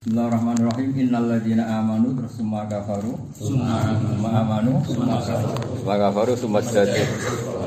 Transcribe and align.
Bismillahirrahmanirrahim. 0.00 0.96
Innalladzina 0.96 1.76
amanu 1.76 2.16
terus 2.16 2.40
summa 2.40 2.64
kafaru. 2.64 3.20
Summa 3.36 3.84
amanu. 4.32 4.80
Summa 4.88 5.20
kafaru. 5.20 5.52
summa 5.76 5.94
kafaru 6.00 6.32
summa 6.40 6.64
jadi 6.64 7.04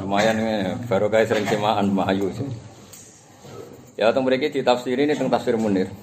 lumayan 0.01 0.41
ini 0.41 0.73
baru 0.89 1.13
guys 1.13 1.29
sering 1.29 1.45
semaan 1.45 1.93
mahayu 1.93 2.33
ya 3.93 4.09
tentang 4.09 4.25
mereka 4.25 4.49
di 4.49 4.65
tafsir 4.65 4.97
ini 4.97 5.13
tentang 5.13 5.29
tafsir 5.29 5.61
munir. 5.61 5.93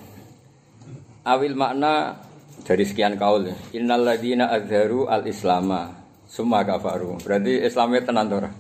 Awil 1.27 1.59
makna 1.59 2.23
dari 2.63 2.87
sekian 2.87 3.19
kaul. 3.19 3.51
Innalladzina 3.75 4.55
azharu 4.55 5.11
al 5.11 5.27
islama 5.27 5.99
summa 6.31 6.63
kafaru. 6.63 7.19
Berarti 7.27 7.59
islamnya 7.59 8.07
tenan 8.07 8.31
tora 8.31 8.51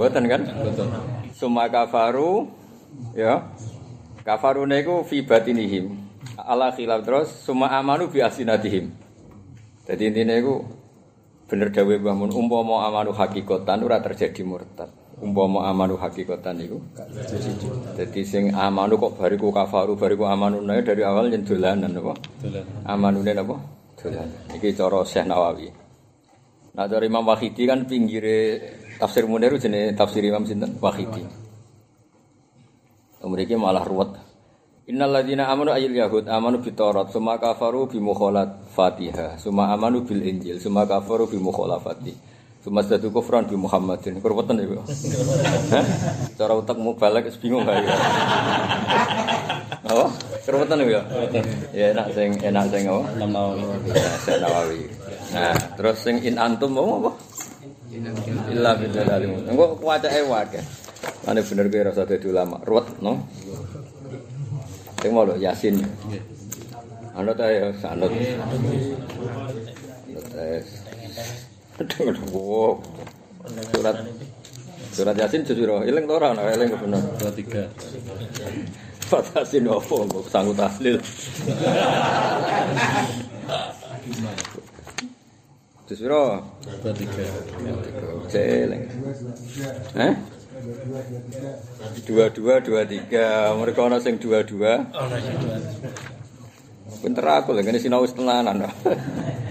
buatan 0.00 0.24
kan? 0.32 0.48
Betul. 0.48 0.88
Summa 1.36 1.68
kafaru 1.68 2.48
ya. 3.12 3.44
Kafaru 4.24 4.64
niku 4.64 5.04
fi 5.04 5.20
batinihim 5.20 6.05
ala 6.34 6.74
khilaf 6.74 7.00
terus 7.06 7.28
semua 7.46 7.70
amanu 7.78 8.10
bi 8.10 8.20
asinatihim. 8.20 8.90
Jadi 9.86 10.02
intinya 10.10 10.34
itu 10.34 10.66
bener 11.46 11.70
dawe 11.70 11.94
bangun 12.02 12.34
umpama 12.34 12.90
amanu 12.90 13.14
hakikatan 13.14 13.86
ora 13.86 14.02
terjadi 14.02 14.42
murtad. 14.42 14.90
Umpama 15.16 15.70
amanu 15.70 15.96
hakikatan 15.96 16.60
itu 16.60 16.76
jadi 17.96 18.20
sing 18.20 18.44
amanu 18.52 19.00
kok 19.00 19.16
bariku 19.16 19.48
kafaru 19.48 19.96
bariku 19.96 20.28
amanu 20.28 20.60
nae 20.60 20.84
dari 20.84 21.06
awal 21.06 21.32
yen 21.32 21.46
dolanan 21.46 21.94
apa? 21.96 22.12
Dolanan. 22.42 22.84
Amanune 22.84 23.32
apa? 23.32 23.56
Dolanan. 23.96 24.40
Iki 24.58 24.76
cara 24.76 25.00
Syekh 25.06 25.24
Nawawi. 25.24 25.68
Nah 26.76 26.84
dari 26.84 27.08
Imam 27.08 27.24
Wahidi 27.24 27.64
kan 27.64 27.88
pinggire 27.88 28.60
tafsir 29.00 29.24
Munir 29.24 29.56
jenenge 29.56 29.96
tafsir 29.96 30.20
Imam 30.20 30.44
sinten? 30.44 30.76
Wahidi. 30.82 31.24
Mereka 33.24 33.56
malah 33.58 33.82
ruwet 33.82 34.25
Innal 34.86 35.18
ladzina 35.18 35.50
amanu 35.50 35.74
ayil 35.74 35.90
yahud 35.98 36.30
amanu 36.30 36.62
bi 36.62 36.70
Taurat 36.70 37.10
summa 37.10 37.34
kafaru 37.42 37.90
bi 37.90 37.98
Fatihah 38.70 39.34
summa 39.34 39.74
amanu 39.74 40.06
bil 40.06 40.22
Injil 40.22 40.62
summa 40.62 40.86
kafaru 40.86 41.26
bi 41.26 41.42
mukhalafati 41.42 42.14
summa 42.62 42.86
sadu 42.86 43.10
kufran 43.10 43.50
bi 43.50 43.58
Muhammadin 43.58 44.22
kurweten 44.22 44.62
iku 44.62 44.86
cara 46.38 46.54
utak 46.54 46.78
mau 46.78 46.94
balik 46.94 47.26
bingung 47.42 47.66
gak 47.66 47.82
ya. 47.82 47.90
Apa? 49.90 50.06
Kurweten 50.46 50.78
ya 50.86 51.02
ya 51.74 51.90
enak 51.90 52.06
sing 52.14 52.38
enak 52.46 52.70
sing 52.70 52.86
apa? 52.86 53.02
Nawawi. 53.18 53.66
Ya 53.90 55.50
nah 55.50 55.54
terus 55.74 55.98
sing 55.98 56.22
in 56.22 56.38
antum 56.38 56.78
mau 56.78 57.02
apa? 57.02 57.10
Illa 58.54 58.70
bidal 58.78 59.10
alim. 59.10 59.50
Engko 59.50 59.82
kuwacake 59.82 60.22
wae. 60.30 60.62
Ane 61.26 61.42
bener 61.42 61.66
kowe 61.74 61.82
rasa 61.90 62.06
dadi 62.06 62.30
ulama. 62.30 62.62
Ruwet 62.62 63.02
no. 63.02 63.18
Sing 65.06 65.14
mau 65.14 65.22
Yasin. 65.38 65.78
Anut 67.14 67.38
ae 67.38 67.70
sanut. 67.78 68.10
Anut 70.10 70.34
ae. 70.34 70.58
Aduh, 71.78 72.74
surat 73.70 74.02
surat 74.90 75.14
Yasin 75.14 75.46
jujur 75.46 75.86
eling 75.86 76.10
to 76.10 76.14
ora 76.18 76.34
ana 76.34 76.42
eling 76.50 76.74
bener. 76.74 76.98
23. 77.22 77.70
Fatasin 79.06 79.70
opo 79.70 80.02
mbok 80.10 80.26
sanggup 80.26 80.58
tahlil. 80.58 80.98
Jujur 85.86 86.42
23. 86.82 88.26
Celeng. 88.26 88.82
Eh? 89.94 90.14
Dua 92.06 92.26
dua 92.32 92.54
dua 92.64 92.82
tiga 92.88 93.52
mereka 93.56 93.84
orang 93.84 94.00
sing 94.00 94.16
dua 94.16 94.40
dua 94.46 94.84
pinter 97.04 97.24
aku 97.28 97.52
lah 97.52 97.60
ini 97.60 97.76
sinau 97.76 98.06
tenanan 98.08 98.64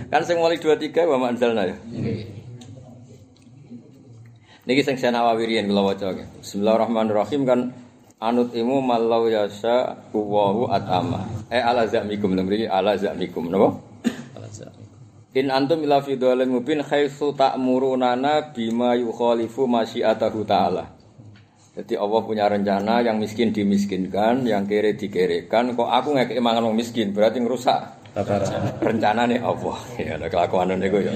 kan 0.09 0.21
sing 0.25 0.41
mulai 0.41 0.57
dua 0.57 0.75
tiga 0.77 1.05
wa 1.05 1.29
manzalna 1.29 1.65
ya? 1.69 1.77
Niki 4.65 4.81
sing 4.81 4.97
saya 4.97 5.13
nawawirian 5.13 5.69
kalau 5.69 5.93
waca 5.93 6.09
Bismillahirrahmanirrahim 6.41 7.45
kan 7.45 7.69
anut 8.17 8.49
imu 8.57 8.81
malau 8.81 9.29
yasa 9.29 10.09
uwahu 10.09 10.73
atama. 10.73 11.29
Eh 11.53 11.61
ala 11.61 11.85
zamikum 11.85 12.33
mriki 12.33 12.65
ala 12.65 12.97
zamikum 12.97 13.45
napa? 13.53 13.77
In 15.35 15.51
antum 15.51 15.83
ila 15.83 15.99
fi 16.01 16.15
dhalalin 16.15 16.47
mubin 16.47 16.79
haitsu 16.81 17.35
ta'murunana 17.35 18.55
bima 18.55 18.95
yukhalifu 18.95 19.67
masyiatahu 19.67 20.47
ta'ala. 20.47 20.94
Jadi 21.75 21.93
Allah 21.99 22.21
punya 22.23 22.47
rencana 22.47 23.03
yang 23.03 23.19
miskin 23.19 23.51
dimiskinkan, 23.51 24.47
yang 24.47 24.63
kere 24.63 24.95
dikerekan. 24.95 25.75
Kok 25.75 25.89
aku 25.91 26.15
nggak 26.15 26.31
keimangan 26.31 26.63
orang 26.63 26.79
miskin, 26.79 27.11
berarti 27.11 27.43
ngerusak 27.43 27.79
rencana 28.79 29.27
nih 29.27 29.43
Allah. 29.43 29.77
Ya 29.99 30.15
ada 30.15 30.31
kelakuan 30.31 30.71
nih 30.71 30.87
ya. 30.87 31.13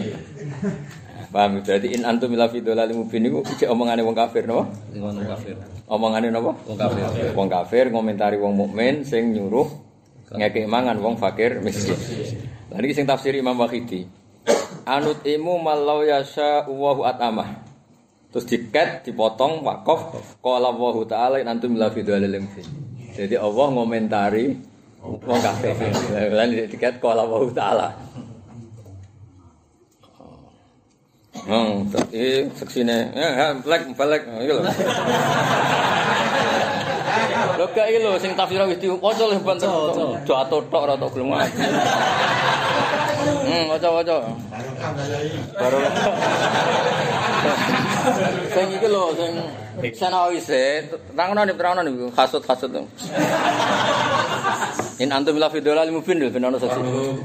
Paham? 1.30 1.62
Berarti 1.62 1.88
in 1.94 2.04
antum 2.04 2.34
ila 2.34 2.50
fi 2.50 2.60
dhalalin 2.60 3.06
mubin 3.06 3.30
itu 3.30 3.40
cek 3.46 3.70
omongane 3.70 4.02
wong 4.02 4.18
kafir 4.18 4.50
napa? 4.50 4.66
Wong 4.98 5.22
kafir. 5.24 5.56
Omongane 5.86 6.28
napa? 6.34 6.52
Wong 6.66 6.78
kafir. 6.78 7.06
Wong 7.38 7.48
kafir 7.48 7.86
ngomentari 7.94 8.36
wong 8.42 8.58
mukmin 8.58 9.06
sing 9.06 9.38
nyuruh 9.38 9.70
ngekek 10.34 10.66
mangan 10.66 10.98
wong 10.98 11.22
fakir 11.22 11.62
miskin. 11.62 11.96
Lah 12.74 12.82
iki 12.82 12.98
sing 12.98 13.06
tafsir 13.06 13.38
Imam 13.38 13.56
Wahidi. 13.62 14.10
Anut 14.90 15.22
imu 15.22 15.62
malau 15.62 16.02
yasha 16.02 16.66
Allahu 16.66 17.06
atamah. 17.06 17.69
Terus 18.30 18.46
diket, 18.46 19.10
dipotong, 19.10 19.66
wakaf. 19.66 20.14
Qala 20.38 20.70
Allahu 20.70 21.02
ta'ala 21.10 21.42
antum 21.42 21.74
la 21.74 21.90
fi 21.90 22.06
Jadi 22.06 23.36
Allah 23.36 23.68
ngomentari 23.74 24.54
wong 25.02 25.42
kafir. 25.42 25.74
Lan 26.30 26.54
diket 26.54 27.02
qala 27.02 27.26
Allahu 27.26 27.50
ta'ala. 27.50 27.90
Hmm, 31.40 31.88
tapi 31.90 32.52
seksine, 32.54 33.16
ya, 33.16 33.56
black, 33.64 33.90
black, 33.98 34.22
iki 34.28 34.54
lho. 34.54 34.62
Lho 37.58 37.66
gak 37.74 37.86
iki 37.90 38.00
lho 38.04 38.12
sing 38.22 38.32
tafsir 38.38 38.62
wis 38.70 38.78
diwaca 38.78 39.24
lho 39.26 39.42
banter. 39.42 39.72
Do 40.28 40.34
atotok 40.38 40.82
ora 40.86 40.94
tok 41.00 41.18
gelem. 41.18 41.34
Hmm, 43.50 43.66
waca-waca. 43.74 44.18
Baru. 45.58 45.78
Sing 48.54 48.68
iki 48.78 48.88
lho 48.88 49.04
sing 49.18 49.34
sanawi 49.98 50.38
se, 50.38 50.86
terangno 50.86 51.42
nih 51.50 51.56
terangno 51.58 51.82
nih 51.82 52.14
kasut-kasut. 52.14 52.70
In 55.02 55.10
antum 55.10 55.34
ila 55.40 55.50
fi 55.50 55.60
dolal 55.66 55.90
mubin 55.90 56.22
lho 56.22 56.30
ben 56.30 56.46
ono 56.46 56.62
saksi. 56.62 56.80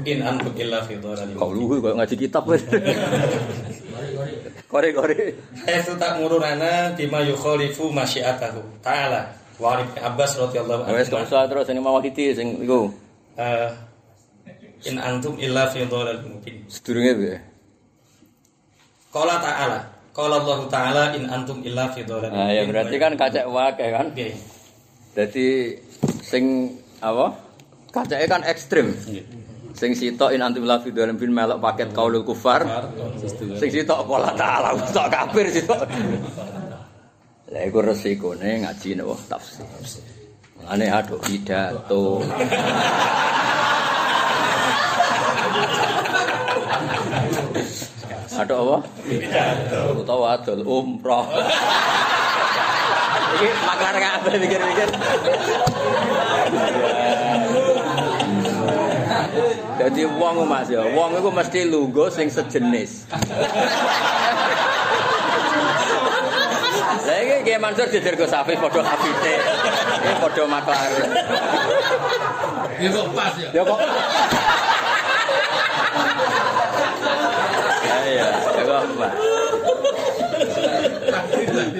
In 0.09 0.25
antum 0.25 0.53
illa 0.57 0.81
fi 0.81 0.97
dolal 0.97 1.29
Kau 1.37 1.53
lugu 1.53 1.77
kok 1.83 1.93
ngaji 1.93 2.15
kitab 2.17 2.49
Kore-kore. 4.65 5.37
Haitsu 5.69 5.93
ta'muruna 5.95 6.91
bima 6.97 7.21
yukhalifu 7.21 7.93
masyiatahu 7.93 8.59
ta'ala. 8.81 9.29
Wa 9.61 9.79
Abbas 9.79 10.35
radhiyallahu 10.35 10.89
anhu. 10.89 10.97
Wes 10.97 11.07
kok 11.07 11.29
terus 11.29 11.63
sing 11.69 11.77
mau 11.79 12.01
kiti 12.01 12.33
sing 12.33 12.65
iku. 12.65 12.91
Eh, 13.35 13.69
in 14.85 15.01
antum 15.01 15.35
illa 15.41 15.67
fi 15.69 15.83
dhalal 15.85 16.21
mubin. 16.25 16.65
Sedurunge 16.69 17.13
piye? 17.17 17.37
Qala 19.09 19.41
ta'ala. 19.41 19.79
Qala 20.15 20.35
Allah 20.39 20.59
Ta'ala 20.71 21.03
in 21.17 21.27
antum 21.27 21.59
illa 21.65 21.91
fi 21.91 22.05
dhalal 22.05 22.31
Nah, 22.31 22.49
ya 22.53 22.63
berarti 22.69 22.95
kan 23.01 23.13
kacek 23.17 23.45
wae 23.49 23.87
kan. 23.89 24.13
Nggih. 24.13 24.33
Jadi 25.15 25.47
sing 26.21 26.75
apa? 27.01 27.33
Kacake 27.91 28.25
kan 28.29 28.43
ekstrim. 28.45 28.93
Sing 29.75 29.91
sitok 29.91 30.31
in 30.31 30.39
antum 30.39 30.63
la 30.63 30.79
fi 30.79 30.93
dalam 30.93 31.19
bin 31.19 31.35
melok 31.35 31.59
paket 31.59 31.91
kaulul 31.91 32.23
kufar. 32.23 32.63
Sing 33.59 33.69
sitok 33.71 34.07
pola 34.07 34.31
ta'ala, 34.31 34.71
sitok 34.87 35.07
kafir 35.11 35.45
sitok. 35.51 35.81
Lah 37.51 37.61
iku 37.61 37.79
resikone 37.83 38.63
ngaji 38.63 38.89
napa 38.99 39.15
tafsir. 39.35 39.67
Ane 40.65 40.89
aduk 40.89 41.21
pidato. 41.21 42.19
Aduk 48.35 48.57
apa? 48.59 48.77
Utawa 49.95 50.35
adol 50.35 50.59
umroh. 50.67 51.23
Iki 53.35 53.47
maklar 53.63 53.95
kabeh 53.95 54.33
pikir-pikir. 54.43 54.89
Jadi 59.75 60.01
wong 60.07 60.47
Mas 60.47 60.67
ya, 60.71 60.83
wong 60.95 61.19
iku 61.19 61.29
mesti 61.31 61.67
lungguh 61.67 62.07
sing 62.11 62.27
sejenis. 62.27 63.07
Lah 67.05 67.17
iki 67.21 67.35
Ki 67.43 67.55
Mansur 67.59 67.87
jejer 67.91 68.15
Gus 68.19 68.33
Hafiz 68.35 68.59
padha 68.59 68.81
hafite. 68.83 69.35
Iki 70.03 70.15
padha 70.19 70.43
maklar. 70.47 70.89
Ya 72.75 72.89
kok 72.91 73.07
pas 73.15 73.33
ya. 73.39 73.49
Ya 73.55 73.61
kok. 73.63 73.79
Ya 78.05 78.11
ya, 78.13 78.27
ya 78.37 78.63
kok 78.69 78.81
Pak. 79.01 79.13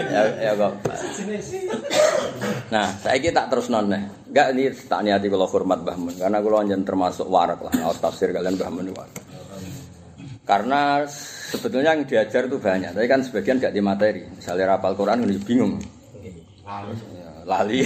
ya, 0.10 0.22
ya 0.42 0.52
kok. 0.58 0.74
Nah, 2.74 2.88
saya 2.98 3.30
tak 3.30 3.48
terus 3.54 3.70
noneh. 3.70 4.10
Enggak 4.34 4.48
ini 4.58 4.74
tak 4.90 5.06
niati 5.06 5.30
kalau 5.30 5.48
hormat 5.48 5.86
Mbah 5.86 5.98
Mun 6.02 6.16
karena 6.18 6.42
kalau 6.42 6.58
anjen 6.60 6.82
termasuk 6.82 7.30
warak 7.30 7.62
lah, 7.62 7.72
ngawas 7.78 8.02
tafsir 8.02 8.34
kalian 8.34 8.58
Mbah 8.58 8.70
Mun 8.74 8.90
warak. 8.92 9.22
Karena 10.46 11.06
sebetulnya 11.56 11.94
yang 11.94 12.06
diajar 12.06 12.50
itu 12.50 12.58
banyak, 12.58 12.94
tapi 12.94 13.08
kan 13.10 13.22
sebagian 13.22 13.58
gak 13.62 13.74
di 13.74 13.82
materi. 13.82 14.26
Misalnya 14.30 14.78
rapal 14.78 14.94
Quran 14.94 15.26
ini 15.26 15.42
bingung. 15.42 15.78
Ya, 16.66 17.30
lali. 17.46 17.86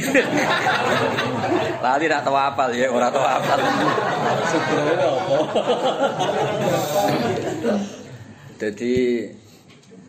lali 1.85 2.05
tak 2.07 2.23
tahu 2.23 2.35
apal 2.35 2.71
ya, 2.71 2.87
orang 2.87 3.11
tahu 3.11 3.27
apal. 3.27 3.59
Jadi 8.59 9.23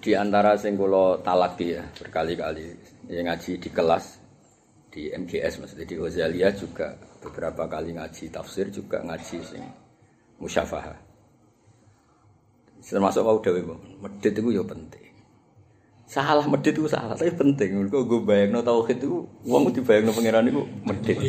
di 0.02 0.12
antara 0.18 0.58
sing 0.58 0.74
kula 0.74 1.22
talaki 1.22 1.78
ya 1.78 1.86
berkali-kali 1.94 2.66
yang 3.06 3.30
ngaji 3.30 3.62
di 3.62 3.70
kelas 3.70 4.18
di 4.90 5.06
MGS 5.14 5.62
maksudnya 5.62 5.86
di 5.86 5.94
Ozalia 5.94 6.50
juga 6.50 6.98
beberapa 7.22 7.70
kali 7.70 7.94
ngaji 7.94 8.34
tafsir 8.34 8.74
juga 8.74 9.06
ngaji 9.06 9.38
sing 9.38 9.62
musyafahah. 10.42 10.98
Termasuk 12.82 13.22
mau 13.22 13.38
dewe 13.38 13.62
medit 14.02 14.34
itu 14.34 14.50
ya 14.50 14.66
penting. 14.66 15.14
Salah 16.10 16.42
medit 16.50 16.74
itu 16.74 16.90
salah, 16.90 17.14
tapi 17.14 17.30
penting. 17.30 17.86
Kok 17.86 18.02
gue 18.02 18.20
bayang 18.26 18.58
no 18.58 18.66
tauhid 18.66 18.98
itu, 18.98 19.22
uang 19.46 19.70
dibayang 19.70 20.10
no 20.10 20.12
pangeran 20.16 20.50
itu 20.50 20.62
medit. 20.82 21.20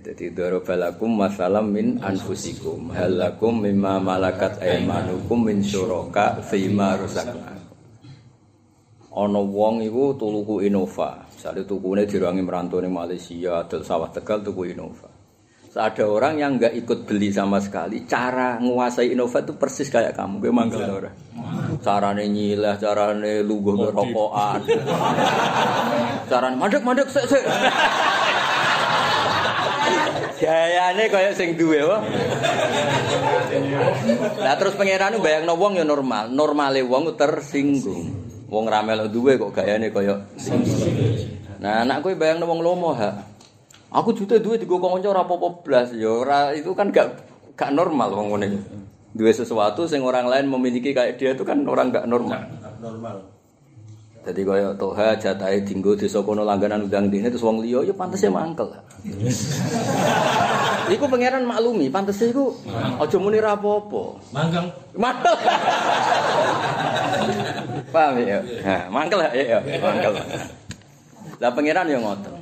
Jadi 0.00 0.32
darabalakum 0.32 1.12
masalam 1.12 1.68
min 1.68 2.00
anfusikum 2.00 2.88
halakum 2.96 3.60
mimma 3.60 4.00
malakat 4.00 4.56
aymanukum 4.56 5.44
min 5.44 5.60
syuraka 5.60 6.40
fima 6.40 6.96
rusakna. 6.96 7.60
Ana 9.12 9.40
wong 9.44 9.84
iku 9.84 10.16
tuluku 10.16 10.64
Innova. 10.64 11.28
Misalnya 11.28 11.68
tukune 11.68 12.08
dirangi 12.08 12.40
merantau 12.40 12.80
ning 12.80 12.96
Malaysia, 12.96 13.60
adol 13.60 13.84
sawah 13.84 14.08
Tegal 14.08 14.40
tuku 14.40 14.72
Innova. 14.72 15.12
Ada 15.70 16.02
orang 16.08 16.34
yang 16.40 16.56
nggak 16.56 16.74
ikut 16.82 17.04
beli 17.04 17.30
sama 17.30 17.60
sekali, 17.60 18.08
cara 18.08 18.56
menguasai 18.56 19.12
Innova 19.12 19.44
itu 19.44 19.52
persis 19.54 19.92
kayak 19.92 20.16
kamu, 20.16 20.40
gue 20.40 20.50
manggil 20.50 20.80
orang. 20.82 21.14
Carane 21.84 22.24
nyilah, 22.24 22.80
carane 22.80 23.44
lungguh 23.44 23.92
rokokan. 23.92 24.64
carane 26.32 26.56
mandek-mandek 26.56 27.06
sik 27.12 27.26
sik. 27.28 27.44
Gayane 30.40 31.04
kaya 31.12 31.30
sing 31.36 31.52
duwe. 31.60 31.84
Lah 34.40 34.56
terus 34.56 34.72
pangeran 34.72 35.20
bayangno 35.20 35.52
wong 35.60 35.76
ya 35.76 35.84
normal, 35.84 36.32
normale 36.32 36.80
wong 36.80 37.12
tersinggung. 37.12 38.08
Wong 38.48 38.64
ramel 38.66 39.06
duwe 39.12 39.36
kok 39.36 39.52
gayane 39.52 39.92
kaya. 39.92 40.24
Nah, 41.60 41.84
anak 41.84 42.00
kowe 42.00 42.16
bayangno 42.16 42.48
wong 42.48 42.64
lomo 42.64 42.96
ha. 42.96 43.20
Aku 43.92 44.16
juta 44.16 44.40
duwe 44.40 44.56
digo 44.56 44.80
kanca 44.80 45.12
ora 45.12 45.26
apa-apa 45.26 45.48
blas 45.66 45.90
ya 45.92 46.08
ora 46.08 46.54
itu 46.54 46.72
kan 46.78 46.94
gak 46.94 47.20
gak 47.58 47.70
normal 47.76 48.08
wong 48.16 48.38
ngene. 48.38 48.58
Duwe 49.12 49.34
sesuatu 49.34 49.84
sing 49.90 50.00
orang 50.00 50.30
lain 50.30 50.46
memiliki 50.48 50.94
kayak 50.94 51.18
dia 51.18 51.34
itu 51.34 51.44
kan 51.44 51.60
orang 51.66 51.92
gak 51.92 52.06
normal. 52.06 52.48
Normal. 52.80 53.39
Jadi 54.20 54.44
kaya 54.44 54.76
toha 54.76 55.16
jatahe 55.16 55.64
dinggo 55.64 55.96
desa 55.96 56.20
kono 56.20 56.44
langganan 56.44 56.84
undang 56.84 57.08
dene 57.08 57.32
terus 57.32 57.40
wong 57.40 57.64
liya 57.64 57.88
ya 57.88 57.94
pantese 57.96 58.28
mangkel. 58.28 58.68
iku 60.92 61.08
pangeran 61.08 61.48
maklumi, 61.48 61.88
pantese 61.88 62.28
iku 62.28 62.52
aja 63.00 63.16
muni 63.16 63.40
ra 63.40 63.56
apa-apa. 63.56 64.20
Manggang. 64.36 64.68
Mangkel. 64.92 65.34
Paham 67.96 68.20
ya? 68.20 68.44
Nah, 68.60 68.82
mangkel 68.92 69.24
ya, 69.24 69.56
ya, 69.56 69.58
mangkel. 69.80 70.12
Lah 71.40 71.50
pangeran 71.56 71.88
ya 71.88 71.98
ngoten. 72.04 72.36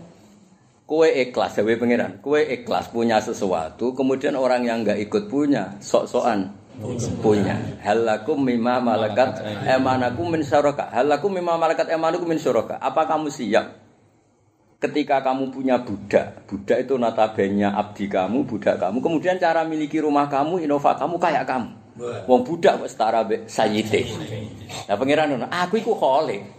Kue 0.83 1.15
ikhlas, 1.15 1.55
dewe 1.55 1.79
pangeran. 1.79 2.19
Kue 2.19 2.43
ikhlas 2.43 2.91
punya 2.91 3.23
sesuatu, 3.23 3.95
kemudian 3.95 4.35
orang 4.35 4.67
yang 4.67 4.83
nggak 4.83 4.99
ikut 5.07 5.31
punya, 5.31 5.79
sok-sokan 5.79 6.59
punya. 7.19 7.57
Halakum 7.83 8.39
mimma 8.43 8.79
malakat 8.79 9.43
emanakum 9.67 10.31
min 10.31 10.43
syuraka. 10.47 10.91
Halakum 10.95 11.35
mimma 11.35 11.59
malakat 11.59 11.91
emanakum 11.91 12.27
min 12.31 12.39
syuraka. 12.39 12.79
Apa 12.79 13.07
kamu 13.07 13.29
siap 13.31 13.89
ketika 14.79 15.27
kamu 15.27 15.51
punya 15.51 15.83
budak, 15.83 16.47
budak 16.47 16.87
itu 16.87 16.95
notabene 16.95 17.67
abdi 17.67 18.07
kamu, 18.07 18.47
budak 18.47 18.79
kamu, 18.79 19.03
kemudian 19.03 19.35
cara 19.35 19.67
miliki 19.67 19.99
rumah 19.99 20.31
kamu, 20.31 20.63
inova 20.63 20.95
kamu 20.95 21.19
kayak 21.19 21.45
kamu. 21.51 21.71
Wong 22.31 22.47
budak 22.47 22.79
kok 22.79 22.87
setara 22.87 23.27
sayyite. 23.51 24.07
Lah 24.87 24.95
pangeran 24.95 25.35
aku 25.51 25.83
iku 25.83 25.99
khalik. 25.99 26.58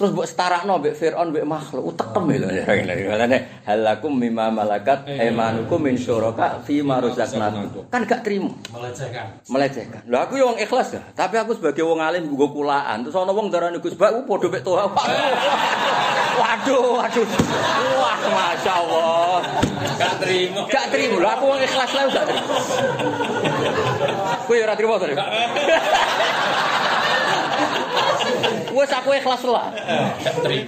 Terus 0.00 0.16
mbok 0.16 0.24
setarakno 0.24 0.80
mbek 0.80 0.96
Firaun 0.96 1.28
mbek 1.28 1.44
makhluk 1.44 1.92
utekem 1.92 2.24
lho. 2.32 2.48
Ngene 2.48 3.68
halakum 3.68 4.16
mimma 4.16 4.48
malakat 4.48 5.04
aymanukum 5.04 5.76
min 5.76 6.00
syuraka 6.00 6.64
fi 6.64 6.80
ma 6.80 7.04
razaqnakum. 7.04 7.84
Kan 7.92 8.08
gak 8.08 8.24
trimo. 8.24 8.56
Melecehkan. 8.72 9.44
melecehkan. 9.52 10.00
Lho 10.08 10.16
aku 10.24 10.40
yo 10.40 10.48
wong 10.48 10.56
ikhlas 10.56 10.96
ya, 10.96 11.04
tapi 11.12 11.36
aku 11.36 11.52
sebagai 11.52 11.84
wong 11.84 12.00
alim 12.00 12.32
nggo 12.32 12.48
kulaan. 12.48 13.04
Terus 13.04 13.12
ana 13.12 13.36
wong 13.36 13.52
darani 13.52 13.76
Gus 13.76 13.92
Bak 13.92 14.16
ku 14.16 14.24
padha 14.24 14.48
mek 14.48 14.64
toha. 14.64 14.88
Waduh, 16.40 16.96
waduh. 16.96 17.26
Wah, 18.00 18.16
Masya 18.24 18.72
Allah. 18.72 19.44
Gak 20.00 20.14
terima. 20.24 20.64
Gak 20.64 20.96
terima. 20.96 21.20
Lho 21.20 21.28
aku 21.28 21.44
wong 21.44 21.60
ikhlas 21.60 21.92
lah 21.92 22.08
gak 22.08 22.24
terima. 22.24 22.56
Kowe 24.48 24.56
ora 24.64 24.72
terima 24.80 24.96
to. 24.96 25.12
Wes 28.70 28.90
aku 28.94 29.10
ikhlas 29.18 29.42
lah. 29.46 29.74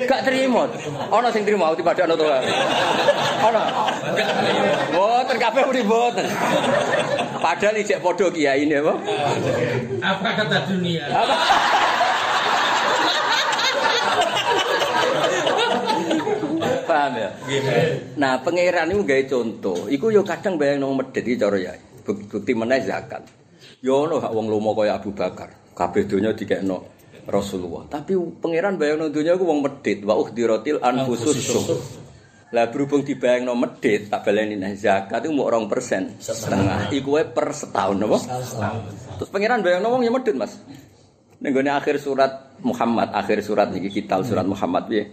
Gak 0.06 0.20
terima. 0.26 0.66
Ana 1.08 1.28
sing 1.30 1.46
terima 1.46 1.70
uti 1.70 1.82
padha 1.86 2.04
ana 2.04 2.18
to. 2.18 2.26
Ana. 2.26 3.62
Mboten 4.90 5.36
kabeh 5.38 5.62
muni 5.70 5.82
mboten. 5.86 6.26
Padahal 7.38 7.78
ijek 7.78 8.02
padha 8.02 8.26
kiai 8.34 8.66
ini 8.66 8.74
apa? 8.78 8.94
Apa 10.02 10.28
kata 10.34 10.56
dunia? 10.66 11.04
Apa? 11.06 11.34
Paham 16.82 17.12
ya? 17.14 17.30
Nah, 18.18 18.42
pangeran 18.42 18.90
itu 18.90 19.02
gawe 19.06 19.22
contoh. 19.30 19.78
Iku 19.86 20.10
yo 20.10 20.26
kadang 20.26 20.58
bayang 20.58 20.82
nang 20.82 20.98
medhit 20.98 21.22
iki 21.22 21.38
cara 21.38 21.58
ya. 21.58 21.72
Bukti 22.02 22.52
meneh 22.52 22.82
zakat. 22.82 23.22
Yo 23.78 24.06
ono 24.06 24.18
gak 24.18 24.34
wong 24.34 24.50
lomo 24.50 24.74
kaya 24.74 24.98
Abu 24.98 25.14
Bakar. 25.14 25.50
Kabeh 25.72 26.04
donya 26.04 26.36
dikekno 26.36 26.91
Rasulullah. 27.26 27.86
Tapi 27.86 28.18
pangeran 28.42 28.78
bayang 28.78 29.08
donya 29.10 29.38
iku 29.38 29.44
wong 29.46 29.62
medhit. 29.62 30.02
Wa 30.02 30.18
uhdiratil 30.18 30.82
anfusus 30.82 31.38
syuh. 31.38 31.78
Lah 32.52 32.68
berhubung 32.68 33.00
dibayangno 33.00 33.56
medhit, 33.56 34.12
tak 34.12 34.28
baleni 34.28 34.60
nah 34.60 34.68
zakat 34.76 35.24
itu 35.24 35.32
mau 35.32 35.48
2% 35.48 36.20
setengah. 36.20 36.92
Iku 36.92 37.16
per 37.32 37.56
setahun 37.56 37.96
apa? 37.96 38.18
Terus 39.16 39.30
pangeran 39.32 39.64
bayangno 39.64 39.88
wong 39.88 40.04
ya 40.04 40.12
medhit, 40.12 40.36
Mas. 40.36 40.60
Ning 41.42 41.50
gone 41.56 41.72
akhir 41.72 41.98
surat 41.98 42.54
Muhammad, 42.62 43.10
akhir 43.10 43.42
surat 43.42 43.72
niki 43.72 43.90
kitab 43.90 44.22
surat 44.22 44.46
Muhammad 44.46 44.86
piye? 44.86 45.10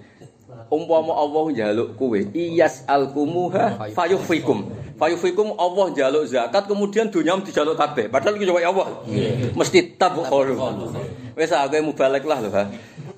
Umpama 0.70 1.18
Allah 1.18 1.44
njaluk 1.50 1.98
kowe, 1.98 2.20
iyas 2.34 2.86
alkumuha 2.86 3.90
fayufikum. 3.98 4.70
Fayufikum 5.02 5.58
Allah 5.58 5.90
njaluk 5.90 6.30
zakat 6.30 6.70
kemudian 6.70 7.10
dunya 7.10 7.34
dijaluk 7.42 7.74
kabeh. 7.74 8.06
Padahal 8.06 8.38
iki 8.38 8.46
coba 8.46 8.62
Allah. 8.62 8.88
Mesti 9.58 9.98
tabuk 9.98 10.30
kholu. 10.30 10.54
Wis 11.34 11.50
aku 11.50 11.82
mubalek 11.82 12.22
lah 12.28 12.38
lho, 12.44 12.54
ha. 12.54 12.70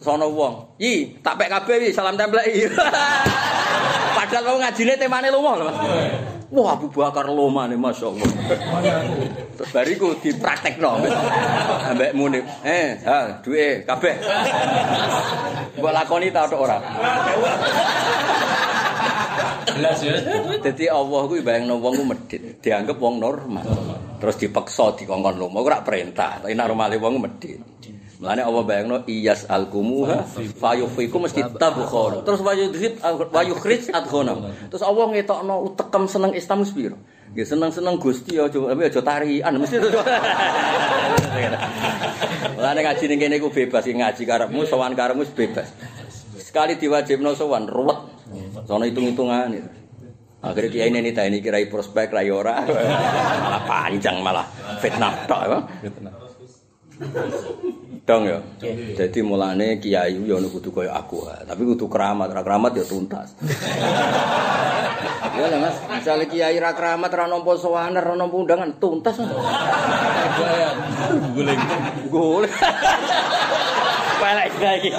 Sono 0.02 0.34
wong, 0.34 0.82
"Yi, 0.82 1.22
tak 1.22 1.38
pek 1.38 1.50
kabeh 1.54 1.78
iki, 1.78 1.90
salam 1.94 2.18
templeki." 2.18 2.66
Padahal 4.18 4.44
wong 4.50 4.60
ngajine 4.66 4.98
temane 4.98 5.30
lumo 5.30 5.54
lho, 5.62 5.70
Mas. 5.70 5.78
Wah, 6.52 6.76
Abu 6.76 6.92
Bakar 6.92 7.32
lomane 7.32 7.80
masyaallah. 7.80 8.28
Terus 9.56 9.72
bariku 9.72 10.20
dipraktekno. 10.20 11.00
Ambek 11.88 12.12
muni, 12.12 12.44
"Eh, 12.66 13.00
ha, 13.08 13.40
duwe 13.40 13.88
kabeh." 13.88 14.20
Mbok 15.80 15.94
lakoni 15.96 16.28
ta 16.28 16.50
tok 16.52 16.60
ora? 16.60 16.76
Jelas 19.72 20.02
ya. 20.04 20.14
Dadi 20.60 20.86
Allah 20.92 21.22
kuwi 21.30 21.40
bayangno 21.40 21.80
wong 21.80 21.94
ku 22.02 22.04
medhit, 22.04 22.60
dianggap 22.60 23.00
wong 23.00 23.24
normal. 23.24 23.64
Terus 24.20 24.36
dipaksa 24.36 24.98
dikongkon 25.00 25.40
lomo, 25.40 25.64
ora 25.64 25.80
perintah, 25.80 26.44
tapi 26.44 26.52
normale 26.52 27.00
wong 27.00 27.16
medhit. 27.22 27.64
Mulane 28.22 28.46
Allah 28.46 28.62
bayangno 28.62 29.02
iyas 29.10 29.50
alkumuha 29.50 30.30
fayufiku 30.62 31.18
mesti 31.18 31.42
tabkhur. 31.58 32.22
Terus 32.22 32.46
wayudhit 32.46 33.02
wayukhrij 33.34 33.90
adghonam. 33.90 34.46
Terus 34.70 34.86
Allah 34.86 35.10
ngetokno 35.10 35.74
utekem 35.74 36.06
seneng 36.06 36.38
Islam 36.38 36.62
wis? 36.62 36.70
Nggih 36.78 37.48
seneng-seneng 37.48 37.98
Gusti 37.98 38.38
aja 38.38 38.54
tapi 38.54 38.82
aja 38.86 39.02
tarian 39.02 39.54
mesti. 39.58 39.82
Mulane 42.62 42.80
ngaji 42.86 43.04
ning 43.10 43.20
kene 43.26 43.36
iku 43.42 43.50
bebas 43.50 43.90
ngaji 43.90 44.22
karepmu 44.22 44.70
sowan 44.70 44.94
karepmu 44.94 45.26
bebas. 45.34 45.74
Sekali 46.38 46.78
diwajibno 46.78 47.34
sowan 47.34 47.66
ruwet. 47.66 48.06
Sono 48.70 48.86
hitung-hitungan 48.86 49.50
itu. 49.50 49.70
Akhirnya 50.46 50.70
kiai 50.70 50.90
ini 50.94 51.10
nih 51.10 51.14
ini 51.14 51.38
kirai 51.42 51.70
prospek 51.70 52.14
rai 52.14 52.30
ora 52.30 52.66
malah 53.46 53.62
panjang 53.66 54.26
malah 54.26 54.46
fitnah 54.82 55.14
tok 55.30 55.42
apa? 55.46 55.58
Dong 58.02 58.26
ya. 58.26 58.42
Jadi 58.98 59.22
mulane 59.22 59.78
kiai 59.78 60.18
yo 60.18 60.42
ono 60.42 60.50
kudu 60.50 60.74
koyo 60.74 60.90
aku. 60.90 61.22
Tapi 61.46 61.62
kudu 61.62 61.86
keramat, 61.86 62.34
ra 62.34 62.42
keramat 62.42 62.74
ya 62.74 62.82
tuntas. 62.82 63.38
ya 65.38 65.46
lah 65.48 65.60
Mas, 65.62 65.78
misalnya 65.86 66.26
kiai 66.26 66.58
ra 66.58 66.74
keramat 66.74 67.14
ra 67.14 67.30
nampa 67.30 67.54
sowan, 67.62 67.94
ra 67.94 68.18
nampa 68.18 68.34
undangan 68.34 68.74
tuntas. 68.82 69.22
Guling. 71.38 71.62
Golek. 72.10 72.50
Pelek 74.22 74.50
iki. 74.82 74.90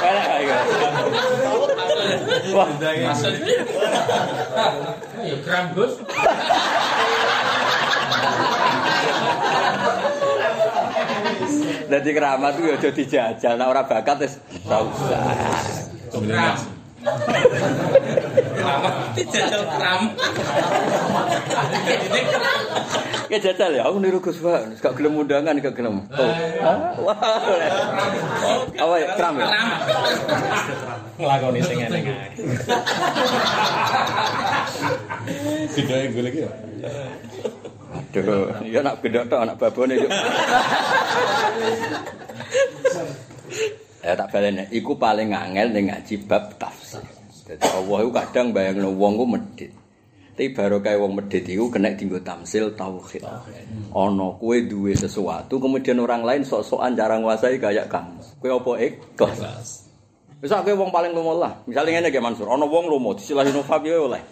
Pelek 0.00 0.28
iki. 0.40 0.54
Wah, 2.56 2.68
Ya 5.20 5.36
kram 5.44 5.64
Gus. 5.76 6.00
Dadi 11.90 12.10
keramat 12.14 12.52
ku 12.58 12.66
ya 12.68 12.76
aja 12.78 12.90
dijajal, 12.90 13.54
nek 13.58 13.68
ora 13.70 13.82
bakat 13.86 14.16
wis 14.24 14.34
ra 14.66 14.78
usah. 14.82 15.20
Kram. 16.10 16.56
Dijajal 19.14 19.62
kram. 19.66 20.02
Ya 23.26 23.42
jajal 23.42 23.74
ya, 23.74 23.82
aku 23.90 23.98
niru 23.98 24.22
Gus 24.22 24.38
Pak, 24.38 24.78
gak 24.78 24.94
gelem 24.94 25.18
undangan, 25.18 25.58
gak 25.58 25.74
gelem. 25.74 26.06
Oh. 26.14 27.10
Wah. 27.10 27.18
Apa 28.70 28.94
ya, 29.02 29.18
kram? 29.18 29.34
Kram. 29.42 29.68
Nglakoni 31.18 31.58
sing 31.58 31.82
ngene 31.82 31.98
iki. 32.06 32.14
Videoe 35.74 36.06
golek 36.14 36.34
ya. 36.38 36.50
Aduh, 37.96 38.62
ya 38.68 38.80
nak 38.84 39.00
gendok 39.00 39.24
tok 39.30 39.40
anak 39.42 39.56
babone 39.56 39.94
yo. 39.96 40.08
Ya 44.06 44.14
tak 44.14 44.30
balene, 44.30 44.70
iku 44.70 44.94
paling 44.94 45.34
angel 45.34 45.74
ning 45.74 45.90
ngaji 45.90 46.14
bab 46.30 46.54
tafsir. 46.60 47.02
Dadi 47.46 47.62
Allah 47.62 47.98
iku 48.06 48.12
kadang 48.14 48.54
bayangno 48.54 48.94
wong 48.94 49.18
ku 49.18 49.26
medhit. 49.26 49.72
Tapi 50.36 50.52
baru 50.52 50.84
kayak 50.84 51.00
wong 51.00 51.12
medhit 51.16 51.48
iku 51.48 51.72
kena 51.72 51.96
dienggo 51.96 52.20
tamsil 52.20 52.76
tauhid. 52.76 53.24
Ana 53.94 54.28
kowe 54.36 54.56
duwe 54.62 54.92
sesuatu 54.92 55.56
kemudian 55.56 55.96
orang 56.02 56.22
lain 56.26 56.42
sok-sokan 56.44 56.92
cara 56.92 57.16
nguasai 57.16 57.56
kayak 57.56 57.88
kamu. 57.88 58.20
Kowe 58.42 58.50
apa 58.50 58.70
ikhlas? 58.84 59.85
Wis 60.46 60.54
kowe 60.54 60.78
wong 60.78 60.94
paling 60.94 61.10
lomo 61.10 61.42
lah. 61.42 61.58
Misale 61.66 61.90
ngene 61.90 62.14
ge 62.14 62.22
Mansur, 62.22 62.46
ana 62.46 62.62
wong 62.62 62.86
lomo 62.86 63.18
disilahi 63.18 63.50
Nova 63.50 63.82
piye 63.82 63.98
oleh. 63.98 64.22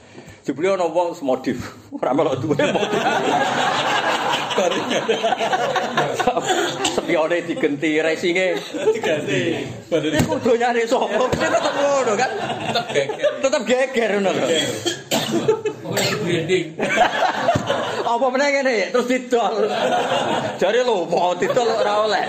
Jebule 0.47 0.79
ana 0.79 0.87
wong 0.87 1.19
semodif. 1.19 1.59
Ora 1.99 2.15
melok 2.15 2.39
duwe 2.39 2.55
modif. 2.71 3.03
Spione 6.95 7.43
digenti 7.43 7.99
racinge. 7.99 8.63
Diganti. 8.95 9.67
Badhe 9.91 10.15
Iku 10.15 10.39
donyane 10.39 10.87
sapa? 10.87 11.27
Tetep 11.35 11.75
ngono 11.83 12.15
kan. 12.15 12.31
Tetep 12.71 12.87
geger. 12.95 13.31
Tetep 13.43 13.63
geger 13.67 14.11
ngono 14.15 14.31
lho. 14.39 14.47
Branding. 16.23 16.79
Apa 18.07 18.27
meneh 18.31 18.49
ngene 18.55 18.95
terus 18.95 19.11
didol. 19.11 19.67
Jare 20.63 20.87
lho 20.87 21.11
mau 21.11 21.35
didol 21.35 21.75
ora 21.75 22.07
oleh. 22.07 22.27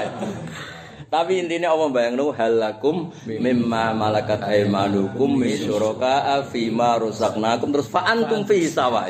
Tapi 1.15 1.48
intinya 1.48 1.72
Allah 1.72 1.88
bayangno 1.95 2.36
halakum 2.36 3.07
mimma 3.24 3.95
malakat 3.95 4.43
aymanukum 4.43 5.39
misyuraka 5.39 6.43
fima 6.51 7.00
rusaknakum 7.00 7.72
terus 7.72 7.88
fa 7.88 8.03
antum 8.03 8.43
fi 8.43 8.67
sawa. 8.67 9.07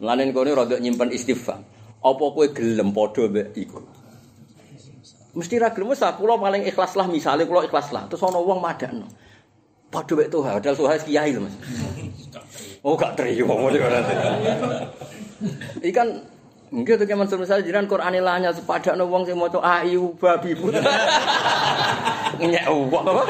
Mulane 0.00 0.32
kono 0.32 0.56
rada 0.56 0.80
nyimpen 0.80 1.12
istighfar. 1.12 1.60
Apa 2.00 2.24
kowe 2.32 2.48
gelem 2.48 2.96
padha 2.96 3.28
mbek 3.28 3.52
iku? 3.60 3.84
Mesti 5.36 5.60
ra 5.60 5.68
gelem 5.76 5.92
wis 5.92 6.00
ah, 6.00 6.16
kula 6.16 6.40
paling 6.40 6.64
ikhlas 6.64 6.96
lah 6.96 7.04
misale 7.12 7.44
kula 7.44 7.68
ikhlas 7.68 7.92
lah. 7.92 8.08
Terus 8.08 8.24
ana 8.24 8.40
wong 8.40 8.64
madakno. 8.64 9.04
Padha 9.92 10.16
mbek 10.16 10.32
Tuhan, 10.32 10.52
padahal 10.56 10.76
Tuhan 10.80 10.96
kiai 11.04 11.30
lho 11.36 11.40
Mas. 11.44 11.56
Oh 12.84 13.00
gak 13.00 13.16
terima 13.16 13.56
ngono 13.56 13.80
kok. 13.80 13.92
Ikan 15.80 16.08
Mungkin 16.74 16.98
tuh 16.98 17.06
keman 17.06 17.30
misalnya 17.30 17.62
jiran 17.62 17.86
Quran 17.86 18.18
ilahnya 18.18 18.50
sepadak 18.50 18.98
no 18.98 19.06
wong 19.06 19.22
sing 19.22 19.38
maca 19.38 19.62
ayu 19.62 20.10
babi 20.18 20.50
pun. 20.58 20.74
Nyek 22.42 22.66
uang 22.66 23.04
apa? 23.06 23.22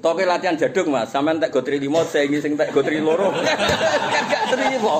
Toke 0.00 0.24
latihan 0.24 0.56
jaduk 0.56 0.88
mas, 0.88 1.12
sampean 1.12 1.36
tak 1.36 1.52
gotri 1.52 1.76
limo, 1.76 2.00
saya 2.08 2.24
ingin 2.24 2.40
sing 2.40 2.52
tak 2.56 2.72
gotri 2.72 3.04
loro. 3.04 3.36
kan 3.36 4.24
gak 4.32 4.44
terima. 4.48 4.96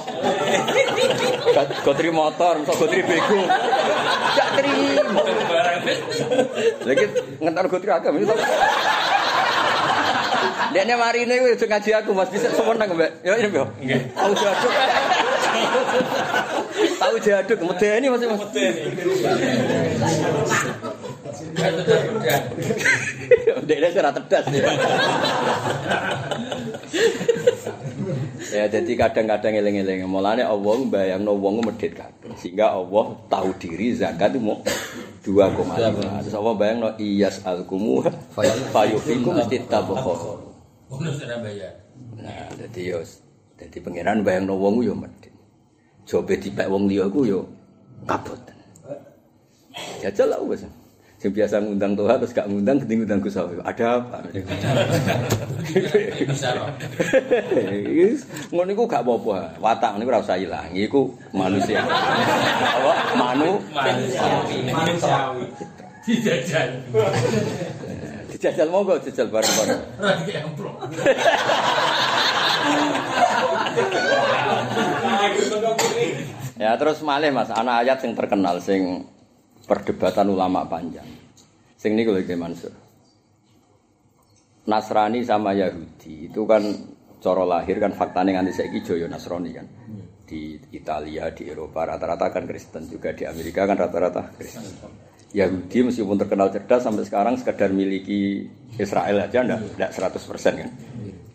Gotri 1.81 2.13
motor, 2.13 2.61
so 2.69 2.77
gotri 2.77 3.01
bego. 3.01 3.41
Gak 4.37 4.49
terima. 4.61 5.25
Lagi 6.85 7.07
ngentar 7.41 7.65
gotri 7.65 7.89
agam 7.89 8.13
itu. 8.21 8.35
Dia 10.71 10.97
mari 11.01 11.25
ini 11.25 11.49
wis 11.49 11.65
ngaji 11.65 11.91
aku 11.97 12.13
mas 12.13 12.29
bisa 12.29 12.53
semenang 12.53 12.93
mbak. 12.93 13.11
Ya 13.25 13.41
ini 13.41 13.49
mbak. 13.49 13.69
Tahu 14.13 14.33
jaduk. 14.37 14.73
Tahu 17.11 17.27
jaduk, 17.27 17.59
medeni 17.67 18.07
mas. 18.07 18.23
Mas. 18.23 18.55
Dia 23.67 23.91
serat 23.91 24.15
tedas 24.15 24.47
ya. 24.55 24.71
jadi 28.71 28.93
kadang-kadang 28.95 29.59
eling-eling. 29.59 30.07
Mulane 30.07 30.47
Allah 30.47 30.87
bayangno 30.87 31.35
wong 31.35 31.67
medhit 31.67 31.99
kabeh. 31.99 32.31
Sehingga 32.39 32.79
Allah 32.79 33.19
tahu 33.27 33.59
diri 33.59 33.91
zakat 33.91 34.39
itu 34.39 34.47
mau 34.47 34.63
2,5 35.27 36.23
terus 36.23 36.39
Allah 36.39 36.55
bayangno 36.55 36.95
iyas 36.95 37.43
alkumu 37.43 38.07
fayufikum 38.71 39.35
istitabkhor 39.43 40.47
Bonus 40.87 41.19
Surabaya. 41.19 41.75
nah 42.17 42.49
jadi 42.57 42.97
yo 42.97 43.05
jadi 43.61 43.77
pangeran 43.85 44.25
bayangno 44.25 44.57
wong 44.57 44.81
yo 44.81 44.97
medhit 44.97 45.30
jobe 46.11 46.35
dipek 46.35 46.67
wong 46.67 46.91
liya 46.91 47.07
ku 47.07 47.23
yo 47.23 47.47
kabut 48.03 48.43
jajal 50.03 50.27
lah 50.27 50.43
wis 50.43 50.67
Sing 51.21 51.37
biasa 51.37 51.61
ngundang 51.61 51.93
Tuhan 51.93 52.17
terus 52.17 52.33
gak 52.33 52.49
ngundang 52.49 52.81
keting 52.81 53.05
ngundang 53.05 53.21
Gus. 53.21 53.37
Ada 53.37 54.01
apa? 54.01 54.25
Bisa 56.33 56.57
loh. 56.57 56.73
Yes, 57.85 58.25
ngono 58.49 58.73
iku 58.73 58.89
gak 58.89 59.05
apa-apa. 59.05 59.53
Watak 59.61 60.01
niku 60.01 60.09
ora 60.17 60.25
usah 60.25 60.41
ilang. 60.41 60.73
Iku 60.73 61.13
manusia. 61.37 61.85
Apa? 61.85 63.21
Manu 63.21 63.61
Manusiawi. 64.73 65.45
Dijajal. 66.09 66.89
dijajal 68.33 68.73
monggo 68.73 68.97
jajal 69.05 69.29
bareng-bareng. 69.29 69.81
Lagi 70.01 70.33
amplop. 70.41 70.81
Ya 76.61 76.77
terus 76.77 77.01
malih 77.01 77.33
Mas, 77.33 77.49
ana 77.49 77.81
ayat 77.81 78.05
sing 78.05 78.13
terkenal 78.13 78.61
sing 78.61 79.09
perdebatan 79.65 80.29
ulama 80.29 80.69
panjang. 80.69 81.09
Sing 81.81 81.97
niku 81.97 82.13
lho 82.13 82.21
Mansur. 82.37 82.69
Nasrani 84.69 85.25
sama 85.25 85.57
Yahudi 85.57 86.29
itu 86.29 86.45
kan 86.45 86.61
cara 87.17 87.49
lahir 87.49 87.81
kan 87.81 87.97
faktanya 87.97 88.37
nganti 88.37 88.61
saiki 88.61 88.85
Joyo 88.85 89.09
Nasrani 89.09 89.57
kan. 89.57 89.65
Di 90.29 90.61
Italia, 90.77 91.33
di 91.33 91.49
Eropa 91.49 91.89
rata-rata 91.89 92.29
kan 92.29 92.45
Kristen 92.45 92.93
juga 92.93 93.17
di 93.17 93.25
Amerika 93.25 93.65
kan 93.65 93.81
rata-rata 93.81 94.29
Kristen. 94.37 94.69
Yahudi 95.33 95.89
meskipun 95.89 96.21
terkenal 96.21 96.53
cerdas 96.53 96.85
sampai 96.85 97.09
sekarang 97.09 97.41
sekedar 97.41 97.73
miliki 97.73 98.45
Israel 98.77 99.25
aja 99.25 99.41
enggak, 99.41 99.81
enggak 99.81 99.91
100% 99.97 100.61
kan. 100.61 100.71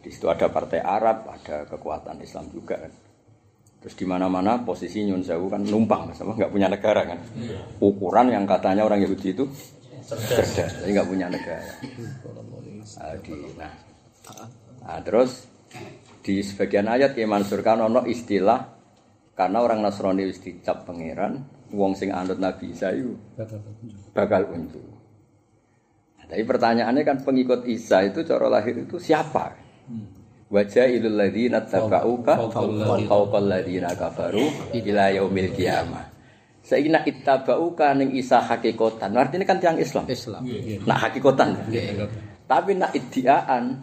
Di 0.05 0.09
situ 0.13 0.29
ada 0.29 0.53
partai 0.53 0.85
Arab, 0.85 1.25
ada 1.33 1.65
kekuatan 1.65 2.21
Islam 2.21 2.45
juga 2.53 2.77
kan. 2.77 2.93
Terus 3.85 4.01
di 4.01 4.05
mana-mana 4.09 4.57
posisi 4.65 5.05
Nyun 5.05 5.21
Sewu 5.21 5.45
kan 5.45 5.61
numpang, 5.61 6.09
sama 6.17 6.33
nggak 6.33 6.49
punya 6.49 6.65
negara 6.65 7.05
kan. 7.05 7.21
Ukuran 7.77 8.33
yang 8.33 8.49
katanya 8.49 8.81
orang 8.81 9.05
Yahudi 9.05 9.29
itu 9.29 9.45
cerdas, 10.09 10.81
jadi 10.81 10.89
nggak 10.89 11.05
punya 11.05 11.29
negara. 11.29 11.69
Nah, 12.97 13.13
di- 13.21 13.53
nah, 13.53 13.73
nah, 14.81 14.99
terus 15.05 15.45
di 16.25 16.41
sebagian 16.41 16.89
ayat 16.89 17.13
Kiai 17.13 17.29
Mansur 17.29 17.61
kan 17.61 17.77
ono 17.77 18.09
istilah 18.09 18.73
karena 19.37 19.61
orang 19.61 19.85
Nasrani 19.85 20.25
wis 20.25 20.41
dicap 20.41 20.81
pangeran, 20.89 21.45
wong 21.69 21.93
sing 21.93 22.09
anut 22.09 22.41
Nabi 22.41 22.73
Isa 22.73 22.89
itu 22.89 23.13
bakal 24.17 24.49
unjuk. 24.49 24.81
Nah, 26.17 26.25
tapi 26.25 26.41
pertanyaannya 26.41 27.03
kan 27.05 27.17
pengikut 27.21 27.69
Isa 27.69 28.01
itu 28.01 28.25
cara 28.25 28.49
lahir 28.49 28.81
itu 28.81 28.97
siapa? 28.97 29.53
Wajah 30.45 30.85
ilul 30.85 31.17
ladzina 31.17 31.65
tabauka 31.65 32.37
fawqal 33.09 33.45
ladzina 33.49 33.97
kafaru 33.97 34.45
ila 34.77 35.09
yaumil 35.09 35.49
qiyamah. 35.57 36.05
Saiki 36.65 36.89
nak 36.89 37.05
ittabauka 37.05 37.93
ning 37.97 38.13
Isa 38.13 38.41
hakikatan. 38.41 39.13
Artinya 39.17 39.45
kan 39.45 39.57
tiang 39.61 39.77
Islam. 39.77 40.05
Islam. 40.09 40.41
Nak 40.85 40.97
hakikatan. 40.97 41.49
Tapi 42.45 42.71
nak 42.77 42.93
iddiaan 42.93 43.81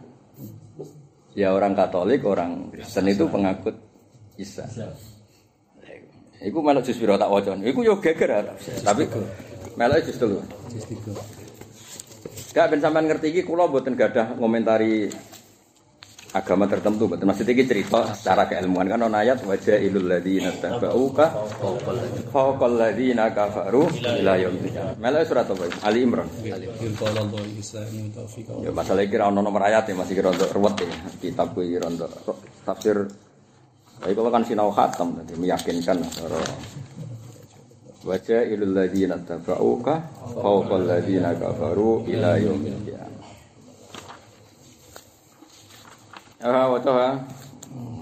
ya 1.34 1.50
orang 1.50 1.74
Katolik, 1.74 2.22
orang 2.22 2.70
Kristen 2.74 3.10
itu 3.10 3.26
pengakut 3.26 3.74
Isa. 4.38 4.66
Iku 6.42 6.58
melok 6.58 6.82
jus 6.86 6.98
piro 6.98 7.14
tak 7.14 7.30
waca. 7.30 7.54
Iku 7.58 7.86
yo 7.86 8.02
geger. 8.02 8.54
Tapi 8.82 9.02
Melok 9.72 10.04
jus 10.04 10.16
telu. 10.20 10.38
Gak 12.52 12.68
ben 12.68 12.80
sampean 12.84 13.08
ngerti 13.08 13.32
iki 13.32 13.42
kula 13.48 13.64
mboten 13.64 13.96
gadah 13.96 14.36
ngomentari 14.36 15.08
agama 16.32 16.64
tertentu 16.64 17.04
mboten. 17.04 17.28
Maksud 17.28 17.44
iki 17.44 17.68
cerita 17.68 18.16
secara 18.16 18.48
keilmuan 18.48 18.88
kan 18.88 19.04
ana 19.04 19.20
ayat 19.20 19.44
wajah 19.44 19.76
ilul 19.76 20.08
ladzina 20.08 20.48
tabauka 20.56 21.28
fawqal 22.32 22.72
ladzina 22.72 23.28
kafaru 23.36 23.92
ila 24.00 24.40
yaumil 24.40 24.64
qiyamah. 24.72 24.96
Melok 24.96 25.22
surat 25.28 25.46
apa? 25.46 25.64
Ali 25.84 26.08
Imran. 26.08 26.28
Ya 28.64 28.70
masalah 28.72 29.02
iki 29.04 29.16
ra 29.20 29.28
ono 29.28 29.44
nomor 29.44 29.62
ayat 29.68 29.92
ya 29.92 29.94
masih 29.94 30.16
kira 30.16 30.32
untuk 30.32 30.48
ruwet 30.56 30.80
ya. 30.80 30.96
Kitab 31.20 31.52
kuwi 31.52 31.76
kira 31.76 31.86
untuk 31.92 32.10
tafsir 32.64 32.96
Tapi 34.02 34.18
kalau 34.18 34.34
kan 34.34 34.42
sinau 34.42 34.74
khatam 34.74 35.14
nanti 35.14 35.38
meyakinkan 35.38 36.02
cara 36.02 36.42
Wajah 38.02 38.42
ilul 38.50 38.74
ladina 38.74 39.14
tabauka 39.22 40.02
fawqal 40.34 40.90
ladina 40.90 41.30
kafaru 41.38 42.02
ila 42.10 42.34
yaumil 42.34 42.82
qiyamah. 42.82 43.11
Ah, 46.42 46.66
wajah 46.74 46.90
ha. 46.90 47.10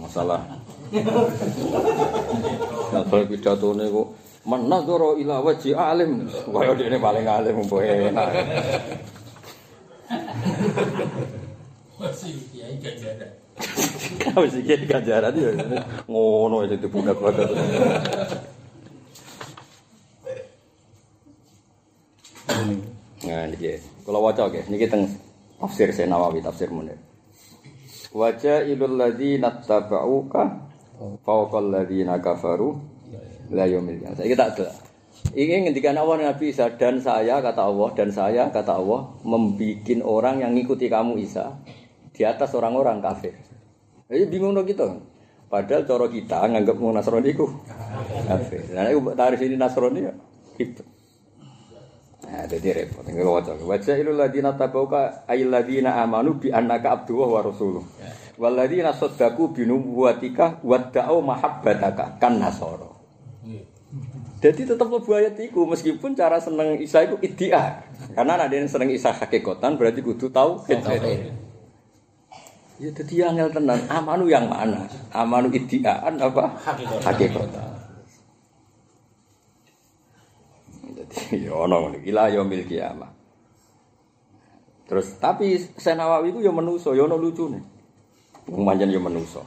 Masalah. 0.01 0.41
Nah, 2.91 3.03
kalau 3.05 3.29
pidato 3.29 3.77
ini 3.77 3.93
kok 3.93 4.09
menadoro 4.49 5.21
ila 5.21 5.45
wajhi 5.45 5.77
alim. 5.77 6.25
Kaya 6.49 6.73
ini 6.73 6.97
paling 6.97 7.29
alim 7.29 7.61
mbok 7.69 7.85
enak. 7.85 8.29
Masih 12.01 12.33
kiai 12.49 12.81
ganjaran. 12.81 13.31
Kau 14.25 14.49
sih 14.49 14.65
kayak 14.65 14.89
ganjaran 14.89 15.37
ya. 15.37 15.53
Ngono 16.09 16.65
itu 16.65 16.89
budak-budak. 16.89 17.45
Nah, 23.21 23.45
ini 23.53 23.77
Kalau 24.01 24.25
wajah 24.25 24.49
oke, 24.49 24.65
ini 24.65 24.81
kita 24.81 24.97
tafsir 25.61 25.93
Nawawi 26.09 26.41
tafsir 26.41 26.73
Munir. 26.73 27.10
Wajah 28.11 28.67
ilul 28.67 28.99
ladzina 28.99 29.63
tabauka 29.63 30.67
fawqal 31.23 31.71
ladzina 31.71 32.19
kafaru 32.19 32.75
la 33.55 33.67
qiyamah. 33.71 34.19
Saya 34.19 34.27
kita 34.27 34.45
ada. 34.51 34.69
Ini 35.31 35.69
ngendikan 35.69 35.95
Allah 35.95 36.33
Nabi 36.33 36.51
Isa 36.51 36.73
dan 36.75 36.99
saya 36.99 37.39
kata 37.39 37.61
Allah 37.71 37.89
dan 37.93 38.09
saya 38.11 38.49
kata 38.49 38.73
Allah 38.73 39.15
membikin 39.23 40.01
orang 40.03 40.43
yang 40.43 40.57
ngikuti 40.57 40.91
kamu 40.91 41.23
Isa 41.23 41.55
di 42.11 42.27
atas 42.27 42.51
orang-orang 42.57 42.99
kafir. 42.99 43.37
Jadi 44.11 44.27
bingung 44.27 44.59
dong 44.59 44.67
kita. 44.67 44.91
Padahal 45.51 45.87
cara 45.87 46.07
kita 46.11 46.47
nganggap 46.51 46.77
mau 46.79 46.95
Nasrani 46.95 47.31
ku 47.35 47.47
kafir. 48.27 48.71
Nah, 48.75 48.91
itu 48.91 49.03
tarik 49.15 49.39
sini 49.39 49.55
Nasrani 49.55 50.01
ya. 50.03 50.15
Gitu. 50.59 50.83
Nah, 52.31 52.47
jadi 52.47 52.87
repot. 52.87 53.03
Tinggal 53.03 53.27
wajah. 53.27 53.59
Wajah 53.59 53.95
ilul 53.99 54.15
ladina 54.15 54.55
tabauka 54.55 55.27
ayil 55.27 55.51
ladina 55.51 55.99
amanu 55.99 56.39
bi 56.39 56.55
annaka 56.55 57.03
abduhu 57.03 57.27
wa 57.27 57.43
rasuluh. 57.43 57.83
Wal 58.39 58.55
ladina 58.55 58.95
saddaku 58.95 59.51
bi 59.51 59.67
nubuwatika 59.67 60.63
wadda'u 60.63 61.19
mahabbataka 61.27 62.23
kan 62.23 62.39
nasoro. 62.39 63.03
Jadi 64.41 64.65
tetap 64.65 64.89
lebu 64.89 65.11
ayat 65.13 65.37
iku 65.37 65.69
meskipun 65.69 66.17
cara 66.17 66.41
seneng 66.41 66.81
Isa 66.81 67.05
itu 67.05 67.21
idia. 67.21 67.85
Karena 68.17 68.41
ada 68.41 68.55
yang 68.55 68.71
seneng 68.71 68.89
Isa 68.89 69.13
hakikatan 69.13 69.77
berarti 69.77 70.01
kudu 70.01 70.33
tahu. 70.33 70.65
Ya 72.81 72.89
jadi 72.97 73.29
angel 73.29 73.53
tenan. 73.53 73.85
Amanu 73.93 74.25
yang 74.33 74.49
mana? 74.49 74.89
Amanu 75.13 75.53
idiaan 75.53 76.17
apa? 76.17 76.57
Hakikat. 76.57 77.05
Hakikatan. 77.05 77.69
Jadi 80.89 81.00
ya 81.45 81.53
ono 81.55 81.77
ngono 81.87 81.97
ila 82.07 82.31
yaumil 82.31 82.65
kiamah. 82.67 83.11
Terus 84.91 85.07
tapi 85.23 85.55
Senawawi 85.79 86.35
itu 86.35 86.43
ya 86.43 86.51
menuso, 86.51 86.95
ya 86.95 87.07
ono 87.07 87.15
lucune. 87.15 87.63
Wong 88.51 88.63
pancen 88.67 88.91
ya 88.91 88.99
menuso. 88.99 89.47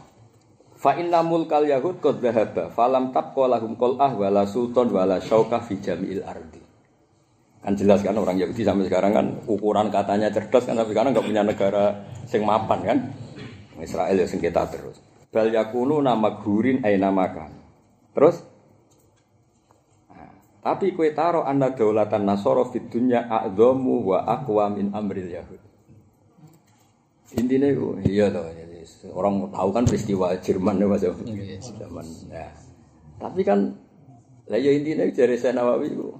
Fa 0.79 0.95
inna 0.99 1.23
mulkal 1.23 1.67
yahud 1.67 1.99
qad 1.99 2.19
dhahaba 2.19 2.71
falam 2.71 3.11
tabqa 3.11 3.47
lahum 3.47 3.75
qal'ah 3.75 4.11
wala 4.15 4.43
sultan 4.47 4.91
wala 4.91 5.19
syauka 5.19 5.59
fi 5.63 5.79
jami'il 5.79 6.23
ardi. 6.23 6.59
Kan 7.63 7.79
jelas 7.79 8.03
kan 8.03 8.19
orang 8.19 8.35
Yahudi 8.35 8.67
sampai 8.67 8.91
sekarang 8.91 9.11
kan 9.15 9.25
ukuran 9.47 9.87
katanya 9.87 10.27
cerdas 10.27 10.67
kan 10.67 10.75
tapi 10.75 10.91
sekarang 10.91 11.15
nggak 11.15 11.23
punya 11.23 11.43
negara 11.47 12.03
sing 12.27 12.43
mapan 12.43 12.79
kan. 12.83 12.97
Israel 13.79 14.19
ya 14.19 14.27
sengketa 14.27 14.67
terus. 14.67 14.99
Bal 15.31 15.47
yakunu 15.47 16.03
nama 16.03 16.43
gurin 16.43 16.83
aina 16.83 17.07
makan. 17.07 17.55
Terus 18.11 18.43
Nah, 18.43 18.52
tapi 20.63 20.95
kue 20.95 21.11
taro 21.11 21.43
anda 21.43 21.75
daulatan 21.75 22.23
nasoro 22.23 22.63
fit 22.71 22.87
dunya 22.87 23.27
a'dhamu 23.27 24.07
wa 24.07 24.23
aqwa 24.23 24.71
min 24.71 24.95
amril 24.95 25.27
yahud. 25.27 25.59
Intinya 27.35 27.67
itu, 27.67 27.99
iya 28.07 28.31
toh. 28.31 28.47
Jadi 28.47 28.79
orang 29.11 29.51
tahu 29.51 29.69
kan 29.75 29.83
peristiwa 29.83 30.31
Jerman 30.39 30.79
ya 30.79 30.87
mas 30.87 31.03
ya. 31.03 31.11
Zaman. 31.59 32.05
Ya. 32.31 32.47
Tapi 33.19 33.41
kan, 33.43 33.75
lah 34.47 34.59
ya 34.61 34.71
intinya 34.71 35.03
dari 35.09 35.35
saya 35.35 35.57
Nawawi 35.59 35.91
itu. 35.91 36.13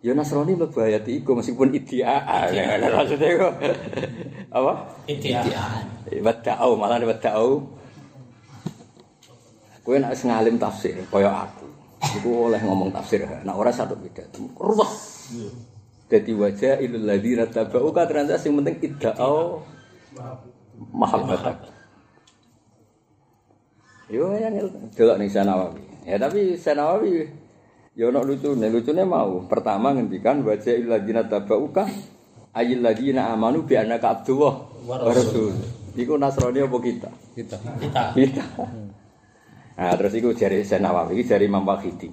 Ya 0.00 0.16
Nasrani 0.16 0.56
mlebu 0.56 0.80
ayat 0.80 1.04
iku 1.04 1.36
meskipun 1.36 1.76
idiaan. 1.76 2.56
Ya, 2.56 2.80
maksudnya 2.80 3.36
itu 3.36 3.48
apa? 4.48 4.72
Intian. 5.04 5.44
Wada'au, 6.24 6.72
malah 6.80 7.04
wada'au. 7.04 7.68
Nek 9.90 10.14
wis 10.14 10.22
ngalim 10.24 10.56
tafsir 10.56 10.96
kaya 11.10 11.28
aku. 11.44 11.59
Iku 12.00 12.48
oleh 12.48 12.60
ngomong 12.64 12.90
tafsir. 12.96 13.28
Nah 13.44 13.52
ora 13.52 13.68
satu 13.68 13.92
beda. 13.94 14.24
Ruwet. 14.56 14.90
Jadi 16.10 16.32
wajah 16.34 16.82
ilul 16.82 17.06
ladzina 17.06 17.46
tabau 17.46 17.94
ka 17.94 18.02
ternyata 18.08 18.34
sing 18.34 18.56
penting 18.58 18.82
idda'au 18.82 19.62
mahabbatak. 20.90 21.70
Yo 24.10 24.34
yang 24.34 24.58
delok 24.90 25.16
ning 25.22 25.30
Sanawawi. 25.30 25.86
Ya 26.02 26.18
tapi 26.18 26.58
Sanawawi 26.58 27.30
ya 27.94 28.10
ono 28.10 28.26
lucune, 28.26 28.66
lucune 28.72 29.06
mau. 29.06 29.46
Pertama 29.46 29.94
ngendikan 29.94 30.42
wajah 30.42 30.74
ilul 30.74 30.98
ladzina 30.98 31.22
tabau 31.30 31.70
ka 31.70 31.86
ayil 32.58 32.82
ladzina 32.82 33.30
amanu 33.30 33.62
bi 33.62 33.78
annaka 33.78 34.18
abdullah 34.18 34.54
wa 34.82 34.96
rasul. 34.98 35.54
Iku 35.94 36.18
Nasrani 36.18 36.62
apa 36.62 36.78
kita? 36.82 37.10
Kita. 37.38 37.56
Kita. 37.78 38.02
Kita. 38.14 38.44
Nah, 39.78 39.94
terus 39.94 40.14
iku 40.16 40.34
jari 40.34 40.66
Senawawi, 40.66 41.22
jari 41.22 41.46
Imam 41.46 41.62
Wahidi. 41.66 42.10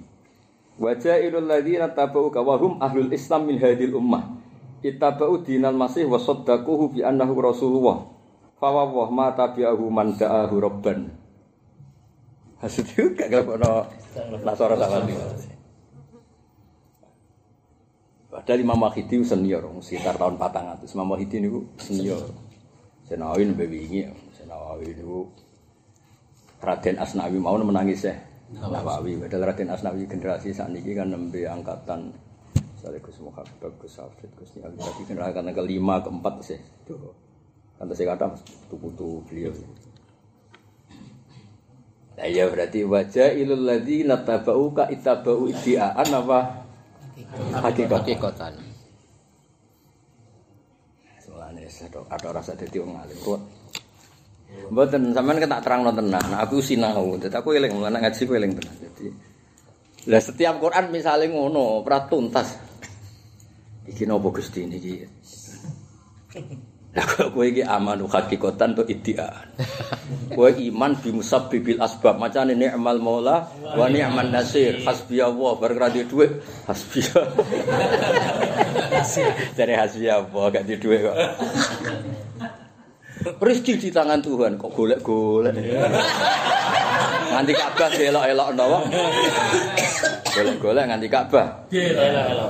Wajah 0.78 1.18
ilul 1.18 1.50
ladzina 1.50 1.90
tabau 1.90 2.30
ka 2.30 2.38
wa 2.38 2.54
hum 2.54 2.78
ahlul 2.78 3.10
Islam 3.10 3.50
min 3.50 3.58
hadil 3.58 3.98
ummah. 3.98 4.38
Ittaba'u 4.78 5.42
dinal 5.42 5.74
masih 5.74 6.06
wa 6.06 6.22
saddaquhu 6.22 6.94
bi 6.94 7.00
annahu 7.02 7.34
rasulullah. 7.42 8.06
Fa 8.62 8.70
wa 8.70 9.10
ma 9.10 9.34
tabi'ahu 9.34 9.84
man 9.90 10.14
da'ahu 10.14 10.54
rabban. 10.62 11.10
Hasil 12.58 12.86
juga 12.90 13.30
gak 13.30 13.46
ono 13.46 13.86
nasara 14.42 14.74
sama 14.74 15.06
Padahal 18.28 18.60
Imam 18.60 18.82
Wahidi 18.82 19.18
senior, 19.24 19.66
sekitar 19.82 20.14
tahun 20.14 20.38
400. 20.38 20.86
Imam 20.94 21.10
Wahidi 21.10 21.42
niku 21.42 21.64
senior. 21.80 22.22
Senawi 23.02 23.50
nembe 23.50 23.66
wingi, 23.66 24.04
Senawi 24.36 24.94
niku 24.94 25.26
Raden 26.58 26.96
Asnawi 26.98 27.38
mau 27.38 27.58
menangis 27.58 28.06
ya. 28.06 28.14
Nawawi, 28.48 29.20
padahal 29.20 29.52
Raden 29.52 29.70
Asnawi 29.70 30.08
generasi 30.08 30.56
saat 30.56 30.72
ini 30.72 30.96
kan 30.96 31.12
nembe 31.12 31.44
angkatan 31.44 32.16
Misalnya 32.78 33.02
Gus 33.02 33.18
Muhammad, 33.18 33.72
Gus 33.82 33.98
Hafid, 33.98 34.30
Gus 34.38 34.54
Nial, 34.54 34.70
tadi 34.78 35.02
kan 35.02 35.18
angkatan 35.18 35.50
kelima, 35.50 35.98
keempat 35.98 36.34
sih. 36.46 36.62
Tuh. 36.86 37.10
Kan 37.74 37.90
saya 37.90 38.14
kata 38.14 38.38
putu 38.70 39.18
beliau. 39.26 39.50
Nah, 42.14 42.26
ya 42.30 42.46
berarti 42.46 42.86
wajah 42.86 43.34
ilul 43.34 43.66
ladzi 43.66 44.06
natabau 44.06 44.70
ka 44.70 44.86
itabau 44.94 45.50
idiaan 45.50 46.06
apa? 46.06 46.62
Hakikat. 47.66 47.98
Hakikatan. 47.98 48.54
Soalnya 51.18 51.66
ada, 51.66 51.98
ada 52.14 52.28
rasa 52.30 52.54
jadi 52.54 52.78
orang 52.78 53.02
alim. 53.02 53.18
Mboten 54.66 55.14
sampean 55.14 55.38
kan 55.38 55.50
tak 55.54 55.62
terangno 55.64 55.90
tenan. 55.94 56.24
Nah, 56.26 56.42
aku 56.42 56.58
sinau, 56.58 57.14
dadi 57.16 57.36
aku 57.38 57.54
eling 57.54 57.72
mulane 57.78 58.02
ngaji 58.02 58.22
ku 58.26 58.32
eling 58.34 58.52
tenan. 58.58 58.74
Jadi 58.82 59.06
lah 60.08 60.22
setiap 60.24 60.56
Quran 60.56 60.88
misalnya 60.88 61.28
ngono, 61.28 61.84
ora 61.84 62.08
tuntas. 62.08 62.56
Iki 63.84 64.08
nopo 64.08 64.32
Gusti 64.32 64.64
niki? 64.64 65.04
Lah 66.96 67.04
kok 67.04 67.36
kowe 67.36 67.44
iki 67.44 67.60
amanu 67.60 68.08
hakikatan 68.08 68.72
to 68.72 68.82
idiaan. 68.88 69.52
Kowe 70.32 70.48
iman 70.48 70.96
bi 70.96 71.12
musabbibil 71.12 71.76
asbab 71.84 72.16
macane 72.16 72.56
ni'mal 72.56 72.96
maula 73.04 73.52
wa 73.52 73.86
ni'man 73.92 74.32
nasir. 74.32 74.80
Hasbiyallah 74.80 75.52
bar 75.60 75.76
ora 75.76 75.92
duwe 75.92 76.04
dhuwit. 76.08 76.32
Hasbiyallah. 76.64 77.46
Dari 79.60 79.74
hasbiyallah 79.76 80.44
gak 80.48 80.64
duwe 80.64 80.76
dhuwit 80.80 81.00
kok. 81.04 81.16
Rezeki 83.18 83.72
di 83.82 83.88
tangan 83.90 84.22
Tuhan 84.22 84.54
kok 84.54 84.70
golek-golek. 84.74 85.54
Nganti 87.28 87.52
Ka'bah 87.54 87.90
elok-elok 87.92 88.48
napa? 88.54 88.78
Golek-golek 90.34 90.84
nganti 90.86 91.08
Ka'bah. 91.10 91.48
Elok 91.72 92.26
elok. 92.30 92.48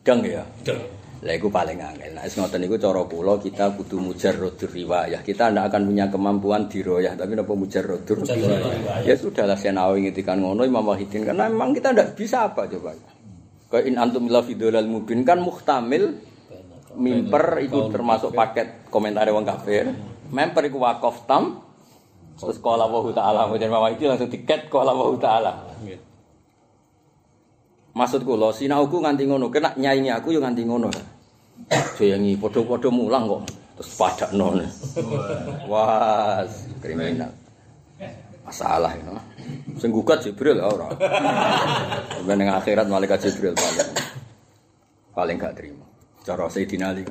Deng 0.00 0.24
ya. 0.24 0.42
Deng. 0.64 0.99
Lah 1.20 1.36
iku 1.36 1.52
paling 1.52 1.76
angel. 1.76 2.16
Nah, 2.16 2.24
wis 2.24 2.32
ngoten 2.32 2.64
niku 2.64 2.80
cara 2.80 3.04
kula 3.04 3.36
kita 3.36 3.76
kudu 3.76 4.00
mujarradur 4.00 4.72
riwayah. 4.72 5.20
Kita 5.20 5.52
ndak 5.52 5.68
akan 5.68 5.82
punya 5.92 6.08
kemampuan 6.08 6.64
diroyah, 6.64 7.12
tapi 7.12 7.36
napa 7.36 7.52
mujarradur 7.52 8.24
riwayah. 8.24 9.04
Ya 9.04 9.12
sudahlah 9.20 9.60
Senawi 9.60 10.08
ngitikan 10.08 10.40
ngono 10.40 10.64
Imam 10.64 10.80
Wahidin 10.80 11.28
karena 11.28 11.52
memang 11.52 11.76
kita 11.76 11.92
ndak 11.92 12.16
bisa 12.16 12.48
apa 12.48 12.64
coba. 12.64 12.96
Kayak 13.68 13.84
in 13.84 14.00
antum 14.00 14.32
la 14.32 14.40
fidolal 14.40 14.88
mubin 14.88 15.20
kan 15.20 15.44
muhtamil 15.44 16.16
mimper 16.96 17.62
itu 17.62 17.92
termasuk 17.92 18.32
paket 18.32 18.88
komentar 18.88 19.28
wong 19.28 19.44
kafir. 19.44 19.92
Memper 20.32 20.72
iku 20.72 20.80
wakaf 20.80 21.28
tam 21.28 21.68
terus 22.40 22.56
qala 22.64 22.88
wa 22.88 23.04
ta'ala 23.12 23.44
kemudian 23.44 23.68
Imam 23.68 23.84
Wahidin 23.84 24.16
langsung 24.16 24.32
tiket 24.32 24.72
qala 24.72 24.96
wa 24.96 25.12
ta'ala. 25.20 25.52
Maksud 28.00 28.24
kula 28.24 28.48
sinauku 28.48 28.96
nganti 29.04 29.28
ngono, 29.28 29.52
kena 29.52 29.76
nyaingi 29.76 30.08
aku 30.08 30.32
yo 30.32 30.40
nganti 30.40 30.64
ngono. 30.64 30.88
Jayangi 32.00 32.40
padha-padha 32.40 32.88
mulang 32.88 33.28
kok 33.28 33.40
terus 33.76 33.92
padakno. 33.92 34.56
Wah, 35.68 36.40
kriminal. 36.80 37.28
Masalah 38.40 38.96
itu. 38.96 39.12
Sing 39.76 39.92
gugat 39.92 40.24
Jibril 40.24 40.64
ora. 40.64 40.88
Ning 42.24 42.48
akhirat 42.48 42.88
malaikat 42.88 43.28
Jibril 43.28 43.52
paling 43.52 43.92
paling 45.12 45.36
gak 45.36 45.60
terima. 45.60 45.84
Cara 46.24 46.48
Sayyidina 46.48 46.96
Ali. 46.96 47.04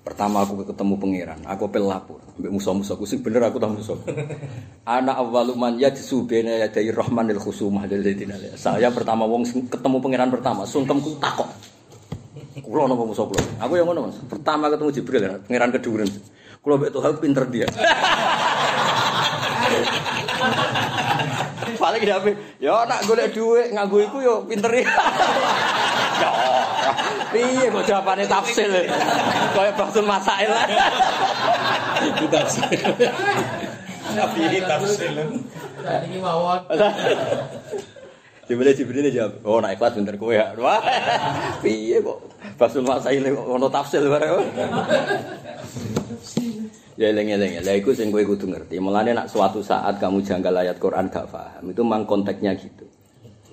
Pertama 0.00 0.40
aku 0.48 0.64
ketemu 0.64 0.96
pangeran, 0.96 1.44
aku 1.44 1.68
pel 1.68 1.84
lapor 1.84 2.24
mbek 2.40 2.48
musuh-musuhku 2.56 3.04
sing 3.04 3.20
bener 3.20 3.44
aku 3.44 3.60
tak 3.60 3.68
musuh. 3.68 4.00
Ana 4.88 5.12
awwalu 5.20 5.52
man 5.60 5.76
yajsu 5.76 6.24
baina 6.24 6.56
yaday 6.56 6.88
rahmanil 6.88 7.36
khusumah 7.36 7.84
dari. 7.84 8.16
Saya 8.56 8.88
pertama 8.88 9.28
wong 9.28 9.44
sing 9.44 9.68
ketemu 9.68 10.00
pangeran 10.00 10.32
pertama, 10.32 10.64
sungkemku 10.64 11.20
takok. 11.20 11.52
Kulo 12.64 12.88
napa 12.88 13.04
musuh 13.04 13.28
kulo? 13.28 13.44
Aku 13.60 13.76
yang 13.76 13.92
ngono 13.92 14.08
Mas. 14.08 14.16
Pertama 14.24 14.72
ketemu 14.72 14.88
Jibril, 14.88 15.20
ya, 15.20 15.36
pangeran 15.36 15.68
keduren. 15.76 16.08
Kulo 16.64 16.80
mbek 16.80 16.96
Tuhan 16.96 17.12
pinter 17.20 17.44
dia. 17.52 17.68
Paling 21.80 22.04
dapet, 22.04 22.36
ya 22.60 22.84
nak 22.88 23.04
golek 23.08 23.32
dhuwit 23.36 23.72
nganggo 23.72 24.00
iku 24.00 24.18
yo 24.24 24.44
pinter 24.48 24.72
ya. 24.80 24.88
Piye 27.30 27.64
kok 27.70 27.84
jawabane 27.86 28.24
tafsir. 28.26 28.70
Kayak 29.54 29.74
bahsul 29.78 30.06
masail. 30.06 30.50
Itu 32.10 32.24
tafsir. 32.26 32.78
Nabi 34.14 34.40
ini 34.50 34.58
tafsir. 34.66 35.10
Tadi 35.80 36.06
ini 36.10 36.18
mawon. 36.18 36.60
Jibril 38.50 38.74
Jibril 38.74 39.06
jawab, 39.14 39.32
"Oh, 39.46 39.62
nak 39.62 39.78
ikhlas 39.78 39.94
pinter 39.94 40.18
kowe 40.18 40.34
ya." 40.34 40.50
Wah. 40.58 40.82
Piye 41.62 42.02
kok 42.02 42.18
bahsul 42.58 42.82
masail 42.82 43.22
kok 43.22 43.46
ono 43.46 43.70
tafsir 43.70 44.02
bareng. 44.02 44.42
Ya 46.98 47.14
eleng-eleng 47.14 47.56
ya. 47.56 47.60
Lah 47.64 47.74
iku 47.78 47.94
sing 47.94 48.10
kowe 48.10 48.20
kudu 48.20 48.50
ngerti. 48.50 48.76
Mulane 48.82 49.14
nak 49.14 49.30
suatu 49.30 49.62
saat 49.62 50.02
kamu 50.02 50.20
janggal 50.26 50.52
ayat 50.66 50.76
Quran 50.82 51.08
gak 51.08 51.30
paham, 51.30 51.70
itu 51.70 51.80
mang 51.86 52.04
konteksnya 52.04 52.52
gitu. 52.58 52.84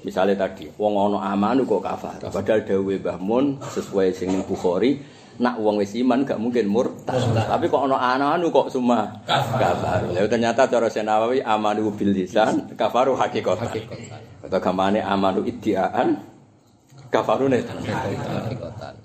Misalnya 0.07 0.47
tadi, 0.47 0.71
wong 0.71 0.93
ono 0.95 1.19
amanu 1.19 1.67
kok 1.67 1.83
kafar. 1.83 2.15
Padahal 2.31 2.63
dawe 2.63 2.93
Mbah 2.95 3.19
Mun 3.19 3.59
sesuai 3.59 4.15
sing 4.15 4.31
ning 4.31 4.47
Bukhari, 4.47 5.03
nak 5.35 5.59
wong 5.59 5.83
wis 5.83 5.99
iman 5.99 6.23
gak 6.23 6.39
mungkin 6.39 6.71
murtad. 6.71 7.19
Tapi 7.35 7.67
kok 7.67 7.91
ono 7.91 7.99
amanu 7.99 8.47
kok 8.47 8.71
cuma 8.71 9.19
kafar. 9.27 10.07
Lah 10.07 10.23
ternyata 10.31 10.63
cara 10.71 10.87
Senawawi 10.87 11.43
amanu 11.43 11.91
bil 11.91 12.15
lisan, 12.15 12.71
kafaru 12.79 13.19
hakikatan. 13.19 13.67
Atau 14.47 14.59
gamane 14.63 15.03
amanu 15.03 15.43
iddiaan, 15.43 16.23
kafarune 17.11 17.67
hakikatan. 17.67 18.95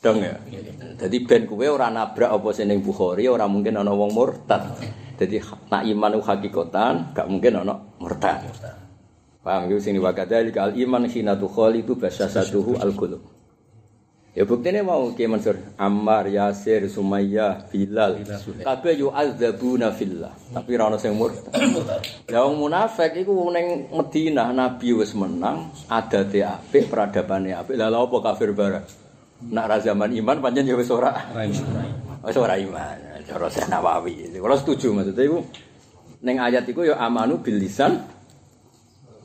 Dong 0.00 0.24
ya. 0.24 0.32
Jadi 0.96 1.28
ben 1.28 1.44
kuwe 1.44 1.68
ora 1.68 1.92
nabrak 1.92 2.32
apa 2.32 2.48
sing 2.56 2.72
ning 2.72 2.80
Bukhari, 2.80 3.28
ora 3.28 3.44
mungkin 3.44 3.76
ana 3.76 3.92
wong 3.92 4.16
murtad. 4.16 4.64
Jadi 5.20 5.44
nak 5.68 5.84
iman 5.84 6.24
hakikatan, 6.24 7.12
gak 7.12 7.28
mungkin 7.28 7.60
ana 7.60 7.76
murtad. 8.00 8.48
Paham 9.48 9.72
gitu 9.72 9.80
sini 9.80 9.96
wakadali 9.96 10.52
al 10.60 10.76
iman 10.76 11.08
hina 11.08 11.32
tukhali 11.32 11.80
itu 11.80 11.96
bahasa 11.96 12.28
satuhu 12.28 12.76
al 12.76 12.92
qulub. 12.92 13.24
Ya 14.36 14.44
buktinya 14.44 14.84
mau 14.84 15.08
Ki 15.16 15.24
Mansur 15.24 15.56
Ammar, 15.80 16.28
Yasir, 16.28 16.84
Sumayyah, 16.84 17.64
Bilal. 17.72 18.28
Kabeh 18.60 19.00
yu 19.00 19.08
azabuna 19.08 19.88
fillah. 19.96 20.36
Tapi 20.52 20.76
rana 20.76 21.00
sing 21.00 21.16
murtad. 21.16 21.48
Ya 22.28 22.44
wong 22.44 22.60
munafik 22.60 23.16
iku 23.16 23.48
ning 23.48 23.88
Madinah 23.88 24.52
Nabi 24.52 24.92
wis 24.92 25.16
menang 25.16 25.72
Adate 25.88 26.44
apik, 26.44 26.92
peradabane 26.92 27.56
apik. 27.56 27.80
Lah 27.80 27.88
lha 27.88 28.04
apa 28.04 28.16
kafir 28.20 28.52
barang 28.52 28.84
Nak 29.48 29.64
ra 29.64 29.80
zaman 29.80 30.12
iman 30.12 30.44
pancen 30.44 30.68
ya 30.68 30.76
wis 30.76 30.92
ora. 30.92 31.16
Wis 32.20 32.36
ora 32.36 32.52
iman. 32.60 33.24
Cara 33.24 33.48
Nawawi. 33.48 34.28
Kalau 34.28 34.58
setuju 34.60 34.92
maksudnya 34.92 35.24
iku. 35.24 35.40
Ning 36.20 36.36
ayat 36.36 36.68
iku 36.68 36.84
ya 36.84 37.00
amanu 37.00 37.40
bil 37.40 37.56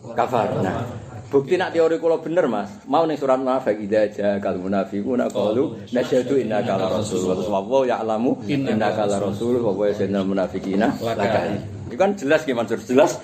lisan 0.03 0.15
kafar. 0.19 0.59
Nah, 0.59 0.83
bukti 1.31 1.55
nak 1.55 1.71
teori 1.71 1.95
kula 1.97 2.19
bener 2.19 2.45
Mas. 2.51 2.69
Mau 2.85 3.07
ning 3.07 3.15
surat 3.15 3.39
munafik 3.39 3.79
idza 3.79 4.11
ja'al 4.11 4.59
munafiquna 4.59 5.31
qalu 5.31 5.79
nasyhadu 5.95 6.35
innaka 6.43 6.75
la 6.75 6.87
rasul 6.91 7.23
wa 7.31 7.63
ya'lamu 7.87 8.43
innaka 8.51 9.07
la 9.07 9.17
rasul 9.23 9.63
wa 9.63 9.71
wa 9.71 9.87
yasinal 9.87 10.27
munafiqina 10.27 10.99
lakal. 10.99 11.57
Itu 11.87 11.95
kan 11.95 12.19
jelas 12.19 12.43
ki 12.43 12.51
Mansur, 12.51 12.83
jelas 12.83 13.17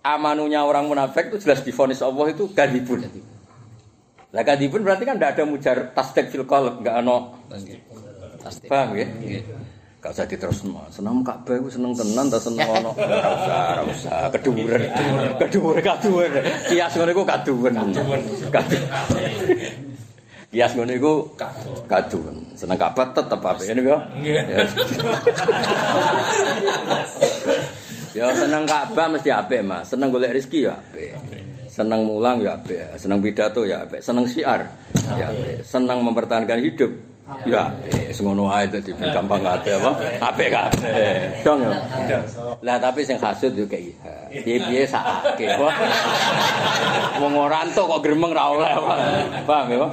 amanunya 0.00 0.64
orang 0.64 0.88
munafik 0.88 1.30
itu 1.30 1.44
jelas 1.44 1.60
difonis 1.60 2.00
Allah 2.00 2.32
itu 2.32 2.48
kadibun. 2.50 3.04
Lah 4.32 4.42
kadibun 4.48 4.80
berarti 4.80 5.04
kan 5.04 5.20
tidak 5.20 5.36
ada 5.36 5.44
mujar 5.44 5.76
tasdik 5.92 6.32
fil 6.32 6.48
qalb, 6.48 6.80
enggak 6.80 7.04
ono 7.04 7.36
Paham 8.66 8.98
ya? 8.98 9.06
Gak 10.02 10.18
usah 10.18 10.26
diterusno. 10.26 10.82
Seneng 10.90 11.22
Ka'bah 11.22 11.62
iku 11.62 11.70
seneng 11.70 11.94
tenan 11.94 12.26
ta 12.26 12.34
seneng 12.42 12.66
ono. 12.66 12.90
Ora 12.98 13.30
usah, 13.38 13.58
ora 13.70 13.82
usah. 13.86 14.18
Keduren. 14.34 14.82
Keduren 15.38 15.78
kaduwen. 15.78 16.30
Kias 16.66 16.92
ngono 16.98 17.10
iku. 17.14 17.22
Kaduwen. 17.22 17.74
Kias 20.50 20.74
ngono 20.74 20.90
iku 20.90 21.12
kaduwen. 21.86 22.34
Seneng 22.58 22.82
Ka'bah 22.82 23.14
tetep 23.14 23.38
apik 23.38 23.62
ngene 23.70 23.82
ya. 23.86 23.98
Ya 28.12 28.26
seneng 28.34 28.66
Ka'bah 28.66 29.06
mesti 29.06 29.30
apik, 29.30 29.62
Mas. 29.62 29.86
Seneng 29.86 30.10
golek 30.10 30.34
rezeki 30.34 30.66
ya 30.66 30.74
apik. 30.82 31.14
Seneng 31.70 32.02
mulang 32.02 32.42
ya 32.42 32.58
apik. 32.58 32.98
Seneng 32.98 33.22
pidato 33.22 33.62
ya 33.62 33.86
apik. 33.86 34.02
Seneng 34.02 34.26
syiar 34.26 34.66
ya 35.14 35.30
apik. 35.30 35.62
Seneng 35.62 36.02
mempertahankan 36.02 36.58
hidup 36.58 37.11
Ya, 37.42 37.72
wis 38.06 38.18
ngono 38.22 38.46
ae 38.52 38.70
dadi 38.70 38.94
gampang 38.94 39.42
ate 39.42 39.74
apa? 39.74 39.90
Apik 40.22 40.48
kabeh. 40.52 41.42
Dong 41.42 41.64
ya. 41.66 42.20
Lah 42.62 42.76
tapi 42.78 43.02
sing 43.02 43.18
hasud 43.18 43.56
yo 43.56 43.66
kayak 43.66 43.96
piye-piye 44.30 44.86
sakake. 44.86 45.58
Wong 47.18 47.32
ora 47.34 47.66
entuk 47.66 47.88
kok 47.88 48.00
gremeng 48.04 48.30
ra 48.30 48.52
oleh. 48.52 48.70
Paham 49.42 49.66
ya, 49.72 49.76
Pak? 49.82 49.90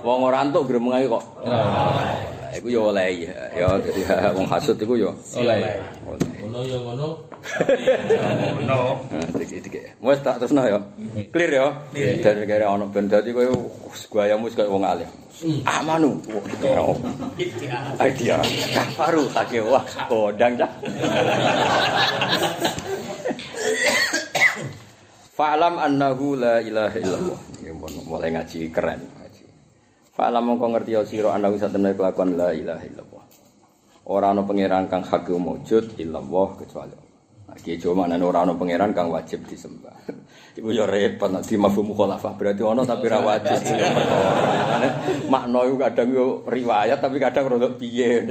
Wong 0.00 0.20
ora 0.24 0.38
entuk 0.44 0.64
gremeng 0.68 0.92
ae 0.96 1.06
kok. 1.10 1.24
Iku 2.56 2.68
yo 2.72 2.88
oleh 2.90 3.28
ya. 3.28 3.36
Ya 3.52 3.66
dadi 3.76 4.02
wong 4.32 4.46
hasud 4.48 4.80
iku 4.80 4.96
yo 4.96 5.12
oleh. 5.36 5.76
Ngono 6.40 6.60
ya 6.64 6.78
ngono. 6.80 7.20
Dikit-dikit. 9.36 10.00
Wes 10.00 10.18
tak 10.24 10.40
terusno 10.40 10.64
ya. 10.64 10.80
Clear 11.28 11.52
ya. 11.52 11.66
Dari 12.24 12.48
kare 12.48 12.64
ana 12.64 12.88
ben 12.88 13.12
dadi 13.12 13.30
kowe 13.36 13.44
guayamu 14.08 14.48
kaya 14.50 14.72
wong 14.72 14.82
alim. 14.88 15.10
Amanu. 15.68 16.16
Ora. 16.64 16.96
Idea. 18.00 18.40
Kafaru 18.72 19.28
take 19.36 19.60
wah 19.60 19.84
kodang 20.08 20.56
dah. 20.56 20.72
Fa'lam 25.36 25.76
annahu 25.76 26.40
la 26.40 26.64
ilaha 26.64 26.96
illallah. 26.96 27.36
Ya 27.60 27.76
mulai 27.76 28.32
ngaji 28.32 28.72
keren. 28.72 29.04
Fa'lam 30.16 30.48
mongko 30.48 30.72
ngerti 30.72 30.96
ya 30.96 31.04
sira 31.04 31.36
annahu 31.36 31.60
satemene 31.60 31.92
kelakuan 31.92 32.40
la 32.40 32.48
ilaha 32.56 32.80
illallah. 32.88 33.24
Ora 34.08 34.32
ana 34.32 34.48
pangeran 34.48 34.88
kang 34.88 35.04
hak 35.04 35.28
wujud 35.28 36.00
illallah 36.00 36.48
kecuali 36.56 36.94
Allah. 36.96 37.14
Nah, 37.52 37.56
Ki 37.60 37.76
Jawa 37.76 38.08
maknane 38.08 38.24
ora 38.24 38.48
ana 38.48 38.56
pangeran 38.56 38.96
kang 38.96 39.12
wajib 39.12 39.44
disembah. 39.44 39.92
Iku 40.56 40.72
ya 40.72 40.88
repot 40.88 41.28
di 41.44 41.60
mafhum 41.60 41.92
mukhalafah 41.92 42.32
berarti 42.32 42.64
ana 42.64 42.88
tapi 42.88 43.12
ra 43.12 43.20
wajib. 43.20 43.60
Makna 45.28 45.68
iku 45.68 45.76
kadang 45.84 46.08
yo 46.16 46.26
riwayat 46.48 46.96
tapi 46.96 47.20
kadang 47.20 47.52
rodok 47.52 47.76
piye. 47.76 48.24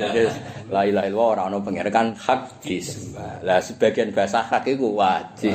La 0.74 0.90
ilaha 0.90 1.06
illallah 1.06 1.30
ora 1.38 1.44
ana 1.46 1.62
pangeran 1.62 1.94
kan 1.94 2.08
hak 2.18 2.66
disembah. 2.66 3.46
Lah 3.46 3.62
sebagian 3.62 4.10
bahasa 4.10 4.42
hak 4.42 4.66
iku 4.74 4.98
wajib. 4.98 5.54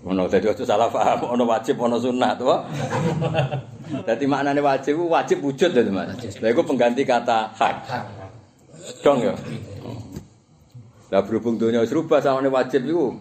Ngono 0.00 0.24
dadi 0.32 0.48
aja 0.48 0.64
salah 0.64 0.88
paham 0.88 1.36
ana 1.36 1.44
wajib 1.44 1.76
ana 1.76 2.00
sunat 2.00 2.40
to. 2.40 2.48
Jadi 4.08 4.24
maknanya 4.24 4.64
wajib 4.64 4.96
wajib 5.04 5.44
wujud 5.44 5.76
itu 5.76 5.92
mas. 5.92 6.16
Nah 6.40 6.48
itu 6.48 6.62
pengganti 6.64 7.04
kata 7.04 7.52
hak. 7.52 7.76
Dong 9.04 9.20
ya. 9.20 9.36
Lah 11.10 11.20
berhubung 11.26 11.60
dunia 11.60 11.84
serupa 11.84 12.22
sama 12.22 12.40
ini 12.40 12.48
wajib 12.48 12.86
itu 12.88 13.12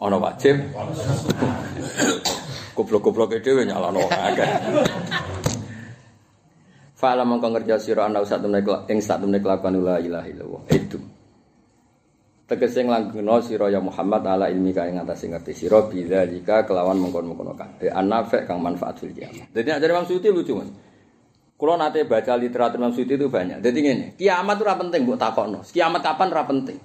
ono 0.00 0.16
wajib. 0.16 0.56
Goblok-goblok 2.72 3.42
dhewe 3.42 3.66
nyalano 3.66 4.00
akeh. 4.06 4.48
Fa'ala 6.98 7.22
mongko 7.22 7.54
ngerja 7.54 7.78
sira 7.78 8.06
ana 8.06 8.22
usah 8.22 8.42
temne 8.42 8.58
ing 8.90 8.98
sak 8.98 9.22
temne 9.22 9.38
kelakuan 9.38 9.76
la 9.82 9.98
ilaha 10.00 10.26
illallah. 10.30 10.62
Itu. 10.72 10.98
Tegese 12.48 12.80
nglanggengno 12.80 13.44
sira 13.44 13.68
ya 13.68 13.76
Muhammad 13.76 14.24
ala 14.24 14.48
ilmi 14.48 14.72
ka 14.72 14.88
ing 14.88 14.96
atase 14.96 15.28
ngerti 15.28 15.52
sira 15.52 15.84
bidzalika 15.84 16.64
kelawan 16.64 16.96
mengkon-mengkon 16.96 17.52
kabeh 17.52 17.92
anafek 17.92 18.48
kang 18.48 18.64
manfaat 18.64 18.96
fil 18.96 19.12
kiamat. 19.12 19.52
Dadi 19.52 19.68
nek 19.68 19.84
Imam 19.84 20.08
Suyuti 20.08 20.32
lucu 20.32 20.56
Mas. 20.56 20.72
Kulo 21.60 21.76
nate 21.76 22.08
baca 22.08 22.32
literatur 22.40 22.80
Imam 22.80 22.96
Suyuti 22.96 23.20
itu 23.20 23.28
banyak. 23.28 23.60
Jadi 23.60 23.78
ngene, 23.84 24.06
kiamat 24.16 24.56
ora 24.64 24.80
penting 24.80 25.04
mbok 25.04 25.20
takokno. 25.20 25.60
Kiamat 25.60 26.00
kapan 26.00 26.28
ora 26.32 26.44
penting. 26.48 26.78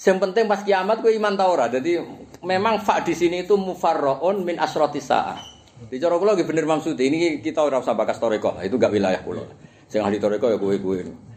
Yang 0.00 0.16
penting 0.16 0.44
pas 0.48 0.60
kiamat 0.64 1.04
kowe 1.04 1.12
iman 1.12 1.34
ta 1.36 1.44
ora. 1.44 1.68
Jadi 1.68 2.00
memang 2.40 2.80
fa 2.80 3.04
di 3.04 3.12
sini 3.12 3.44
itu 3.44 3.52
mufarraun 3.60 4.48
min 4.48 4.56
asratis 4.56 5.12
saah. 5.12 5.36
Di 5.92 6.00
cara 6.00 6.16
kula 6.16 6.32
nggih 6.32 6.48
bener 6.48 6.64
Imam 6.64 6.80
Suyuti. 6.80 7.04
Ini 7.04 7.44
kita 7.44 7.60
ora 7.60 7.84
usah 7.84 7.92
bakas 7.92 8.16
toreko. 8.16 8.56
Itu 8.64 8.80
gak 8.80 8.96
wilayah 8.96 9.20
kula. 9.20 9.44
Sing 9.92 10.00
ahli 10.00 10.16
toreko 10.16 10.48
ya 10.48 10.56
kowe-kowe. 10.56 11.35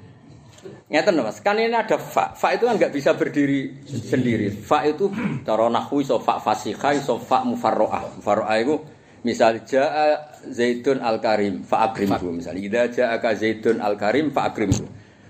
Ngeten 0.90 1.20
Mas, 1.24 1.40
kan 1.40 1.56
ini 1.56 1.72
ada 1.72 1.96
fa. 1.96 2.36
Fa 2.36 2.52
itu 2.52 2.68
kan 2.68 2.76
nggak 2.76 2.92
bisa 2.92 3.16
berdiri 3.16 3.80
sendiri. 3.88 4.52
Fa 4.52 4.84
itu 4.84 5.08
cara 5.48 5.72
nahwu 5.72 6.04
iso 6.04 6.20
fa 6.20 6.40
fasikha 6.42 6.96
iso 6.96 7.16
fa 7.20 7.48
mufarroah. 7.48 8.20
Mufarroah 8.20 8.58
itu 8.60 8.76
misal 9.24 9.64
jaa 9.64 10.36
Zaidun 10.48 11.04
al-Karim 11.04 11.64
fa 11.64 11.92
akrimhu 11.92 12.36
misalnya. 12.36 12.60
Idza 12.60 12.82
jaa 12.92 13.32
Zaidun 13.36 13.80
al-Karim 13.80 14.32
fa 14.36 14.52
akrimhu. 14.52 14.84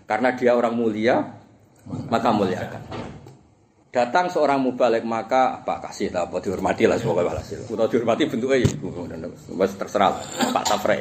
Karena 0.10 0.34
dia 0.34 0.58
orang 0.58 0.74
mulia, 0.74 1.22
maka 2.10 2.30
muliakan. 2.34 2.82
Datang 3.90 4.30
seorang 4.30 4.62
mubalik 4.62 5.02
maka 5.02 5.66
apa 5.66 5.90
kasih 5.90 6.14
tak 6.14 6.30
apa 6.30 6.38
dihormati 6.42 6.86
lah 6.86 7.02
semoga 7.02 7.26
walhasil. 7.26 7.66
Atau 7.66 7.90
dihormati 7.90 8.30
bentuknya 8.30 8.62
ya, 8.62 8.70
terserah 9.66 10.14
Pak 10.54 10.64
Tafre. 10.66 10.98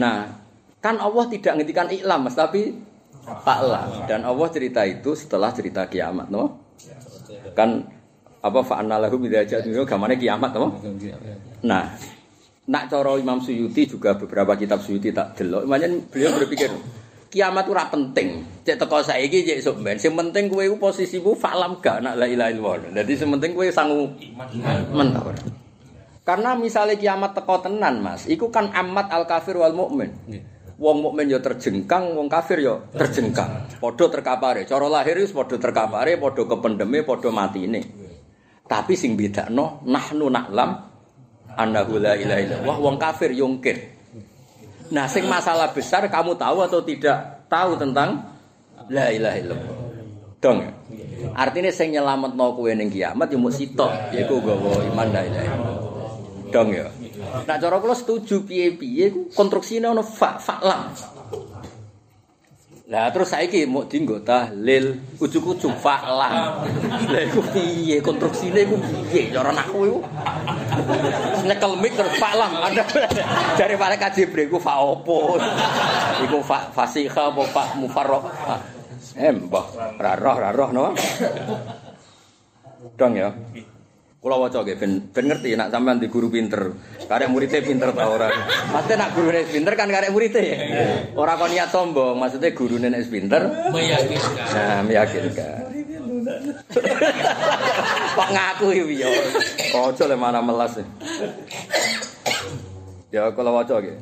Nah, 0.00 0.45
kan 0.86 1.02
Allah 1.02 1.26
tidak 1.26 1.58
ngendikan 1.58 1.90
iklam 1.90 2.30
Mas, 2.30 2.38
tapi 2.38 2.78
faklah. 3.42 4.06
Dan 4.06 4.22
Allah 4.22 4.46
cerita 4.54 4.86
itu 4.86 5.18
setelah 5.18 5.50
cerita 5.50 5.82
kiamat, 5.90 6.30
no? 6.30 6.62
Kan 7.58 7.90
apa 8.38 8.62
fa'anna 8.62 9.02
lahum 9.02 9.18
idza 9.26 9.58
ja'u 9.58 9.82
gamane 9.82 10.14
kiamat, 10.14 10.54
no? 10.54 10.78
Nah, 11.66 11.90
nak 12.70 12.86
coro 12.86 13.18
Imam 13.18 13.42
Suyuti 13.42 13.90
juga 13.90 14.14
beberapa 14.14 14.54
kitab 14.54 14.78
Suyuti 14.78 15.10
tak 15.10 15.34
delok. 15.34 15.66
Makanya 15.66 16.06
beliau 16.06 16.38
berpikir 16.38 16.70
kiamat 17.34 17.66
ora 17.66 17.90
penting. 17.90 18.46
Cek 18.62 18.78
teko 18.78 19.02
saiki 19.02 19.42
cek 19.42 19.58
esuk 19.58 19.82
ben. 19.82 19.98
Sing 19.98 20.14
penting 20.14 20.46
kowe 20.46 20.62
iku 20.62 20.78
posisimu 20.78 21.34
falam 21.34 21.82
gak 21.82 22.06
nak 22.06 22.14
la 22.14 22.30
ilaha 22.30 22.50
illallah. 22.54 22.94
Dadi 22.94 23.18
sing 23.18 23.30
penting 23.34 23.58
kowe 23.58 23.66
sangu 23.74 24.14
iman 24.14 25.06
ta 25.10 25.20
ora. 25.26 25.40
Karena 26.26 26.58
misalnya 26.58 26.98
kiamat 26.98 27.38
teko 27.38 27.62
tenan, 27.62 28.02
Mas, 28.02 28.26
iku 28.26 28.50
kan 28.50 28.74
amat 28.74 29.14
al 29.14 29.30
kafir 29.30 29.54
wal 29.54 29.70
mukmin. 29.70 30.10
Wong 30.76 31.08
mukmin 31.08 31.32
ya 31.32 31.40
terjengkang, 31.40 32.12
wong 32.12 32.28
kafir 32.28 32.60
ya 32.60 32.76
terjengkang. 32.92 33.80
Padha 33.80 34.06
terkapare. 34.12 34.68
Cara 34.68 34.86
lahir 34.92 35.16
wis 35.16 35.32
padha 35.32 35.56
terkapare, 35.56 36.20
padha 36.20 36.42
kependeme, 36.44 37.00
padha 37.00 37.32
matine. 37.32 37.80
Tapi 38.66 38.92
sing 38.92 39.16
bedakno 39.16 39.80
nahnu 39.88 40.28
na'lam 40.28 40.70
annahu 41.56 41.96
la 41.96 42.12
ilaha 42.20 42.40
illallah. 42.44 42.76
Wong 42.76 42.96
kafir 43.00 43.32
yungkir. 43.32 43.96
Nah, 44.92 45.08
sing 45.08 45.24
masalah 45.26 45.72
besar 45.72 46.04
kamu 46.12 46.36
tahu 46.36 46.62
atau 46.62 46.84
tidak 46.84 47.48
tahu 47.48 47.80
tentang 47.80 48.36
la 48.92 49.08
ilaha 49.08 49.36
illallah. 49.40 49.74
Dong. 50.36 50.60
ya? 50.60 50.70
Artinya 51.32 51.72
sing 51.72 51.96
nyelametno 51.96 52.52
kowe 52.52 52.70
ning 52.70 52.92
kiamat 52.92 53.32
ya 53.32 53.38
mung 53.40 53.50
sitok, 53.50 54.12
yaiku 54.12 54.44
gawa 54.44 54.84
iman 54.92 55.08
la 55.08 55.22
ilaha. 55.24 55.56
Dong 56.52 56.68
ya. 56.76 56.86
Nah, 57.46 57.56
cara 57.58 57.76
kula 57.78 57.94
setuju 57.94 58.46
piye-piye 58.46 59.10
ku 59.14 59.20
konstruksine 59.34 59.86
ono 59.90 60.02
fa 60.02 60.38
fa'lam. 60.38 60.94
Lah 62.86 63.10
terus 63.10 63.34
saiki 63.34 63.66
mau 63.66 63.82
dienggo 63.82 64.22
tahlil 64.22 65.18
ujug-ujug 65.18 65.74
fa'lam. 65.74 66.62
Lah 67.10 67.22
iku 67.26 67.42
piye 67.50 67.98
konstruksine 67.98 68.62
iku 68.62 68.78
piye 68.78 69.34
cara 69.34 69.50
aku 69.50 69.78
iku. 69.90 69.98
Nyekel 71.42 71.72
mik 71.82 71.92
terus 71.98 72.14
fa'lam 72.14 72.62
ada 72.62 72.86
dari 73.58 73.74
para 73.74 73.98
kaji 73.98 74.30
iku 74.30 74.62
fa 74.62 74.78
opo. 74.78 75.34
Iku 76.22 76.38
fa 76.46 76.70
fasiha 76.70 77.34
apa 77.34 77.42
fa 77.50 77.74
mufarraq. 77.74 78.24
Mbah 79.18 79.66
ra 79.98 80.12
roh 80.14 80.36
ra 80.38 80.50
roh 80.54 80.70
no. 80.70 80.94
Dong 82.94 83.18
ya. 83.18 83.34
Kula 84.26 84.42
waca 84.42 84.66
nggih 84.66 84.74
ben 84.74 85.06
ben 85.14 85.30
ngerti 85.30 85.54
nek 85.54 85.70
sampean 85.70 86.02
di 86.02 86.10
guru 86.10 86.26
pinter. 86.26 86.74
Karek 87.06 87.30
muridnya 87.30 87.62
pinter 87.62 87.94
ta 87.94 88.10
ora. 88.10 88.26
Maksudnya 88.74 89.06
nek 89.06 89.10
gurune 89.14 89.40
pinter 89.46 89.72
kan 89.78 89.86
karek 89.86 90.10
muridnya 90.10 90.42
ya. 90.42 90.56
Ora 91.14 91.38
kon 91.38 91.46
niat 91.46 91.70
sombong, 91.70 92.18
maksudnya 92.18 92.50
gurune 92.50 92.90
nek 92.90 93.06
pinter 93.06 93.46
Meyakinkan. 93.70 94.46
Nah, 94.50 94.82
meyakinkan. 94.82 95.62
Kok 98.18 98.28
ngaku 98.34 98.66
iki 98.74 98.98
ya. 98.98 99.08
Ojo 99.78 100.04
le 100.10 100.18
mana 100.18 100.42
melas. 100.42 100.74
Ya 103.14 103.30
kula 103.30 103.54
waca 103.54 103.78
nggih. 103.78 103.94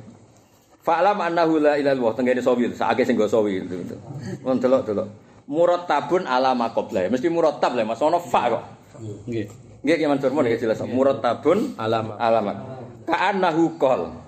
Fa'lam 0.89 1.21
annahu 1.21 1.61
la 1.61 1.77
ilaha 1.77 2.01
illallah 2.01 2.13
tengene 2.17 2.41
sawi, 2.41 2.73
sakake 2.73 3.05
sing 3.05 3.21
go 3.21 3.29
sawi. 3.29 3.61
Wong 4.41 4.57
delok-delok. 4.57 5.05
Murattabun 5.53 6.25
ala 6.25 6.57
maqabla. 6.57 7.13
Mesti 7.13 7.29
murattab 7.29 7.77
le 7.77 7.85
Mas 7.85 8.01
ono 8.01 8.25
fa 8.25 8.49
kok. 8.49 8.65
Nggih. 9.29 9.65
Nggih 9.85 9.97
ki 10.01 10.07
Mansur 10.09 10.33
mun 10.33 10.49
jelas 10.49 10.81
murattabun 10.81 11.77
Alamat. 11.77 12.17
alamat. 12.17 12.57
Ka'annahu 13.05 13.77
qol. 13.77 14.25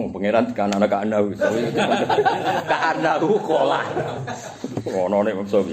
Oh, 0.00 0.06
pangeran 0.08 0.48
kan 0.56 0.72
anak 0.72 0.88
ka'annahu. 0.88 1.36
Ka'annahu 2.70 3.42
qola. 3.44 3.84
Ono 4.86 5.20
ne 5.20 5.36
maksud 5.36 5.66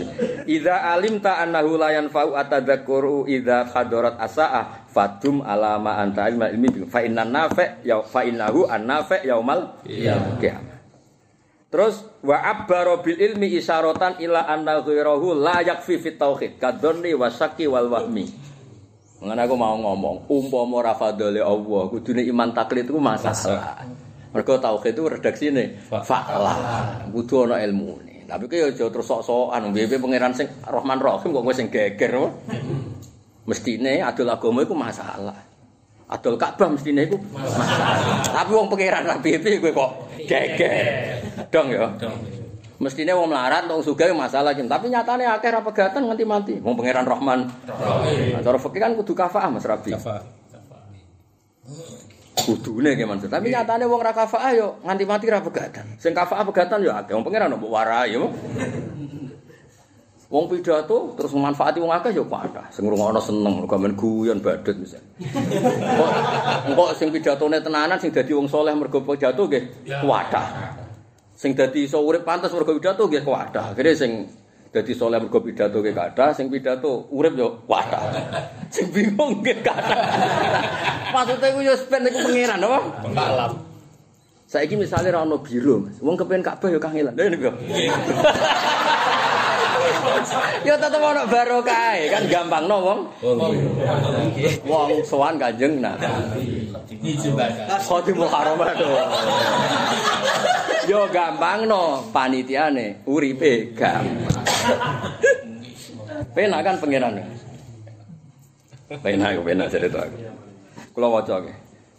Idza 0.50 0.92
alimta 0.92 1.40
annahu 1.40 1.80
la 1.80 1.96
yanfa'u 1.96 2.36
atadzakuru 2.36 3.30
idza 3.30 3.70
hadarat 3.72 4.20
asaah 4.20 4.90
fatum 4.92 5.40
alama 5.46 6.02
anta 6.02 6.28
ilma 6.28 6.52
ilmi 6.52 6.90
fa 6.90 7.06
inna 7.06 7.24
nafi' 7.24 7.88
ya 7.88 8.04
fa 8.04 8.28
innahu 8.28 8.68
an-nafi' 8.68 9.24
yaumal 9.24 9.80
qiyamah. 9.88 10.76
Terus 11.68 12.00
wa 12.24 12.38
abbara 12.42 13.00
bil 13.04 13.20
ilmi 13.20 13.54
isyaratan 13.60 14.20
ila 14.24 14.48
anna 14.52 14.84
ghairahu 14.84 15.36
la 15.36 15.64
yakfi 15.64 16.00
fit 16.00 16.16
tauhid 16.20 16.58
kadhonni 16.60 17.12
wasaki 17.16 17.68
wal 17.68 17.92
wahmi. 17.92 18.57
Mengenai 19.18 19.50
aku 19.50 19.56
mau 19.58 19.74
ngomong, 19.74 20.30
umpama 20.30 20.78
ora 20.78 20.94
fadhole 20.94 21.42
Allah, 21.42 21.84
kudune 21.90 22.22
iman 22.30 22.54
taklid 22.54 22.86
itu 22.86 23.02
masalah. 23.02 23.82
Mergo 24.30 24.62
tauhid 24.62 24.94
itu 24.94 25.04
redaksine 25.10 25.82
fa'lah, 25.90 27.02
kudu 27.10 27.50
ana 27.50 27.58
ilmune. 27.66 28.30
Tapi 28.30 28.46
ki 28.46 28.76
aja 28.76 28.86
terus 28.92 29.08
sok-sokan, 29.08 29.74
piye 29.74 29.98
pangeran 29.98 30.36
sing 30.38 30.46
Rahman 30.62 31.02
Rahim 31.02 31.34
kok 31.34 31.42
kowe 31.42 31.56
sing 31.56 31.72
geger. 31.74 32.14
Mestine 33.48 34.04
adol 34.06 34.30
agama 34.30 34.62
iku 34.62 34.76
masalah. 34.78 35.40
Adol 36.12 36.38
Ka'bah 36.38 36.70
mestine 36.70 37.10
iku 37.10 37.18
masalah. 37.34 38.22
Tapi 38.22 38.52
wong 38.54 38.70
pangeran 38.70 39.08
ra 39.08 39.16
piye 39.18 39.42
kowe 39.42 39.72
kok 39.74 39.92
geger. 40.28 41.24
Dong 41.50 41.74
ya. 41.74 41.90
Mestine 42.78 43.18
wong 43.18 43.34
melarat 43.34 43.66
wong 43.66 43.82
sugih 43.82 44.14
masalah 44.14 44.54
Jim. 44.54 44.70
tapi 44.70 44.94
nyatane 44.94 45.26
akeh 45.26 45.50
ra 45.50 45.66
pegatan 45.66 46.06
nganti 46.06 46.26
mati. 46.30 46.54
Wong 46.62 46.78
pangeran 46.78 47.10
Rahman. 47.10 47.50
Nah, 47.66 48.42
cara 48.46 48.58
fikih 48.62 48.82
kan 48.82 48.94
kudu 48.94 49.18
kafaah 49.18 49.50
Mas 49.50 49.66
Rabi. 49.66 49.98
Kudune 52.38 52.94
ki 52.94 53.04
maksud. 53.10 53.34
Tapi 53.34 53.50
nyatane 53.50 53.90
wong 53.90 54.02
ra 54.06 54.14
kafaah 54.14 54.54
yo 54.54 54.78
nganti 54.86 55.04
mati 55.10 55.26
ra 55.26 55.42
pegatan. 55.42 55.98
Sing 55.98 56.14
kafaah 56.14 56.46
pegatan 56.46 56.86
yo 56.86 56.94
akeh. 56.94 57.18
Wong 57.18 57.26
pangeran 57.26 57.58
mbok 57.58 57.74
warai 57.74 58.14
yo. 58.14 58.30
Wong 60.30 60.46
pidato 60.46 61.18
terus 61.18 61.34
memanfaati 61.34 61.82
wong 61.82 61.90
akeh 61.90 62.14
yo 62.14 62.30
kathah. 62.30 62.70
Sing 62.70 62.86
ngrungokno 62.86 63.18
seneng 63.18 63.66
gamen 63.66 63.98
guyon 63.98 64.38
badut 64.38 64.78
misal. 64.78 65.02
Kok 65.18 66.12
engko 66.70 66.94
sing 66.94 67.10
pidatone 67.10 67.58
tenanan 67.58 67.98
sing 67.98 68.14
dadi 68.14 68.38
wong 68.38 68.46
soleh 68.46 68.78
mergo 68.78 69.02
pidato 69.02 69.50
nggih 69.50 69.90
kathah. 69.90 70.77
Sing 71.38 71.54
dadi 71.54 71.86
iso 71.86 72.02
urip 72.02 72.26
pantes 72.26 72.50
mergo 72.50 72.74
pidato 72.74 73.06
nggih 73.06 73.22
kathah. 73.22 73.78
Akhire 73.78 73.94
sing 73.94 74.26
dadi 74.74 74.98
soleh 74.98 75.22
mergo 75.22 75.38
pidato 75.38 75.86
nggih 75.86 75.94
kathah, 75.94 76.34
sing 76.34 76.50
pidato 76.50 77.06
urip 77.14 77.38
yo 77.38 77.62
kathah. 77.70 78.10
Sing 78.74 78.90
bingung 78.90 79.46
nggih 79.46 79.62
kathah. 79.62 80.02
Maksudnya 81.14 81.54
ku 81.54 81.62
yo 81.62 81.78
ben 81.88 82.10
iku 82.10 82.20
pangeran 82.26 82.66
apa? 82.66 82.80
Pengkalam. 83.06 83.52
Saiki 84.48 84.76
misale 84.80 85.14
ra 85.14 85.22
ono 85.22 85.38
biru, 85.44 85.86
Mas. 85.86 86.02
Wong 86.02 86.18
kepen 86.18 86.42
Ka'bah 86.42 86.74
yo 86.74 86.82
kangelan. 86.82 87.14
Lha 87.14 87.30
niku. 87.30 87.54
Yo 90.68 90.76
tetep 90.76 91.00
ono 91.00 91.24
barokah 91.32 91.96
kan 92.12 92.24
gampang 92.28 92.66
no 92.68 92.78
wong. 92.84 93.00
Oh, 93.24 93.54
Wong 94.68 94.92
sowan 95.06 95.40
Kanjeng 95.40 95.80
Nabi. 95.80 96.10
Dijembatkan. 96.92 97.80
Khotimul 97.88 98.28
Haramah 98.28 98.74
to. 98.76 98.90
Yo 100.88 101.04
gampang 101.12 101.68
no 101.68 102.00
panitiane 102.16 103.04
uripe 103.04 103.76
gampang. 103.76 104.40
Penak 106.32 106.64
kan 106.64 106.76
pangeran. 106.80 107.20
Penak 109.04 109.44
penak 109.44 109.68
cerita 109.68 110.08
aku. 110.08 110.18
Kula 110.96 111.08
waca 111.12 111.44
ke. 111.44 111.54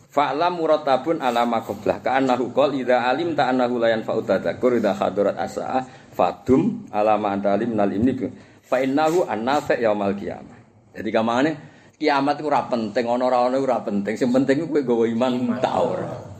Fa'lam 0.08 0.56
murattabun 0.56 1.20
ala 1.20 1.44
ma 1.44 1.60
ka 1.60 2.16
annahu 2.16 2.48
qol 2.56 2.80
idza 2.80 3.04
alim 3.04 3.36
ta 3.36 3.52
annahu 3.52 3.76
la 3.76 3.92
yanfa'u 3.92 4.24
tadzakur 4.24 4.80
idza 4.80 4.96
hadarat 4.96 5.36
asaa 5.36 5.84
fadum 6.16 6.88
ala 6.88 7.20
ma 7.20 7.36
alim 7.36 7.76
nal 7.76 7.92
imni 7.92 8.16
fa 8.64 8.80
innahu 8.80 9.28
annafa 9.28 9.76
yaumal 9.76 10.16
qiyamah. 10.16 10.56
Jadi 10.96 11.10
kamane 11.12 11.50
kiamat 12.00 12.40
ora 12.40 12.64
penting 12.72 13.04
ana 13.04 13.24
ora 13.28 13.52
ana 13.52 13.60
ora 13.60 13.84
penting. 13.84 14.16
Sing 14.16 14.32
penting 14.32 14.64
kowe 14.64 14.80
nggawa 14.80 15.04
iman 15.12 15.32
ta 15.60 15.76
ora. 15.76 16.37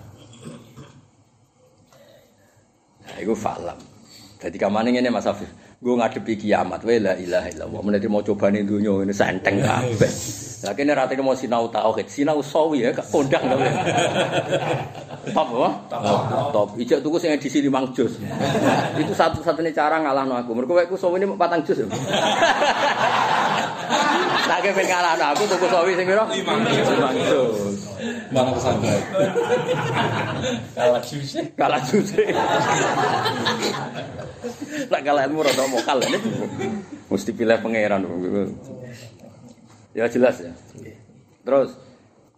Nah, 3.09 3.17
iku 3.19 3.33
fa'lam. 3.33 3.79
Jadi 4.39 4.57
kamane 4.61 4.95
ngene 4.95 5.11
Mas 5.11 5.27
Afif. 5.27 5.51
Gue 5.79 5.95
ngadepi 5.95 6.39
kiamat, 6.39 6.83
wa 6.83 6.93
la 6.95 7.15
ilaha 7.19 7.49
illallah. 7.51 7.81
Menawa 7.83 8.09
mau 8.11 8.23
coba 8.23 8.51
nih 8.51 8.67
dunia 8.67 9.03
ini 9.03 9.15
senteng 9.15 9.63
kabeh. 9.63 10.13
Lah 10.59 10.75
kene 10.75 10.91
rate 10.91 11.15
mau 11.23 11.39
sinau 11.39 11.71
tauhid, 11.71 12.11
sinau 12.11 12.43
sawi 12.43 12.83
ya, 12.83 12.91
gak 12.91 13.07
kondang 13.15 13.47
to. 13.47 13.57
Top 15.31 15.49
apa? 15.55 15.71
Top. 16.51 16.69
Ijak 16.75 16.99
tuku 17.05 17.17
sing 17.21 17.31
edisi 17.31 17.63
5 17.63 17.95
juz. 17.95 18.19
Itu 19.01 19.13
satu-satunya 19.15 19.71
cara 19.71 20.03
ngalahno 20.03 20.35
aku. 20.35 20.57
Mergo 20.57 20.75
kowe 20.75 20.83
iku 20.83 20.97
sawi 20.99 21.23
ini 21.23 21.27
mau 21.31 21.39
patang 21.39 21.63
juz. 21.63 21.79
Lah 24.49 24.59
kepen 24.65 24.87
ngalahno 24.89 25.25
aku 25.37 25.43
tuku 25.47 25.67
sawi 25.71 25.95
sing 25.95 26.07
piro? 26.11 26.25
5 26.27 26.43
juz. 27.23 27.79
Mana 28.35 28.51
pesantren? 28.51 29.01
Kalah 30.75 31.03
juse. 31.07 31.41
Kalah 31.55 31.81
juz. 31.87 32.09
Nak 34.89 35.01
kalah 35.07 35.23
ilmu 35.29 35.45
rada 35.45 35.65
mokal 35.71 35.99
ini. 36.03 36.19
Mesti 37.09 37.31
pilih 37.31 37.59
pangeran. 37.63 38.03
Ya 39.97 40.05
jelas 40.09 40.41
ya. 40.41 40.53
Terus 41.45 41.77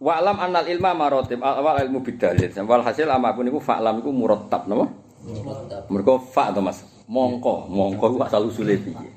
wa'lam 0.01 0.37
annal 0.39 0.65
ilma 0.71 0.95
marotib 0.95 1.43
awal 1.43 1.83
ilmu 1.83 1.99
bidalil. 2.01 2.49
Wal 2.65 2.83
hasil 2.83 3.07
amapun 3.11 3.47
iku 3.51 3.59
fa'lam 3.59 3.99
iku 3.99 4.09
murattab 4.09 4.65
napa? 4.67 4.87
Mergo 5.91 6.17
fa 6.21 6.49
to 6.49 6.63
Mas. 6.63 6.81
Mongko, 7.11 7.67
mongko 7.67 8.05
iku 8.15 8.19
asal 8.23 8.47
usule 8.47 8.79
piye? 8.79 9.11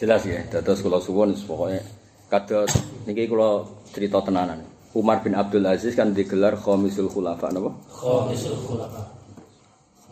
Jelas 0.00 0.24
ya, 0.24 0.40
dados 0.48 0.80
kula 0.80 0.96
suwun 1.02 1.36
pokoke 1.44 1.82
kados 2.30 2.72
niki 3.04 3.26
kula 3.26 3.66
cerita 3.90 4.22
tenanan. 4.22 4.62
Umar 4.94 5.22
bin 5.22 5.34
Abdul 5.34 5.66
Aziz 5.66 5.94
kan 5.98 6.10
digelar 6.14 6.58
Khamisul 6.58 7.10
Khulafa 7.10 7.50
napa? 7.54 7.70
Khamisul 7.90 8.58
khulafa. 8.64 9.02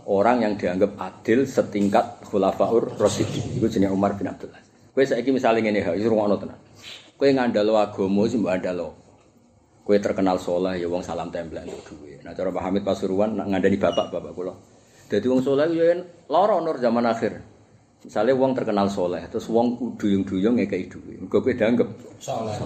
Orang 0.06 0.46
yang 0.46 0.54
dianggap 0.54 0.94
adil 0.98 1.46
setingkat 1.50 2.22
Khulafaur 2.26 2.94
Rasyidin. 2.94 3.58
Iku 3.58 3.66
jenenge 3.66 3.90
Umar 3.90 4.14
bin 4.14 4.30
Abdul 4.30 4.54
Aziz. 4.54 4.67
Kowe 4.98 5.06
saiki 5.06 5.30
misale 5.30 5.62
ngene 5.62 5.78
ha, 5.86 5.94
iso 5.94 6.10
rungokno 6.10 6.42
tenan. 6.42 6.58
Kowe 7.14 7.30
ngandalo 7.30 7.78
agama 7.78 8.26
sing 8.26 8.42
mbok 8.42 8.50
andalo. 8.50 8.98
Kowe 9.86 9.94
terkenal 9.94 10.42
soleh 10.42 10.74
ya 10.74 10.90
wong 10.90 11.06
salam 11.06 11.30
tempel 11.30 11.62
untuk 11.70 12.02
duwe. 12.02 12.18
Nah 12.26 12.34
cara 12.34 12.50
Pak 12.50 12.66
Hamid 12.66 12.82
Pasuruan 12.82 13.38
nak 13.38 13.46
ngandani 13.46 13.78
bapak-bapak 13.78 14.34
kula. 14.34 14.58
Dadi 15.06 15.26
wong 15.30 15.38
soleh 15.38 15.70
ya 15.70 16.02
lara 16.26 16.58
nur 16.58 16.82
zaman 16.82 17.06
akhir. 17.06 17.38
Misalnya 18.02 18.34
wong 18.34 18.58
terkenal 18.58 18.90
soleh, 18.90 19.22
terus 19.30 19.46
wong 19.46 19.94
duyung-duyung 19.94 20.58
ngekei 20.58 20.90
duwe. 20.90 21.14
Mergo 21.22 21.46
kowe 21.46 21.54
dianggap 21.54 21.86
Soleh. 22.18 22.58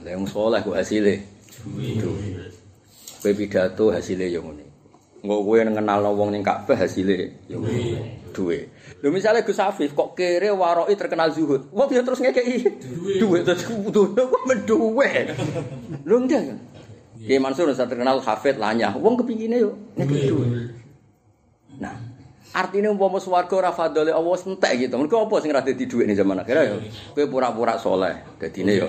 Lah 0.00 0.12
wong 0.16 0.28
soleh 0.32 0.64
kok 0.64 0.80
hasile 0.80 1.28
duwe. 1.60 2.40
Kowe 3.20 3.32
pidato 3.36 3.92
hasile 3.92 4.32
ya 4.32 4.40
ngene. 4.40 4.65
Engko 5.24 5.36
kowe 5.44 5.58
ngenalno 5.60 6.10
wong 6.12 6.28
ning 6.34 6.44
Ka'bah 6.44 6.76
hasile 6.76 7.36
ya 7.48 7.56
ngene. 7.56 8.32
Duwe. 8.36 8.68
Lho 9.00 9.08
misale 9.08 9.40
Gus 9.44 9.60
Afif 9.60 9.96
kok 9.96 10.12
kere 10.12 10.52
waroki 10.52 10.96
terkenal 10.96 11.32
zuhud. 11.32 11.72
Wong 11.72 11.88
ya 11.88 12.04
terus 12.04 12.20
ngekei 12.20 12.68
duwe 13.20 13.40
terus 13.40 13.64
kudu 13.64 14.12
kok 14.12 14.44
menduwe. 14.44 15.08
Lho 16.04 16.16
ndak 16.24 16.42
kan. 16.52 16.58
Ki 17.16 17.40
Mansur 17.40 17.72
terkenal 17.72 18.20
hafid 18.20 18.60
lanyah. 18.60 18.92
Wong 18.96 19.16
kepingine 19.16 19.56
yo 19.56 19.72
ngekei 19.96 20.28
duwe. 20.28 20.46
Nah, 21.76 21.96
artinya 22.56 22.88
umpama 22.88 23.20
swarga 23.20 23.52
ora 23.52 23.68
fadhole 23.76 24.08
Allah 24.08 24.32
entek 24.40 24.72
gitu. 24.80 24.96
Mergo 24.96 25.28
apa 25.28 25.44
sing 25.44 25.52
ora 25.52 25.60
dadi 25.60 25.84
dhuwit 25.84 26.08
ning 26.08 26.16
zaman 26.16 26.40
akhir 26.40 26.56
ya? 26.56 26.80
Kowe 27.12 27.28
pura-pura 27.28 27.76
saleh, 27.76 28.16
dadine 28.40 28.72
yo. 28.80 28.88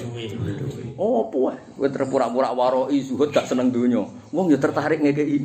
Oh, 0.95 1.27
apa 1.27 1.36
wae? 1.36 1.60
Kowe 1.75 1.89
terpura-pura 1.91 2.56
waroi 2.56 3.03
zuhud 3.03 3.36
gak 3.36 3.43
seneng 3.43 3.67
donya. 3.75 4.08
Wong 4.32 4.47
ya 4.47 4.56
tertarik 4.56 5.03
ngekei. 5.03 5.43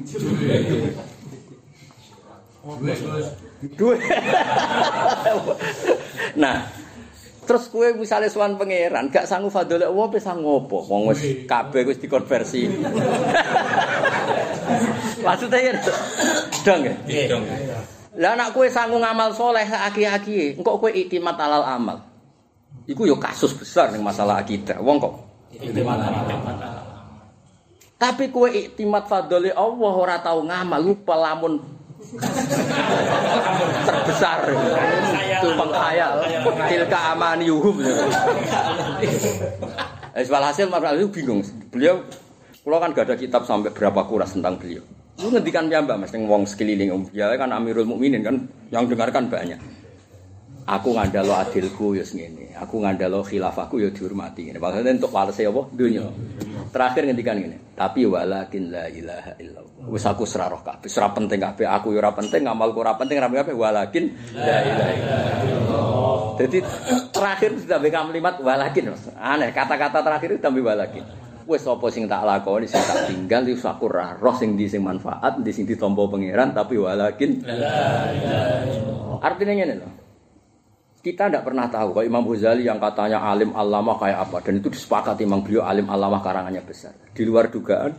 Duwe. 3.75 3.99
nah, 6.39 6.71
terus 7.43 7.67
kowe 7.75 7.91
misalnya 7.99 8.31
sowan 8.31 8.55
pangeran 8.55 9.11
gak 9.11 9.27
sanggup 9.27 9.51
fadhole 9.51 9.83
Allah 9.83 10.07
pe 10.15 10.23
sanggup 10.23 10.71
apa? 10.71 10.79
Wong 10.87 11.11
wis 11.11 11.43
kabeh 11.51 11.83
wis 11.91 11.99
dikonversi. 11.99 12.71
Maksudnya 15.27 15.59
ya 15.59 15.73
dong 16.63 16.81
ya? 16.87 16.95
Dong. 17.27 17.45
Lah 18.13 18.37
nek 18.37 18.53
kowe 18.53 18.69
sanggup 18.69 19.01
ngamal 19.01 19.33
soleh 19.33 19.65
aki-aki, 19.65 20.61
engko 20.61 20.77
kowe 20.77 20.93
iktimat 20.93 21.37
alal 21.41 21.65
amal. 21.65 22.05
Iku 22.85 23.09
yo 23.09 23.17
kasus 23.17 23.57
besar 23.57 23.89
ning 23.89 24.05
masalah 24.05 24.43
akidah. 24.43 24.77
Wong 24.85 25.01
kok 25.01 25.15
Tapi 27.97 28.25
kowe 28.29 28.51
iktimat 28.51 29.09
fadhole 29.09 29.55
Allah 29.55 29.95
ora 29.95 30.17
tau 30.21 30.45
ngamal 30.45 30.81
lupa 30.83 31.15
lamun 31.17 31.63
terbesar 33.87 34.41
itu 35.39 35.49
penghayal 35.55 36.13
tilka 36.69 36.99
amaniyuhum 37.15 37.77
Eh, 40.13 40.29
walhasil 40.29 40.69
Mas 40.69 40.85
itu 41.01 41.09
bingung. 41.09 41.41
Beliau 41.73 42.05
kalau 42.61 42.79
kan 42.85 42.93
gak 42.93 43.09
ada 43.09 43.17
kitab 43.17 43.49
sampai 43.49 43.73
berapa 43.73 44.05
kuras 44.05 44.37
tentang 44.37 44.61
beliau. 44.61 44.85
Lu 45.21 45.29
ngendikan 45.29 45.69
piyambak 45.69 45.97
Mas 46.01 46.13
ning 46.15 46.25
wong 46.25 46.49
sekeliling 46.49 46.89
om. 46.89 47.03
Ya 47.13 47.29
kan 47.37 47.53
Amirul 47.53 47.85
Mukminin 47.85 48.25
kan 48.25 48.49
yang 48.73 48.89
dengarkan 48.89 49.29
banyak. 49.29 49.61
Aku 50.63 50.95
ngandalo 50.95 51.35
adilku 51.35 51.99
ya 51.99 52.07
ngene. 52.07 52.55
Aku 52.63 52.79
ngandalo 52.79 53.27
khilafahku 53.27 53.83
ya 53.83 53.91
dihormati 53.91 54.47
ngene. 54.47 54.63
Maksudnya 54.63 54.95
untuk 54.95 55.11
walese 55.11 55.43
apa? 55.43 55.63
Dunya. 55.75 56.07
Terakhir 56.71 57.03
ngendikan 57.11 57.37
ngene. 57.43 57.75
Tapi 57.75 58.07
walakin 58.07 58.71
la 58.71 58.87
ilaha 58.87 59.35
illallah. 59.43 59.91
Wis 59.91 60.07
aku 60.07 60.23
seraroh 60.23 60.63
kabeh, 60.63 60.87
ora 60.87 61.11
penting 61.11 61.43
kabeh. 61.43 61.67
Aku 61.67 61.91
ya 61.91 61.99
ora 61.99 62.15
penting, 62.15 62.47
ngamalku 62.47 62.79
ora 62.79 62.95
penting, 62.95 63.19
ora 63.19 63.27
kabeh 63.43 63.55
walakin 63.59 64.05
la 64.39 64.59
ilaha 64.63 64.93
illallah. 64.95 66.17
Jadi 66.39 66.59
terakhir 67.11 67.51
sudah 67.59 67.79
beka 67.83 68.01
kalimat 68.07 68.35
walakin. 68.39 68.95
Mas. 68.95 69.05
Aneh, 69.19 69.51
kata-kata 69.51 69.99
terakhir 69.99 70.39
itu 70.39 70.41
tambah 70.41 70.63
walakin. 70.63 71.03
Wes 71.49 71.65
apa 71.67 71.87
sing 71.91 72.07
tak 72.07 72.23
lakoni 72.23 72.67
sing 72.71 72.79
tak 72.83 73.11
tinggal 73.11 73.43
wis 73.47 73.65
aku 73.67 73.91
roh 73.91 74.35
sing 74.39 74.55
di 74.55 74.71
sing 74.71 74.83
manfaat, 74.83 75.43
di 75.43 75.51
sing 75.51 75.67
ditampa 75.67 76.07
pangeran 76.07 76.55
tapi 76.55 76.79
walakin 76.79 77.43
Artinya 79.23 79.55
ngene 79.55 79.75
loh. 79.79 79.93
Kita 81.03 81.27
tidak 81.27 81.43
pernah 81.43 81.67
tahu 81.67 81.99
kalau 81.99 82.07
Imam 82.07 82.23
Ghazali 82.23 82.63
yang 82.63 82.79
katanya 82.79 83.27
alim 83.27 83.51
alama 83.59 83.99
kayak 83.99 84.31
apa 84.31 84.39
dan 84.47 84.63
itu 84.63 84.71
disepakati 84.71 85.27
Imam 85.27 85.43
beliau 85.43 85.67
alim 85.67 85.91
alama 85.91 86.23
karangannya 86.23 86.63
besar. 86.63 86.95
Di 87.11 87.27
luar 87.27 87.51
dugaan 87.51 87.91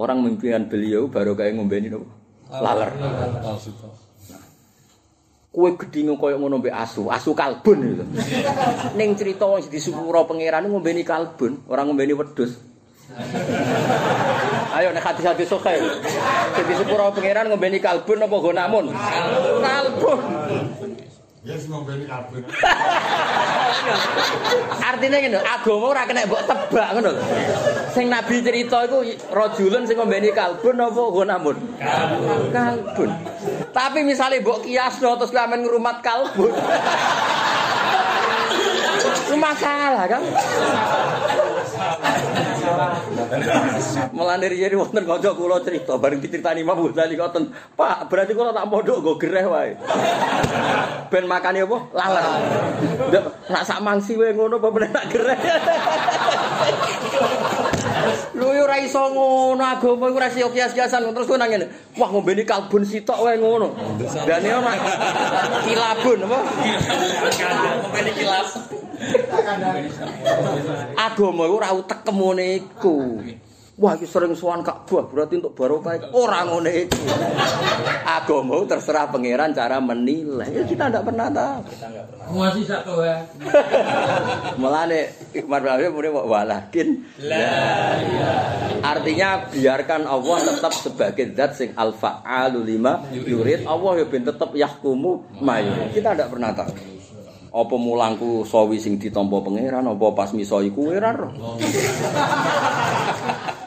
orang 0.00 0.24
mimpian 0.24 0.64
beliau 0.64 1.12
baru 1.12 1.36
kayak 1.36 1.56
ngombeni 1.60 1.92
nopo 1.92 2.08
laler. 2.48 2.88
Kue 5.48 5.74
gedingu 5.74 6.20
koyo 6.20 6.36
ngono 6.38 6.60
mbek 6.60 6.76
asu, 6.76 7.08
asu 7.08 7.32
kalbun 7.32 7.80
itu. 7.80 8.04
Ning 8.94 9.16
cerita 9.16 9.48
wong 9.48 9.64
di 9.64 9.80
sepuro 9.80 10.28
pangeran 10.28 10.68
ngombeni 10.68 11.02
kalbun, 11.02 11.64
orang 11.66 11.88
ngombeni 11.88 12.12
wedhus. 12.14 12.67
Ayo 14.76 14.92
nek 14.92 15.00
hati-hati 15.00 15.48
soke. 15.48 15.72
Di 16.60 16.74
sepuro 16.76 17.08
pangeran 17.08 17.48
ngombeni 17.48 17.80
kalbun 17.80 18.20
apa 18.20 18.36
gonamun? 18.36 18.92
Kalbun. 19.64 20.18
Yes, 21.48 21.64
ngombeni 21.64 22.04
kabeh. 22.04 22.44
Artinya 24.84 25.18
ngene, 25.24 25.40
agama 25.40 25.96
ora 25.96 26.04
kena 26.04 26.28
mbok 26.28 26.44
tebak 26.44 26.88
ngono 26.92 27.10
lho. 27.16 27.22
Sing 27.96 28.12
nabi 28.12 28.44
cerita 28.44 28.84
iku 28.84 29.00
rajulun 29.32 29.88
sing 29.88 29.96
ngombeni 29.96 30.28
kalbun 30.36 30.76
apa 30.76 31.02
gonamun? 31.08 31.56
Kalbun. 31.80 32.52
Kalbun. 32.52 33.10
Tapi 33.72 34.04
misalnya 34.04 34.44
mbok 34.44 34.68
kiasno 34.68 35.16
terus 35.16 35.32
lamen 35.32 35.64
ngrumat 35.64 36.04
kalbun. 36.04 36.52
Itu 39.00 39.36
masalah 39.48 40.04
kan? 40.04 40.22
Melandir 44.12 44.52
jadi 44.54 44.74
wonten 44.76 45.04
kanca 45.06 45.30
kula 45.32 45.62
cerita 45.62 45.96
bareng 45.96 46.20
diceritani 46.20 46.62
Imam 46.62 46.78
Ghazali 46.90 47.14
ngoten. 47.16 47.54
Pak, 47.78 48.10
berarti 48.10 48.32
kula 48.34 48.52
tak 48.52 48.66
mondok 48.68 48.98
nggo 49.00 49.14
gereh 49.16 49.46
wae. 49.46 49.72
Ben 51.08 51.24
makane 51.24 51.64
apa? 51.64 51.78
Laler. 51.94 52.24
Nak 53.48 53.62
sak 53.64 53.80
mangsi 53.80 54.18
wae 54.18 54.34
ngono 54.34 54.58
apa 54.60 54.68
bener 54.74 54.90
tak 54.92 55.06
gereh. 55.10 55.38
Lu 58.38 58.54
yo 58.54 58.64
ora 58.66 58.78
iso 58.78 59.02
ngono, 59.10 59.62
agama 59.62 60.10
iku 60.10 60.18
ora 60.18 60.28
iso 60.30 60.50
kias-kiasan 60.50 61.10
terus 61.10 61.26
kowe 61.26 61.38
nang 61.38 61.50
ngene. 61.50 61.66
Wah 61.98 62.08
ngombeni 62.10 62.42
kalbun 62.46 62.84
sitok 62.86 63.22
wae 63.22 63.38
ngono. 63.38 63.74
Dane 64.26 64.48
ono 64.54 64.70
kilabun 65.66 66.18
apa? 66.26 66.38
Ngomeni 67.82 68.10
kilas. 68.14 68.50
Agama 70.98 71.42
iku 71.46 71.54
ora 71.58 71.70
utek 71.74 72.02
kemone 72.02 72.46
iku. 72.58 73.22
Wah, 73.78 73.94
iki 73.94 74.10
sering 74.10 74.34
sowan 74.34 74.66
Ka'bah, 74.66 75.06
berarti 75.06 75.38
untuk 75.38 75.54
barokah 75.54 76.10
ora 76.10 76.42
ngene 76.42 76.90
iku. 76.90 76.98
Agama 78.02 78.58
terserah 78.66 79.06
pangeran 79.06 79.54
cara 79.54 79.78
menilai. 79.78 80.50
Ya, 80.50 80.66
kita 80.66 80.90
ndak 80.90 81.06
pernah 81.06 81.30
tahu. 81.30 81.62
Masih 82.34 82.66
sak 82.66 82.82
kowe. 82.82 83.06
Mulane 84.60 85.14
Umar 85.46 85.62
bin 85.62 85.94
muni 85.94 86.10
walakin 86.10 87.06
Artinya 88.82 89.46
biarkan 89.46 90.10
Allah 90.10 90.36
tetap 90.42 90.74
sebagai 90.74 91.30
zat 91.38 91.54
sing 91.54 91.70
al 91.78 91.94
fa'alu 91.94 92.66
lima 92.66 93.06
yurid. 93.14 93.62
Allah 93.62 94.02
ya 94.02 94.04
ben 94.10 94.26
tetap 94.26 94.58
yahkumu 94.58 95.22
mayu. 95.38 95.70
Kita 95.94 96.18
ndak 96.18 96.34
pernah 96.34 96.50
tahu. 96.50 96.97
Apa 97.48 97.74
mulangku 97.80 98.44
sawi 98.44 98.76
sing 98.76 99.00
ditampa 99.00 99.40
pangeran 99.40 99.88
apa 99.88 100.06
pas 100.12 100.30
miso 100.36 100.60
iku 100.60 100.92
ora 100.92 101.16
roh. 101.16 101.32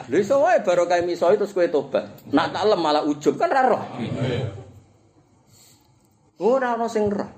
Lha 0.06 0.16
iso 0.18 0.38
wae 0.38 0.62
barokah 0.62 1.02
miso 1.02 1.26
terus 1.34 1.50
kowe 1.50 1.66
tobat. 1.66 2.06
Nak 2.30 2.54
tak 2.54 2.62
lem 2.68 2.78
malah 2.78 3.02
ujub 3.02 3.34
kan 3.34 3.50
ora 3.50 3.62
roh. 3.66 3.82
Ora 6.42 6.78
ono 6.78 6.86
sing 6.86 7.10
roh. 7.10 7.30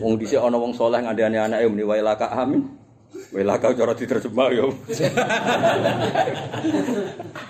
Wong 0.00 0.16
dhisik 0.16 0.40
ana 0.40 0.56
wong 0.56 0.72
saleh 0.72 1.04
ngandhani 1.04 1.36
anake 1.38 1.68
muni 1.68 1.84
wae 1.84 2.00
laka 2.00 2.32
amin. 2.32 2.64
Wae 3.30 3.44
laka 3.44 3.76
cara 3.76 3.92
diterjemah 3.92 4.48
yo. 4.50 4.72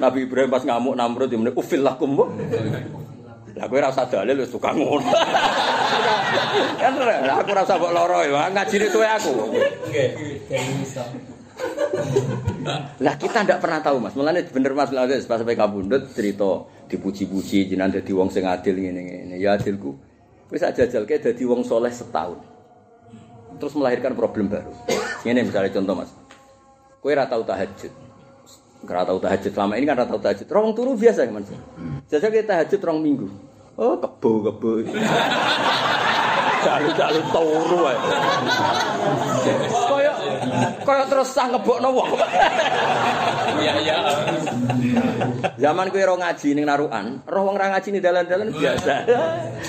Nabi 0.03 0.27
Ibrahim 0.27 0.51
pas 0.51 0.67
ngamuk 0.67 0.95
Namrud 0.99 1.33
muni 1.33 1.53
ufil 1.55 1.81
lakum. 1.81 2.19
Bu." 3.59 3.65
Lah 3.65 3.67
kowe 3.67 3.79
ora 3.83 3.91
usah 3.91 4.07
dalil 4.07 4.39
wis 4.39 4.51
tukang 4.55 4.79
ngono. 4.79 5.03
Kan 6.81 6.95
ora, 6.95 7.43
aku 7.43 7.51
ora 7.51 7.63
usah 7.67 7.77
mbok 7.81 7.93
loro 7.93 8.19
ya, 8.23 8.47
ngajine 8.55 8.87
suwe 8.87 9.07
aku. 9.11 9.33
Nggih. 9.91 10.09
Lah 13.03 13.15
kita 13.17 13.43
ndak 13.43 13.59
pernah 13.59 13.81
tahu 13.81 13.99
Mas. 13.99 14.15
Mulane 14.15 14.47
bener 14.47 14.73
Mas 14.77 14.93
Lades 14.95 15.25
pas 15.27 15.41
sampai 15.41 15.59
kabundut 15.59 16.07
cerita 16.13 16.69
dipuji-puji 16.87 17.69
jenengan 17.69 17.99
dadi 17.99 18.13
wong 18.15 18.29
sing 18.31 18.45
adil 18.45 18.77
ngene-ngene. 18.77 19.35
Ya 19.41 19.57
adilku. 19.57 19.97
Wis 20.49 20.65
aja 20.65 20.85
jajal 20.85 21.05
kayak 21.05 21.27
dadi 21.27 21.43
wong 21.45 21.65
soleh 21.65 21.93
setahun. 21.93 22.41
Terus 23.59 23.75
melahirkan 23.75 24.15
problem 24.15 24.47
baru. 24.53 24.71
Ini 25.27 25.43
misalnya 25.43 25.75
contoh 25.75 25.95
Mas. 25.99 26.11
Kowe 27.03 27.11
ora 27.11 27.27
tau 27.27 27.43
tahajud. 27.43 27.93
Ora 28.87 29.03
tau 29.03 29.19
tahajud 29.19 29.51
selama 29.51 29.75
ini 29.75 29.87
kan 29.89 29.99
ora 29.99 30.07
tau 30.07 30.21
tahajud. 30.23 30.47
Rong 30.47 30.69
turu 30.77 30.95
biasa 30.95 31.27
kan 31.27 31.43
Mas. 31.43 31.51
Jajal 32.07 32.31
kita 32.31 32.47
tahajud 32.55 32.81
rong 32.85 33.01
minggu. 33.03 33.29
Oh, 33.79 33.95
kebo 33.95 34.43
kebo. 34.43 34.83
Jalu-jalu 36.59 37.21
turu 37.31 37.79
ae. 37.87 37.99
Kaya 39.71 40.13
kaya 40.83 41.05
terus 41.07 41.31
sah 41.31 41.47
ngebokno 41.47 41.95
wong. 41.95 42.11
Iya 43.63 43.75
iya. 43.79 43.97
Zaman 45.63 45.95
kowe 45.95 46.03
ora 46.03 46.15
ngaji 46.27 46.59
ning 46.59 46.67
narukan, 46.67 47.23
roh 47.23 47.43
wong 47.47 47.55
ora 47.55 47.79
ngaji 47.79 47.89
ning 47.95 48.03
dalan-dalan 48.03 48.51
biasa. 48.51 48.95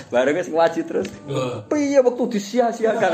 Bareng 0.10 0.41
wis 0.41 0.49
ngaji 0.49 0.82
terus. 0.89 1.10
Piye 1.70 2.01
waktu 2.01 2.24
disia-siakan. 2.34 3.12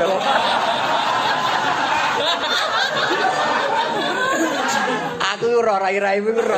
Aku 5.36 5.46
ora 5.60 5.76
rai-rai 5.84 6.24
ora. 6.24 6.56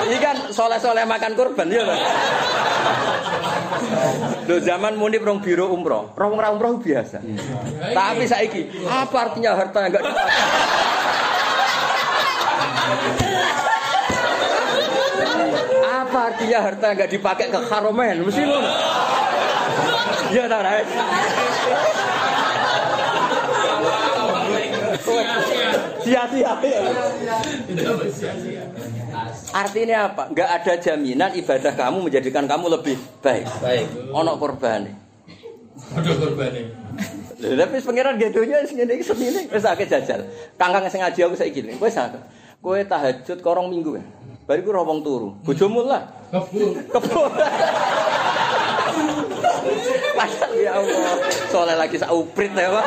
Ini 0.00 0.16
kan 0.20 0.36
soleh-soleh 0.52 1.08
makan 1.08 1.32
kurban 1.32 1.72
ya 1.72 1.88
lho. 1.88 1.96
Lho 4.46 4.56
zaman 4.60 4.96
muni 4.98 5.16
rong 5.16 5.40
biro 5.40 5.72
umroh, 5.72 6.12
rong 6.16 6.32
ora 6.36 6.52
umroh 6.52 6.80
biasa. 6.80 7.22
Tapi 7.94 8.24
saiki 8.28 8.68
apa 8.86 9.16
artinya 9.30 9.56
harta 9.56 9.78
yang 9.84 9.90
enggak 9.94 10.04
dipakai? 10.04 10.38
Apa 15.80 16.18
artinya 16.34 16.58
harta 16.60 16.84
yang 16.90 16.96
enggak 16.98 17.10
dipakai 17.10 17.46
ke 17.48 17.60
haromen? 17.70 18.16
Mesti 18.26 18.42
ngono. 18.44 18.70
Ya 20.30 20.46
ta, 20.46 20.58
Sia-sia. 26.00 26.52
ya. 26.60 26.82
Artinya 29.50 29.96
apa? 30.12 30.22
Enggak 30.30 30.48
ada 30.60 30.72
jaminan 30.78 31.30
ibadah 31.34 31.72
kamu 31.74 31.98
menjadikan 32.06 32.44
kamu 32.46 32.66
lebih 32.80 32.96
baik. 33.24 33.46
Baik. 33.60 33.86
Ono 34.14 34.32
korban. 34.38 34.86
Aduh 35.96 36.14
korbane. 36.14 36.62
Lha 37.40 37.64
tapi 37.64 37.80
pangeran 37.80 38.20
gedonya 38.20 38.60
iki 38.62 39.04
semene 39.04 39.48
wis 39.48 39.64
akeh 39.64 39.88
jajal. 39.88 40.20
Kangkang 40.60 40.86
sing 40.92 41.00
ngaji 41.00 41.20
aku 41.24 41.34
saiki 41.34 41.60
iki. 41.64 41.74
Wis 41.80 41.96
akeh. 41.96 42.20
Kowe 42.60 42.76
tahajud 42.76 43.38
korong 43.40 43.72
minggu 43.72 43.96
ya. 43.96 44.04
Bariku 44.44 44.74
ora 44.74 44.82
wong 44.84 45.00
turu. 45.00 45.32
Bojomu 45.46 45.86
lah. 45.88 46.04
Kebo. 46.30 47.20
Padahal 50.10 50.49
ya 50.70 50.78
Allah, 50.78 51.14
soleh 51.50 51.76
lagi 51.76 51.96
sak 51.98 52.14
uprit 52.14 52.54
ya, 52.54 52.70
Pak. 52.70 52.86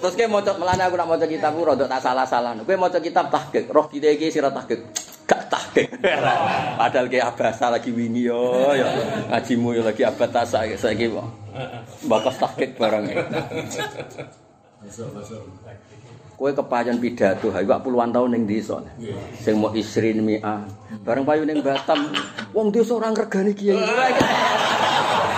Terus 0.00 0.14
kowe 0.14 0.26
maca 0.30 0.52
melane 0.54 0.82
aku 0.86 0.94
nak 0.96 1.08
maca 1.10 1.26
kitab 1.26 1.52
ku 1.58 1.62
rada 1.66 1.84
tak 1.90 2.00
salah-salah. 2.00 2.54
Kowe 2.62 2.76
maca 2.78 2.98
kitab 3.02 3.26
tahqiq, 3.28 3.66
roh 3.68 3.86
kita 3.90 4.14
iki 4.14 4.30
sira 4.30 4.54
tahqiq. 4.54 4.80
Gak 5.26 5.42
tahqiq. 5.50 5.90
Padahal 6.80 7.06
ki 7.10 7.18
abasa 7.18 7.66
lagi 7.70 7.90
wingi 7.90 8.30
yo, 8.30 8.72
ya. 8.74 8.86
Ngajimu 9.34 9.68
yo 9.74 9.82
lagi 9.82 10.02
abad 10.06 10.30
tasa 10.30 10.66
saiki 10.66 11.10
kok. 11.10 11.26
Bakas 12.06 12.36
tahqiq 12.38 12.78
barang. 12.78 13.04
Kowe 16.40 16.56
kepayon 16.56 16.96
pidato, 17.04 17.52
ha 17.52 17.60
iku 17.60 17.76
puluhan 17.84 18.16
tahun 18.16 18.32
ning 18.32 18.48
desa. 18.48 18.80
Sing 19.44 19.60
mau 19.60 19.76
isrin 19.76 20.24
mi'a. 20.24 20.64
Bareng 21.04 21.28
payu 21.28 21.44
ning 21.44 21.60
Batam, 21.60 22.16
wong 22.56 22.72
desa 22.72 22.96
ora 22.96 23.12
ngregani 23.12 23.52
kiai. 23.52 23.76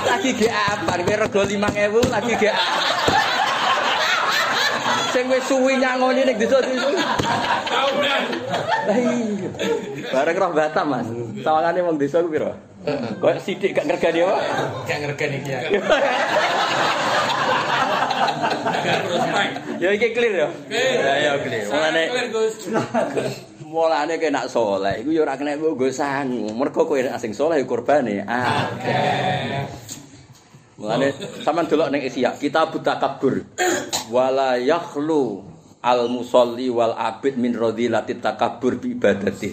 Lagi 0.07 0.31
ge 0.39 0.47
apa? 0.47 1.03
Kowe 1.03 1.15
rego 1.27 1.43
5000 1.43 2.07
lagi 2.07 2.33
ge? 2.39 2.55
Sing 5.11 5.27
wis 5.27 5.43
suwi 5.51 5.83
nyangoni 5.83 6.23
ning 6.23 6.39
desa 6.39 6.63
desa. 6.63 6.87
Bareng 10.15 10.37
roh 10.39 10.55
Batam, 10.55 10.87
Mas. 10.87 11.11
Sawangane 11.43 11.83
wong 11.83 11.99
desa 11.99 12.23
ku 12.23 12.31
piro? 12.31 12.55
Kok 13.19 13.43
sithik 13.43 13.75
gak 13.75 13.91
ngregani 13.91 14.23
apa? 14.23 14.39
Gak 14.87 14.99
ngergani 15.03 15.39
kiai. 15.43 15.83
Ya 19.83 19.89
iki 19.95 20.15
clear 20.15 20.35
ya. 20.47 20.49
Ya 20.71 21.15
ya 21.19 21.33
clear. 21.43 21.67
Mulane 21.71 22.03
Gus. 22.31 22.55
mulane 23.73 24.21
kowe 24.21 24.29
nak 24.29 24.47
saleh 24.53 25.01
iku 25.01 25.11
ya 25.17 25.25
ora 25.25 25.41
kena 25.41 25.57
nggo 25.57 25.89
sangu. 25.89 26.53
Mergo 26.53 26.85
kowe 26.85 27.01
sing 27.17 27.33
saleh 27.33 27.65
ya 27.65 27.67
kurbane 27.67 28.21
akeh. 28.21 29.65
Mulane 30.77 31.09
sampean 31.41 31.67
delok 31.67 31.89
ning 31.89 32.05
Isya, 32.05 32.37
kita 32.37 32.69
butakabur. 32.69 33.49
Wala 34.13 34.61
yakhlu 34.61 35.41
al 35.81 36.13
musolli 36.13 36.69
wal 36.69 36.93
abid 36.93 37.41
min 37.41 37.57
radhilatit 37.57 38.21
takabbur 38.21 38.77
bi 38.77 38.93
ibadati. 38.93 39.51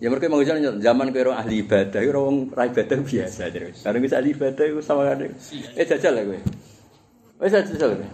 Ya 0.00 0.08
mereka 0.08 0.32
mau 0.32 0.40
jalan 0.44 0.80
zaman 0.80 1.12
kowe 1.12 1.32
ora 1.32 1.40
ahli 1.40 1.64
ibadah, 1.64 2.00
ora 2.04 2.20
wong 2.20 2.52
ra 2.52 2.68
ibadah 2.68 3.00
biasa 3.00 3.48
terus. 3.48 3.80
Karena 3.80 4.04
ahli 4.20 4.30
ibadah 4.36 4.64
iku 4.68 4.80
sama 4.84 5.08
kan. 5.08 5.24
Eh 5.76 5.84
jajal 5.88 6.12
lah 6.20 6.24
kowe. 6.28 6.40
Wis 7.40 7.56
jajal. 7.56 7.96
kowe. 7.96 8.06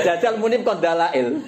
Jajal 0.00 0.34
muni 0.40 0.64
kon 0.64 0.80
dalail. 0.80 1.44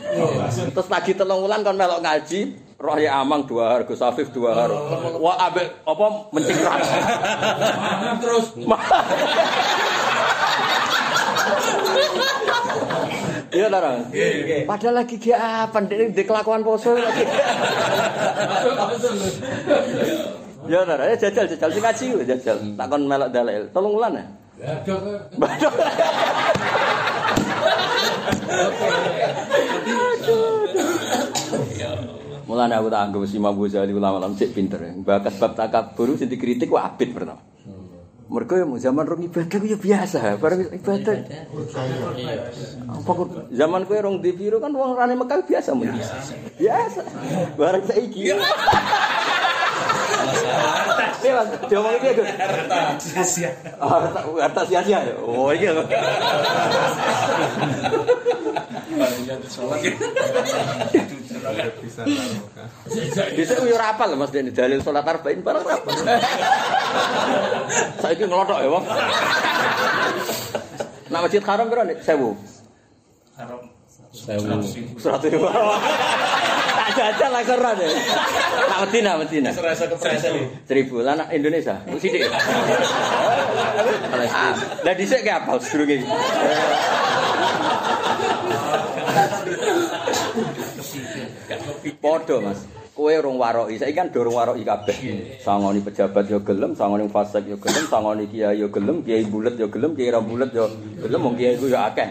Terus 0.77 0.89
pagi 0.93 1.17
telung 1.17 1.41
wulan 1.41 1.65
kon 1.65 1.73
melok 1.73 2.05
ngaji, 2.05 2.41
roh 2.77 2.97
ya 3.01 3.25
amang 3.25 3.49
dua 3.49 3.73
har, 3.73 3.89
Gus 3.89 4.05
Afif 4.05 4.29
dua 4.29 4.53
har. 4.53 4.71
Wah 5.17 5.37
ambek 5.49 5.73
apa 5.89 6.07
mencingkrang. 6.37 6.81
Terus 8.21 8.47
Iya 13.49 13.73
ta, 13.73 13.81
Ron? 13.81 14.13
Padahal 14.69 14.95
lagi 15.01 15.17
ge 15.17 15.33
apa 15.33 15.81
ndek 15.81 16.13
ndek 16.13 16.29
kelakuan 16.29 16.61
poso 16.61 16.93
lagi. 16.93 17.25
Ya 20.69 20.85
ta, 20.85 20.95
Ron? 21.01 21.09
Eh, 21.09 21.17
jajal 21.17 21.49
jajal 21.49 21.71
sing 21.73 21.81
ngaji 21.81 22.29
jajal. 22.29 22.57
Takon 22.77 23.09
melok 23.09 23.33
dalail. 23.33 23.73
Telung 23.73 23.97
wulan 23.97 24.21
ya. 24.21 24.29
Badak. 24.59 25.73
Mulane 32.49 32.75
aku 32.75 32.89
tak 32.91 33.03
anggap 33.07 33.23
si 33.29 33.39
Imam 33.39 33.55
Ghazali 33.55 33.95
ulama 33.95 34.19
ulama 34.19 34.35
cek 34.35 34.51
pinter. 34.51 34.83
Bakas 35.07 35.39
bab 35.39 35.55
takabur 35.55 36.19
sing 36.19 36.27
dikritik 36.27 36.67
ku 36.67 36.75
abid 36.75 37.15
pertama. 37.15 37.39
Mergo 38.29 38.61
ya 38.61 38.69
zaman 38.93 39.09
rong 39.09 39.25
ibadah 39.25 39.57
ya 39.65 39.79
biasa, 39.81 40.37
bareng 40.37 40.69
ibadah. 40.77 41.17
Apa 42.93 43.13
zaman 43.49 43.89
kowe 43.89 43.97
rong 44.05 44.21
di 44.21 44.37
biru 44.37 44.61
kan 44.61 44.69
wong 44.69 45.01
rane 45.01 45.17
Mekah 45.17 45.49
biasa 45.49 45.73
mun. 45.73 45.89
Biasa. 46.61 47.01
Bareng 47.57 47.89
saiki. 47.89 48.37
Mas. 50.29 51.49
Diomong 51.69 51.95
iki, 51.99 52.11
Gus. 52.19 52.29
Sia-sia. 53.03 53.51
Harta 53.79 54.21
harta 54.23 54.63
sia-sia 54.67 54.99
ya. 55.03 55.15
Oh, 55.23 55.51
iya. 55.55 55.71
Bisa 63.37 63.53
yo 63.63 63.75
ora 63.77 63.95
apal 63.95 64.17
Mas 64.19 64.31
Deni 64.35 64.51
dalil 64.51 64.83
salat 64.83 65.07
arba'in 65.07 65.41
barang 65.43 65.63
ora 65.63 65.77
apal. 65.79 65.95
Saiki 68.03 68.25
ngelotok 68.27 68.59
ya, 68.63 68.69
Wong. 68.71 68.85
Nak 71.09 71.21
masjid 71.25 71.43
haram 71.45 71.67
piro 71.73 71.83
nek 71.85 71.99
1000? 72.05 72.37
Haram. 73.39 73.61
Surat 74.99 75.23
itu. 75.25 75.39
Tak 76.79 76.95
jajal 76.95 77.31
lah 77.35 77.43
keren 77.43 77.77
ya. 77.83 77.91
Nak 78.71 78.79
Medina, 78.87 79.11
Medina. 79.19 79.51
Serasa 79.51 79.91
kepresan 79.91 80.31
nih. 80.31 80.47
Seribu 80.63 81.03
lah 81.03 81.19
nak 81.19 81.35
Indonesia. 81.35 81.83
Sidik. 81.99 82.23
Palestina. 84.15 84.55
Lah 84.87 84.95
dhisik 84.95 85.27
ki 85.27 85.31
apa 85.35 85.59
sedurunge. 85.59 86.07
Podo 91.99 92.37
Mas. 92.47 92.63
Kowe 92.95 93.15
rong 93.15 93.39
waroki, 93.39 93.79
saiki 93.79 93.95
kan 93.95 94.11
dorong 94.11 94.35
waroki 94.35 94.67
kabeh. 94.67 94.99
Sangoni 95.39 95.79
pejabat 95.79 96.27
yo 96.27 96.43
gelem, 96.43 96.75
sangoni 96.75 97.07
fasik 97.07 97.47
yo 97.47 97.55
gelem, 97.63 97.87
sangoni 97.87 98.27
kiai 98.27 98.59
yo 98.59 98.75
gelem, 98.75 99.07
kiai 99.07 99.23
bulet 99.23 99.55
yo 99.55 99.71
gelem, 99.71 99.95
kiai 99.95 100.11
ra 100.11 100.19
bulet 100.19 100.51
yo 100.51 100.67
gelem, 100.99 101.23
wong 101.23 101.39
kiai 101.39 101.55
ku 101.63 101.71
yo 101.71 101.79
akeh. 101.79 102.11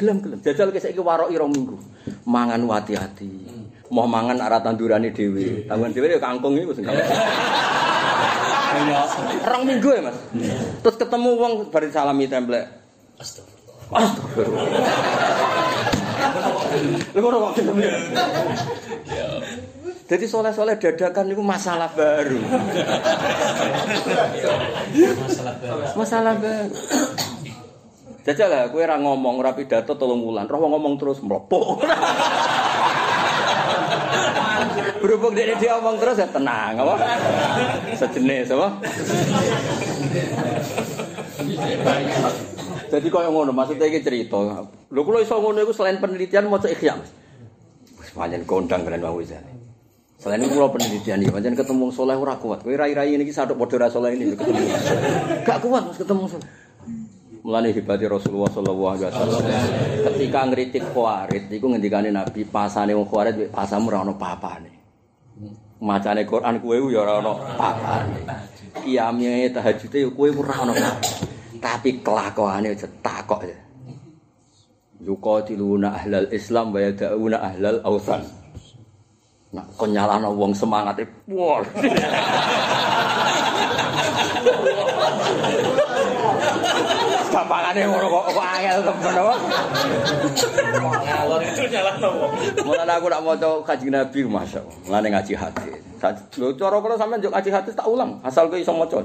Gelem 0.00 0.24
gelem. 0.24 0.40
Jajal 0.40 0.72
ki 0.72 0.80
saiki 0.80 1.00
waroki 1.04 1.36
rong 1.36 1.52
minggu. 1.52 1.76
Mangan 2.24 2.64
hati-hati. 2.64 3.63
Mau 3.94 4.10
mangan 4.10 4.42
arah 4.42 4.58
tandurane 4.58 5.14
dhewe. 5.14 5.70
Tanggungan 5.70 5.94
dhewe 5.94 6.10
yo 6.10 6.18
kangkung 6.18 6.58
wis 6.58 6.82
enggak. 6.82 6.98
Rong 9.46 9.62
minggu 9.70 9.86
ya, 9.94 10.02
Mas. 10.02 10.18
Terus 10.82 10.96
ketemu 10.98 11.30
wong 11.38 11.52
bari 11.70 11.94
salami 11.94 12.26
templek. 12.26 12.66
Astagfirullah. 13.22 14.02
Astagfirullah. 14.02 14.66
Lha 17.14 17.18
kok 17.22 17.38
kok 17.38 17.54
ketemu 17.54 17.80
ya? 17.86 17.94
Jadi 20.04 20.24
soleh-soleh 20.26 20.74
dadakan 20.74 21.30
itu 21.30 21.40
masalah 21.46 21.88
baru. 21.94 22.42
Masalah 25.22 25.54
baru. 25.62 25.82
Masalah 25.94 26.34
baru. 26.34 26.74
Jajal 28.24 28.48
lah, 28.48 28.72
kue 28.72 28.80
ora 28.80 28.96
ngomong, 28.96 29.36
ora 29.36 29.52
pidato 29.52 30.00
tolong 30.00 30.24
wulan. 30.24 30.48
Roh 30.48 30.64
ngomong 30.64 30.96
terus 30.96 31.20
mlepok. 31.20 31.84
Berhubung 35.04 35.36
dia 35.36 35.52
dia 35.60 35.76
ngomong 35.76 36.00
terus 36.00 36.16
ya 36.16 36.24
tenang, 36.32 36.80
apa? 36.80 36.96
Sejenis, 37.92 38.56
apa? 38.56 38.68
Jadi 42.88 43.06
kau 43.12 43.20
ngono, 43.20 43.52
maksudnya 43.52 43.84
ini 43.84 44.00
cerita. 44.00 44.64
Lho 44.64 45.00
kalau 45.04 45.20
iso 45.20 45.36
ngono 45.36 45.60
itu 45.60 45.76
selain 45.76 46.00
penelitian 46.00 46.48
mau 46.48 46.56
cek 46.56 46.80
Mas. 46.96 47.12
Pancen 48.16 48.48
kondang 48.48 48.80
kalian 48.80 49.04
Bang 49.04 49.12
Wizan. 49.12 49.44
Selain 50.16 50.40
itu 50.40 50.56
kalau 50.56 50.72
penelitian 50.72 51.20
iki 51.20 51.28
pancen 51.28 51.52
ketemu 51.52 51.92
soleh 51.92 52.16
ora 52.16 52.40
kuat. 52.40 52.64
Kowe 52.64 52.72
rai-rai 52.72 53.12
ini 53.12 53.28
sadok 53.28 53.60
padha 53.60 53.84
ra 53.84 53.88
soleh 53.92 54.16
ini 54.16 54.32
ketemu. 54.32 54.56
Gak 55.44 55.58
kuat 55.60 55.84
Mas 55.84 56.00
ketemu 56.00 56.24
soleh. 56.32 56.48
Mulane 57.44 57.76
hebati 57.76 58.08
Rasulullah 58.08 58.48
sallallahu 58.48 58.88
alaihi 58.88 59.04
wasallam. 59.04 59.42
Ketika 60.08 60.40
ngritik 60.48 60.84
Khawarij 60.96 61.52
iku 61.52 61.66
ngendikane 61.68 62.08
Nabi, 62.08 62.48
pasane 62.48 62.96
wong 62.96 63.04
Khawarij 63.04 63.52
pasamu 63.52 63.92
ora 63.92 64.00
ono 64.00 64.16
papane. 64.16 64.73
Macane 65.84 66.24
Quran 66.24 66.64
kowe 66.64 66.80
ya 66.88 67.04
ora 67.04 67.20
ono 67.20 67.36
papane. 67.60 68.16
Kiyame 68.80 69.52
tahajude 69.52 69.98
ya 70.00 70.08
kowe 70.08 70.28
ora 70.32 70.64
ono. 70.64 70.72
Tapi 71.60 72.00
kelakuane 72.00 72.72
aja 72.72 72.88
takok 73.04 73.44
ya. 73.44 73.56
Yuqatiluna 75.04 75.92
ahlal 75.92 76.32
Islam 76.32 76.72
wa 76.72 76.80
yad'una 76.80 77.36
ahlal 77.36 77.84
awsan. 77.84 78.24
Nah, 79.52 79.68
kon 79.76 79.92
nyalano 79.92 80.32
wong 80.32 80.56
semangate. 80.56 81.04
Wah. 81.28 81.60
Gampangane 87.34 87.80
ngono 87.90 88.06
kok 88.06 88.24
kok 88.30 88.46
angel 88.46 88.78
temen? 88.86 89.12
Ngalor 91.02 91.40
nyala 91.42 91.92
nopo. 91.98 92.26
Mulane 92.62 92.92
aku 92.94 93.06
nak 93.10 93.22
maca 93.26 93.48
Kanjeng 93.66 93.90
Nabi 93.90 94.18
Masya 94.22 94.62
Allah. 94.62 94.76
Mulane 94.86 95.08
ngaji 95.10 95.34
hadis. 95.34 95.82
Lho 96.38 96.54
cara 96.54 96.78
kula 96.78 96.94
sampean 96.94 97.18
njuk 97.18 97.34
ngaji 97.34 97.50
hadis 97.50 97.74
tak 97.74 97.90
ulang, 97.90 98.22
asal 98.22 98.46
kowe 98.46 98.60
iso 98.60 98.70
maca. 98.70 99.02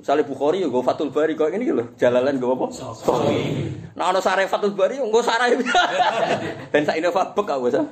Misalnya 0.00 0.24
Bukhari 0.24 0.64
ya 0.64 0.72
gue 0.72 0.82
Fatul 0.82 1.12
Bari 1.12 1.36
kok 1.36 1.52
ini 1.52 1.68
lho, 1.68 1.84
jalalan 2.00 2.40
gue 2.40 2.48
apa? 2.48 2.66
Sahih. 2.72 3.68
Nah 3.98 4.08
ana 4.14 4.20
sare 4.24 4.48
Fatul 4.48 4.72
Bari 4.72 4.96
yo 4.96 5.04
nggo 5.12 5.20
sare. 5.20 5.52
Ben 6.72 6.88
sak 6.88 6.96
Innova 6.96 7.28
bek 7.36 7.52
aku 7.52 7.68
sa. 7.68 7.84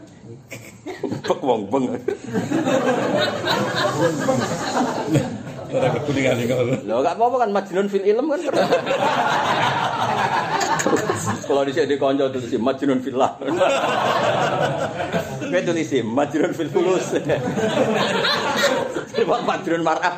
Bek 1.05 1.39
wong 1.45 1.69
beng. 1.69 1.85
Ora 5.71 5.89
kekuningan 5.95 6.43
iki 6.43 6.51
kok. 6.51 6.59
Lho 6.83 6.97
gak 7.03 7.15
apa-apa 7.15 7.37
kan 7.47 7.51
Majnun 7.55 7.87
fil 7.87 8.05
ilm 8.07 8.27
kan. 8.31 8.41
Kalau 11.47 11.63
di 11.67 11.73
sini 11.75 11.95
konco 11.99 12.27
tulis 12.31 12.53
Majnun 12.59 12.99
fillah. 13.05 13.31
Gue 15.47 15.61
tulis 15.63 15.91
Majnun 16.03 16.53
fil 16.55 16.71
fulus. 16.71 17.07
Sebab 19.15 19.41
Majnun 19.47 19.83
marah. 19.87 20.15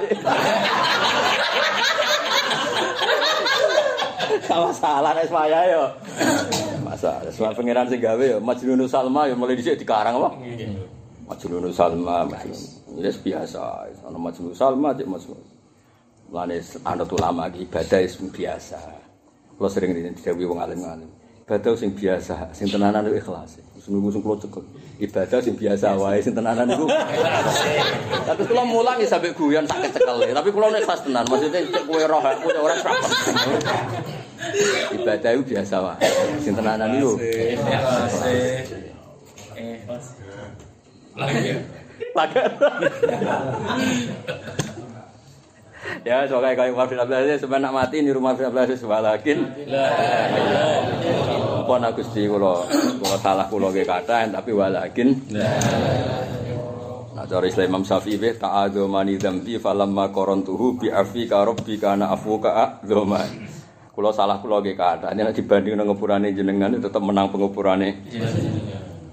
Sama 4.48 4.70
salah 4.72 5.12
nek 5.12 5.28
saya 5.28 5.60
yo. 5.68 5.84
Masa 6.82 7.20
semua 7.32 7.52
pangeran 7.52 7.88
sing 7.88 8.00
gawe 8.00 8.24
yo 8.24 8.38
Majnun 8.40 8.88
Salma 8.88 9.28
yo 9.28 9.36
mulai 9.36 9.56
dhisik 9.56 9.80
dikarang 9.80 10.16
apa? 10.16 10.30
Majnun 11.32 11.72
Salma, 11.72 12.28
Majnun. 12.28 12.60
Ini 13.00 13.08
biasa, 13.08 13.88
ana 14.04 14.18
Majnun 14.20 14.52
Salma, 14.52 14.92
cek 14.92 15.08
Majnun. 15.08 15.40
Mulane 16.28 16.60
anut 16.84 17.10
ulama 17.16 17.48
iki 17.48 17.64
ibadah 17.64 18.00
wis 18.04 18.16
biasa. 18.20 18.80
Kalau 19.56 19.68
sering 19.72 19.96
didhawuhi 19.96 20.44
wong 20.48 20.60
alim-alim. 20.60 21.08
Ibadah 21.44 21.72
sing 21.76 21.92
biasa, 21.92 22.52
sing 22.56 22.68
tenanan 22.68 23.08
itu 23.08 23.20
ikhlas. 23.20 23.60
Sungguh 23.80 24.12
sing 24.12 24.22
kula 24.22 24.36
cekel. 24.40 24.64
Ibadah 25.00 25.38
sing 25.40 25.54
biasa 25.56 25.86
wae 25.96 26.20
sing 26.20 26.32
tenanan 26.36 26.68
iku. 26.68 26.86
Tapi 28.28 28.42
kula 28.48 28.62
mulang 28.68 28.96
ya 29.00 29.08
sampe 29.08 29.32
guyon 29.32 29.64
sakit 29.68 29.90
cekel. 29.92 30.16
Tapi 30.32 30.48
kula 30.52 30.68
nek 30.72 30.84
ikhlas 30.84 31.00
tenan, 31.04 31.24
maksudnya 31.28 31.60
cek 31.64 31.84
kowe 31.88 32.02
roh 32.04 32.20
aku 32.20 32.48
cek 32.48 32.62
ora 32.62 32.76
serap. 32.76 32.96
Ibadah 35.00 35.30
itu 35.36 35.42
biasa 35.52 35.74
wae. 35.80 36.08
Sing 36.40 36.52
tenanan 36.56 36.96
iku. 36.96 37.16
Eh, 37.20 37.56
Lagi. 39.92 40.31
Lagar. 42.12 42.48
Ya, 46.02 46.26
soalnya 46.26 46.58
kayak 46.58 46.72
Umar 46.74 46.86
bin 46.90 46.98
Abdul 46.98 47.18
Aziz 47.20 47.42
sebenarnya 47.42 47.70
nak 47.70 47.74
mati 47.74 48.02
di 48.02 48.10
rumah 48.10 48.34
bin 48.34 48.48
Abdul 48.48 48.64
Aziz 48.64 48.82
walakin 48.82 49.38
pun 51.62 51.82
aku 51.82 52.02
sih 52.10 52.26
kalau 52.26 52.66
kalau 52.98 53.18
salah 53.22 53.46
kalau 53.46 53.70
gak 53.70 53.86
kata 53.86 54.30
tapi 54.34 54.50
walakin 54.50 55.14
Nah, 57.22 57.30
cara 57.30 57.46
Islam 57.46 57.70
Imam 57.70 57.84
Syafi'i 57.86 58.18
be 58.18 58.34
ta'adhu 58.34 58.90
mani 58.90 59.14
dzambi 59.14 59.54
falamma 59.62 60.10
qarantuhu 60.10 60.74
bi 60.74 60.90
afika 60.90 61.46
rabbika 61.46 61.94
ana 61.94 62.10
afuka 62.10 62.50
adzama. 62.82 63.22
Kula 63.94 64.10
salah 64.10 64.42
kula 64.42 64.58
ge 64.58 64.74
kata, 64.74 65.14
nek 65.14 65.30
dibanding 65.30 65.78
nang 65.78 65.86
ngepurane 65.86 66.34
jenengan 66.34 66.74
tetep 66.74 66.98
menang 66.98 67.30
pengepurane. 67.30 67.94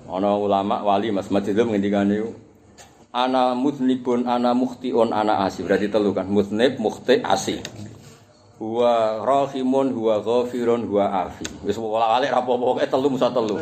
Ana 0.09 0.33
ulama 0.33 0.81
wali 0.81 1.13
Mas 1.13 1.29
Majidul 1.29 1.69
ngendikane 1.69 2.25
ana 3.09 3.57
mudnibun 3.57 4.25
ana 4.29 4.53
mukhtiun 4.53 5.13
ana 5.13 5.45
asi. 5.45 5.65
Berarti 5.65 5.89
telu 5.89 6.13
kan? 6.13 6.29
Mudnib 6.29 6.77
mukhti 6.81 7.21
asi. 7.21 7.61
Huwa 8.59 9.23
rahimun 9.23 9.95
huwa 9.95 10.19
ghafirun 10.19 10.83
huwa 10.91 11.29
afi. 11.29 11.47
Wis 11.63 11.79
wala-walik 11.79 12.27
ra 12.27 12.43
apa-apa 12.43 12.83
telu 12.91 13.07
musa 13.07 13.31
telu. 13.31 13.55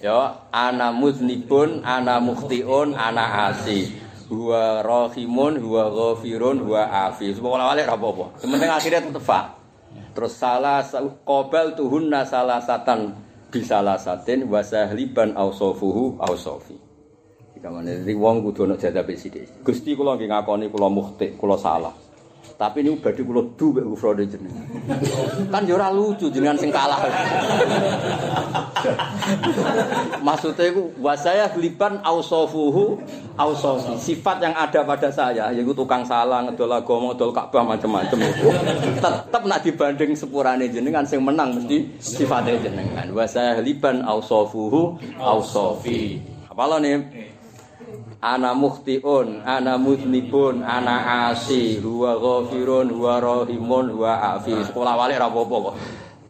Ya 0.00 0.40
ana 0.48 0.88
mudnibun 0.88 1.84
ana 1.84 2.16
mukhtiun 2.16 2.96
ana 2.96 3.52
asi. 3.52 3.92
Huwa 4.32 4.80
rahimun 4.80 5.60
huwa 5.60 5.92
ghafirun 5.92 6.64
huwa 6.64 7.10
afi. 7.10 7.36
Wis 7.36 7.38
wala-walik 7.44 7.84
ra 7.84 7.94
apa-apa. 7.98 8.40
Akhirnya 8.72 9.04
tetep 9.04 9.20
fa. 9.20 9.52
Terus 10.16 10.32
salah 10.36 10.80
qabal 11.28 11.76
tuhunna 11.76 12.24
salah 12.24 12.60
satan 12.60 13.12
bisalah 13.52 14.00
satin 14.00 14.48
wasahliban 14.48 15.36
ausofuhu 15.36 16.16
ausofi 16.18 16.92
Kamane 17.62 18.02
dadi 18.02 18.18
wong 18.18 18.42
kudu 18.42 18.66
ana 18.66 18.74
jadabe 18.74 19.14
sithik. 19.14 19.62
Gusti 19.62 19.94
kula 19.94 20.18
nggih 20.18 20.26
ngakoni 20.26 20.66
kula 20.66 20.90
mukhti, 20.90 21.38
kula 21.38 21.54
salah. 21.54 21.94
Tapi 22.58 22.84
ini 22.84 22.98
badhe 23.00 23.22
kula 23.24 23.42
du 23.56 23.72
mek 23.72 23.84
gufrone 23.86 24.24
jenengan. 24.28 24.64
Kan 25.50 25.62
ya 25.68 25.74
ora 25.76 25.88
lucu 25.90 26.30
jenengan 26.30 26.58
sing 26.58 26.70
kalah. 26.70 27.00
Maksudnya 30.22 30.74
itu 30.74 30.82
wasaya 30.98 31.50
liban 31.58 32.02
ausofuhu 32.02 32.98
ausofi 33.38 33.94
sifat 33.98 34.42
yang 34.42 34.54
ada 34.54 34.82
pada 34.82 35.08
saya 35.08 35.54
yaitu 35.54 35.72
tukang 35.72 36.04
salah 36.04 36.44
ngedol 36.44 36.70
agama 36.70 37.14
ngedol 37.14 37.30
Ka'bah 37.32 37.64
macam-macam 37.64 38.18
itu 38.28 38.48
tetap 38.98 39.42
nak 39.46 39.60
dibanding 39.64 40.12
sepurane 40.12 40.68
jenengan 40.68 41.06
sing 41.06 41.22
menang 41.22 41.54
mesti 41.56 41.86
sifatnya 42.02 42.58
jenengan. 42.60 43.06
Wasaya 43.14 43.62
liban 43.62 44.02
ausofuhu 44.04 44.98
ausofi 45.16 46.20
apa 46.52 46.68
lo 46.68 46.76
nih 46.84 47.31
ana 48.22 48.54
mukhtiun 48.54 49.42
ana 49.42 49.74
mudnibun 49.74 50.62
ana 50.62 51.34
asi 51.34 51.82
huwa 51.82 52.14
ghafirun 52.14 52.94
huwa 52.94 53.18
rahimun 53.18 53.98
huwa 53.98 54.38
afi 54.38 54.54
sekolah 54.62 54.94
walik 54.94 55.18
ra 55.18 55.26
apa-apa 55.26 55.58
kok 55.58 55.76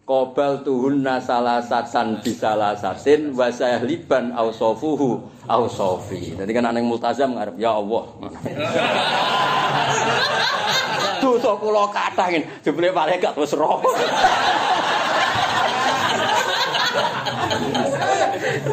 Qobal 0.02 0.66
tuhunna 0.66 1.22
salasatan 1.22 2.26
bisalasatin 2.26 3.38
wa 3.38 3.46
liban 3.86 4.34
ausofuhu 4.34 5.22
ausofi. 5.46 6.34
Jadi 6.34 6.50
kan 6.50 6.66
aneh 6.66 6.82
multazam 6.82 7.38
ngarep 7.38 7.54
ya 7.54 7.78
Allah. 7.78 8.10
Dosa 11.22 11.54
kula 11.54 11.86
kathah 11.94 12.34
jebule 12.66 12.90
malaikat 12.90 13.30
wis 13.38 13.54
roh. 13.54 13.78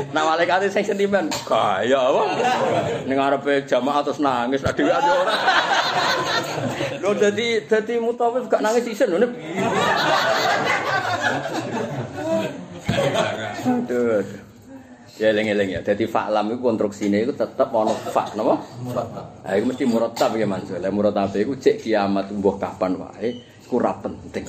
Nah 0.09 0.25
malaikat 0.25 0.65
sing 0.73 0.81
sentimen, 0.81 1.29
gaya 1.45 1.99
apa? 2.01 2.21
Ning 3.05 3.13
ngarepe 3.13 3.61
jamaah 3.69 4.01
terus 4.01 4.17
nangis, 4.17 4.65
nek 4.65 4.73
dhewe 4.73 4.89
ora. 4.89 5.33
Lho 6.97 7.13
dadi 7.13 7.61
dadi 7.69 7.93
mutawif 8.01 8.49
gak 8.49 8.65
nangis 8.65 8.89
isin 8.89 9.13
lho. 9.13 9.29
Aduh. 13.69 14.25
Ya 15.19 15.35
eling-eling 15.35 15.77
ya. 15.77 15.79
Dadi 15.85 16.09
fa'lam 16.09 16.57
iku 16.57 16.73
konstruksine 16.73 17.21
iku 17.21 17.35
tetep 17.35 17.69
ana 17.69 17.93
fa 18.09 18.25
napa? 18.33 18.55
Ha 19.45 19.61
iku 19.61 19.69
mesti 19.69 19.85
murattab 19.85 20.33
ya 20.39 20.49
Mansur. 20.49 20.81
Lah 20.81 20.89
murattab 20.89 21.37
iku 21.37 21.53
cek 21.53 21.85
kiamat 21.85 22.33
mbuh 22.33 22.57
kapan 22.57 22.97
wae 22.97 23.37
iku 23.61 23.77
ora 23.77 23.93
penting. 23.99 24.47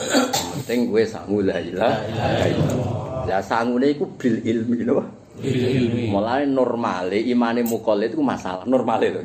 Penting 0.57 0.89
kowe 0.89 1.03
sangu 1.05 1.45
la 1.45 1.61
ilaha 1.61 2.49
illallah. 2.49 3.29
Ya 3.29 3.45
sangune 3.45 3.93
iku 3.93 4.09
bil 4.17 4.41
ilmi 4.41 4.89
napa? 4.89 5.20
Ilmi. 5.41 6.13
Mulai 6.13 6.45
normale 6.45 7.17
imane 7.17 7.65
mukol 7.65 8.05
itu 8.05 8.21
masalah 8.21 8.69
normale 8.69 9.07
lho. 9.09 9.21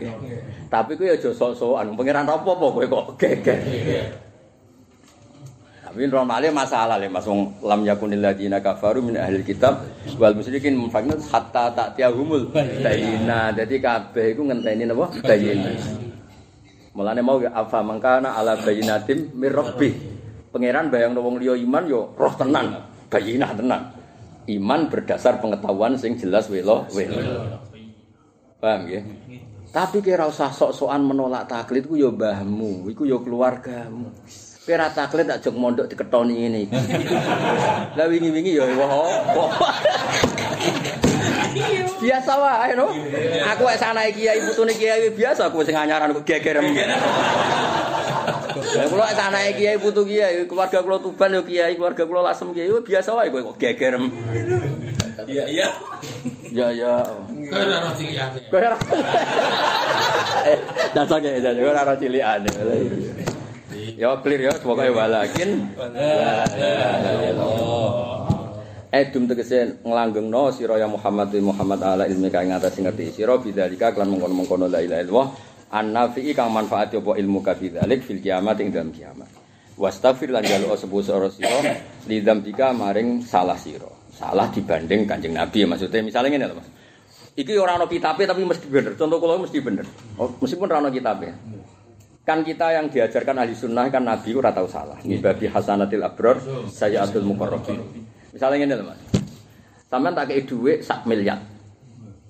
Tapi 0.71 0.95
kowe 0.95 1.07
aja 1.07 1.29
sok-sokan 1.29 1.93
pangeran 1.93 2.25
apa-apa 2.25 2.65
kowe 2.71 2.85
kok 2.87 3.05
geger. 3.19 3.59
Tapi 5.85 6.11
normalnya 6.11 6.51
masalah 6.51 6.99
le 6.99 7.07
Mas 7.07 7.23
wong 7.23 7.63
lam 7.63 7.87
yakunil 7.87 8.19
ladina 8.19 8.59
kafaru 8.59 8.99
min 8.99 9.15
ahli 9.15 9.39
kitab 9.47 9.79
wal 10.19 10.35
musyrikin 10.35 10.75
mufakna 10.75 11.15
hatta 11.31 11.71
ta'tiyahumul 11.71 12.51
bayina. 12.83 13.55
Dadi 13.55 13.79
kabeh 13.79 14.35
iku 14.35 14.43
ngenteni 14.43 14.83
napa? 14.83 15.07
Bayina. 15.23 15.71
Mulane 16.95 17.19
mau 17.23 17.39
afa 17.39 17.79
mangkana 17.79 18.35
ala 18.35 18.59
bayinatim 18.59 19.35
mir 19.39 19.55
rabbih. 19.55 19.95
Pangeran 20.51 20.87
bayang 20.87 21.15
wong 21.15 21.39
liya 21.39 21.59
iman 21.63 21.83
yo 21.87 22.15
roh 22.15 22.31
tenan, 22.35 22.75
bayinah 23.11 23.51
tenan. 23.55 23.91
Iman 24.45 24.93
berdasar 24.93 25.41
pengetahuan 25.41 25.97
sing 25.97 26.21
jelas 26.21 26.45
welo 26.53 26.85
welo. 26.93 27.17
Paham 28.61 28.85
ya? 28.85 29.01
Tapi 29.75 29.99
kira 29.99 30.29
usah 30.29 30.55
sok-sokan 30.55 31.03
menolak 31.03 31.51
taklid 31.51 31.83
ku 31.89 31.99
yo 31.99 32.13
mbahmu, 32.15 32.87
iku 32.87 33.03
yo 33.03 33.19
keluargamu. 33.19 34.07
Kira 34.65 34.87
taklid 34.93 35.27
tak 35.27 35.43
jog 35.43 35.59
mondok 35.59 35.91
diketoni 35.91 36.35
ini. 36.47 36.63
Lah 37.97 38.05
wingi-wingi 38.07 38.55
ya 38.55 38.65
wah. 38.79 39.35
Biasa 41.99 42.31
wae 42.39 42.71
no. 42.77 42.87
Aku 43.51 43.63
wis 43.67 43.83
anae 43.83 44.15
kiai 44.15 44.39
putune 44.45 44.73
kiai 44.77 45.11
biasa 45.11 45.51
aku 45.51 45.65
sing 45.65 45.75
anyaran 45.75 46.15
kok 46.15 46.23
gegerem. 46.23 46.65
Lah 48.55 48.87
kula 48.87 49.03
wis 49.11 49.19
anae 49.19 49.51
kiai 49.59 49.75
putu 49.75 50.07
kiai, 50.07 50.47
keluarga 50.47 50.79
kula 50.79 50.97
Tuban 51.03 51.35
yo 51.35 51.43
kiai, 51.43 51.75
keluarga 51.75 52.07
kula 52.07 52.31
Lasem 52.31 52.55
kiai 52.55 52.71
biasa 52.71 53.11
wae 53.11 53.27
kowe 53.27 53.51
kok 53.51 53.59
gegerem. 53.59 54.07
Iya, 55.27 55.45
iya. 55.51 55.67
Ya 56.55 56.67
ya. 56.71 57.03
Kan 57.51 57.67
ora 57.67 57.91
ciliyane. 57.97 58.39
Kowe 58.47 58.59
ora. 58.63 58.77
Eh, 60.45 60.59
dasar 60.93 61.17
kayak 61.19 61.41
jadi 61.41 61.61
ora 61.65 61.81
ora 61.83 61.95
cilikane. 61.99 62.49
Ya 63.99 64.11
clear 64.23 64.41
ya, 64.45 64.53
pokoknya 64.59 64.91
walakin 64.95 65.71
la 65.75 66.45
ilaha 66.47 67.23
illallah. 67.27 67.91
Edum 68.95 69.27
tegese 69.27 69.83
nglanggengno 69.83 70.55
sira 70.55 70.79
ya 70.79 70.87
Muhammad 70.87 71.35
Muhammad 71.43 71.79
ala 71.83 72.03
ilmi 72.07 72.31
kang 72.31 72.47
ngatas 72.47 72.79
ngerti 72.79 73.11
sira 73.11 73.35
bidzalika 73.35 73.91
kelan 73.91 74.15
mengkono-mengkono 74.15 74.71
la 74.71 74.79
ilaha 74.79 75.01
illallah 75.03 75.27
an-nafi'i 75.71 76.31
kang 76.37 76.53
manfaat 76.53 76.93
apa 76.93 77.17
ilmu 77.17 77.41
ka 77.41 77.57
bidzalik 77.57 78.05
fil 78.05 78.21
kiamat 78.21 78.61
ing 78.61 78.69
dalam 78.69 78.93
kiamat. 78.93 79.29
Wastafir 79.75 80.31
lan 80.31 80.45
jaluk 80.47 80.79
sepuh 80.79 81.03
sira 81.03 81.27
sira 81.27 81.59
lidzambika 82.07 82.71
maring 82.71 83.19
salah 83.25 83.59
sira. 83.59 83.91
Salah 84.15 84.47
dibanding 84.47 85.03
Kanjeng 85.03 85.35
Nabi 85.35 85.67
maksudnya 85.67 85.99
misalnya 85.99 86.31
ngene 86.31 86.45
lho 86.47 86.55
Mas. 86.55 86.69
Iki 87.35 87.59
ora 87.59 87.75
ana 87.75 87.83
kitabe 87.83 88.23
tapi 88.23 88.47
mesti 88.47 88.71
bener. 88.71 88.95
Contoh 88.95 89.19
kula 89.19 89.35
mesti 89.35 89.59
bener. 89.59 89.83
Oh, 90.15 90.31
meskipun 90.39 90.71
ora 90.71 90.79
ana 90.79 90.87
kitabe. 90.87 91.35
Kan 92.23 92.47
kita 92.47 92.71
yang 92.71 92.87
diajarkan 92.87 93.43
ahli 93.43 93.51
sunnah 93.51 93.91
kan 93.91 94.07
Nabi 94.07 94.31
ora 94.31 94.55
tahu 94.55 94.71
salah. 94.71 94.95
Nibabi 95.03 95.51
hasanatil 95.51 96.07
abror 96.07 96.39
sayyatul 96.71 97.27
muqarrabin. 97.27 97.83
Misalnya 98.31 98.63
ngene 98.63 98.73
lho 98.79 98.85
Mas. 98.87 98.99
Sampeyan 99.91 100.15
tak 100.15 100.31
kei 100.31 100.47
dhuwit 100.47 100.87
sak 100.87 101.03
miliar. 101.03 101.43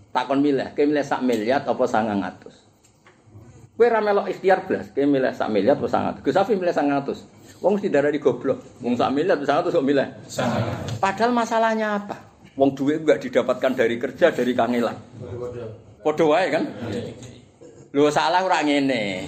Takon 0.10 0.42
milih, 0.42 0.74
kei 0.74 0.90
milih 0.90 1.06
sak 1.06 1.22
miliar 1.22 1.62
apa 1.62 1.84
900? 1.86 2.65
Kowe 3.76 3.92
ora 3.92 4.00
melok 4.00 4.32
ikhtiar 4.32 4.64
blas, 4.64 4.88
kei 4.96 5.04
milih 5.04 5.36
sak 5.36 5.52
miliar 5.52 5.76
apa 5.76 6.24
900? 6.24 6.24
Gus 6.24 6.32
Safi 6.32 6.56
milih 6.56 6.72
900. 6.72 7.60
Wong 7.60 7.76
mesti 7.76 7.92
darah 7.92 8.08
di 8.08 8.24
goblok. 8.24 8.80
Wong 8.80 8.96
sak 8.96 9.12
miliar 9.12 9.36
900 9.36 9.68
kok 9.68 9.84
milih. 9.84 10.08
Padahal 11.04 11.32
masalahnya 11.36 12.00
apa? 12.00 12.16
Wong 12.56 12.72
duit 12.72 13.04
enggak 13.04 13.20
didapatkan 13.28 13.72
dari 13.76 14.00
kerja, 14.00 14.32
dari 14.32 14.56
kangelan. 14.56 14.96
Podo 16.00 16.32
wae 16.32 16.48
kan? 16.48 16.64
Lho 17.92 18.08
salah 18.08 18.48
ora 18.48 18.64
ngene. 18.64 19.28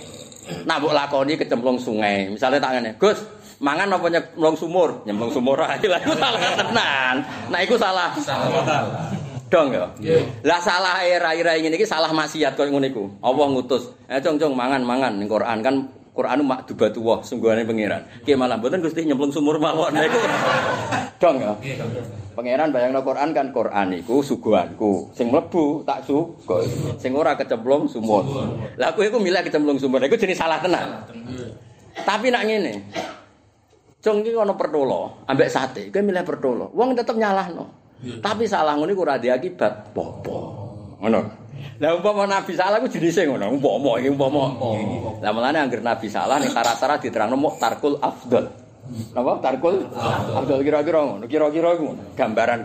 Nah 0.64 0.80
mbok 0.80 0.96
lakoni 0.96 1.36
kecemplung 1.36 1.76
sungai. 1.76 2.32
Misalnya 2.32 2.64
tak 2.64 2.72
ngene, 2.80 2.96
Gus, 2.96 3.20
mangan 3.60 4.00
apa 4.00 4.08
nyemplung 4.08 4.56
sumur? 4.56 5.04
Nyemplung 5.04 5.32
sumur 5.36 5.60
ae 5.60 5.84
lah 5.92 6.00
iku 6.00 6.16
salah 6.16 6.40
tenan. 6.56 7.16
Nah 7.52 7.60
iku 7.60 7.76
salah. 7.76 8.16
Salah. 8.16 9.12
Dong 9.48 9.72
ya. 9.72 9.88
Lah 10.44 10.60
salah 10.60 11.00
rai-rai 11.00 11.64
ngene 11.64 11.80
iki 11.80 11.88
salah 11.88 12.12
maksiat 12.12 12.60
koyo 12.60 12.72
ngono 12.72 12.88
iku. 12.88 13.04
Allah 13.24 13.46
ngutus, 13.48 13.96
"Eh 14.12 14.20
cung-cung 14.20 14.52
mangan-mangan 14.52 15.16
ning 15.16 15.32
Quran 15.32 15.64
kan 15.64 15.76
Quran 16.18 16.42
mak 16.50 16.66
dubatuwah 16.66 17.22
sungguhane 17.22 17.62
pangeran. 17.62 18.02
Ki 18.26 18.34
malah 18.34 18.58
mboten 18.58 18.82
Gusti 18.82 19.06
nyemplung 19.06 19.30
sumur 19.30 19.62
mawon. 19.62 19.94
Nah 19.94 20.02
iku. 20.02 20.18
Dong 21.22 21.38
ya. 21.38 21.54
Pangeran 22.34 22.74
bayangno 22.74 23.06
Quran 23.06 23.38
kan 23.38 23.54
Quran 23.54 23.94
iku 24.02 24.26
suguhanku. 24.26 25.14
Sing 25.14 25.30
mlebu 25.30 25.86
tak 25.86 26.10
sugo. 26.10 26.66
Sing 26.98 27.14
ora 27.14 27.38
kecemplung 27.38 27.86
sumur. 27.86 28.26
Lah 28.82 28.98
aku 28.98 29.06
iku 29.06 29.22
milih 29.22 29.46
kecemplung 29.46 29.78
sumur. 29.78 30.02
Iku 30.02 30.18
jenis 30.18 30.42
salah 30.42 30.58
tenan. 30.58 31.06
Tapi 32.02 32.34
nak 32.34 32.50
ngene. 32.50 32.74
Cung 34.02 34.24
iki 34.24 34.34
ana 34.38 34.56
pertolo, 34.56 35.26
ambek 35.28 35.52
sate, 35.52 35.90
kowe 35.92 36.00
milih 36.00 36.24
pertolo. 36.24 36.72
Wong 36.72 36.96
tetep 36.96 37.18
nyalahno. 37.18 37.77
Tapi 37.98 38.46
salah 38.46 38.78
ngono 38.78 38.94
iku 38.94 39.02
ora 39.02 39.18
di 39.18 39.30
akibat 39.34 39.90
popo. 39.90 40.38
Ngono. 41.02 41.22
Lah 41.78 41.94
umpama 41.94 42.30
nabi 42.30 42.54
salah 42.54 42.78
ku 42.78 42.90
jenise 42.90 43.26
ngono, 43.26 43.54
umpama 43.54 43.98
iki 43.98 44.10
umpama. 44.14 44.54
Lah 45.22 45.32
mulane 45.34 45.58
anggere 45.58 45.82
nabi 45.82 46.06
salah 46.10 46.38
ning 46.38 46.54
syarat-syarat 46.54 47.02
diterangno 47.02 47.38
mu 47.38 47.50
tarkul 47.58 47.98
afdal. 47.98 48.50
Napa 49.14 49.42
tarkul 49.42 49.84
afdal 50.34 50.62
kira-kira 50.62 51.02
ngono, 51.06 51.26
kira-kira 51.26 51.74
iku 51.74 51.98
gambaran. 52.14 52.62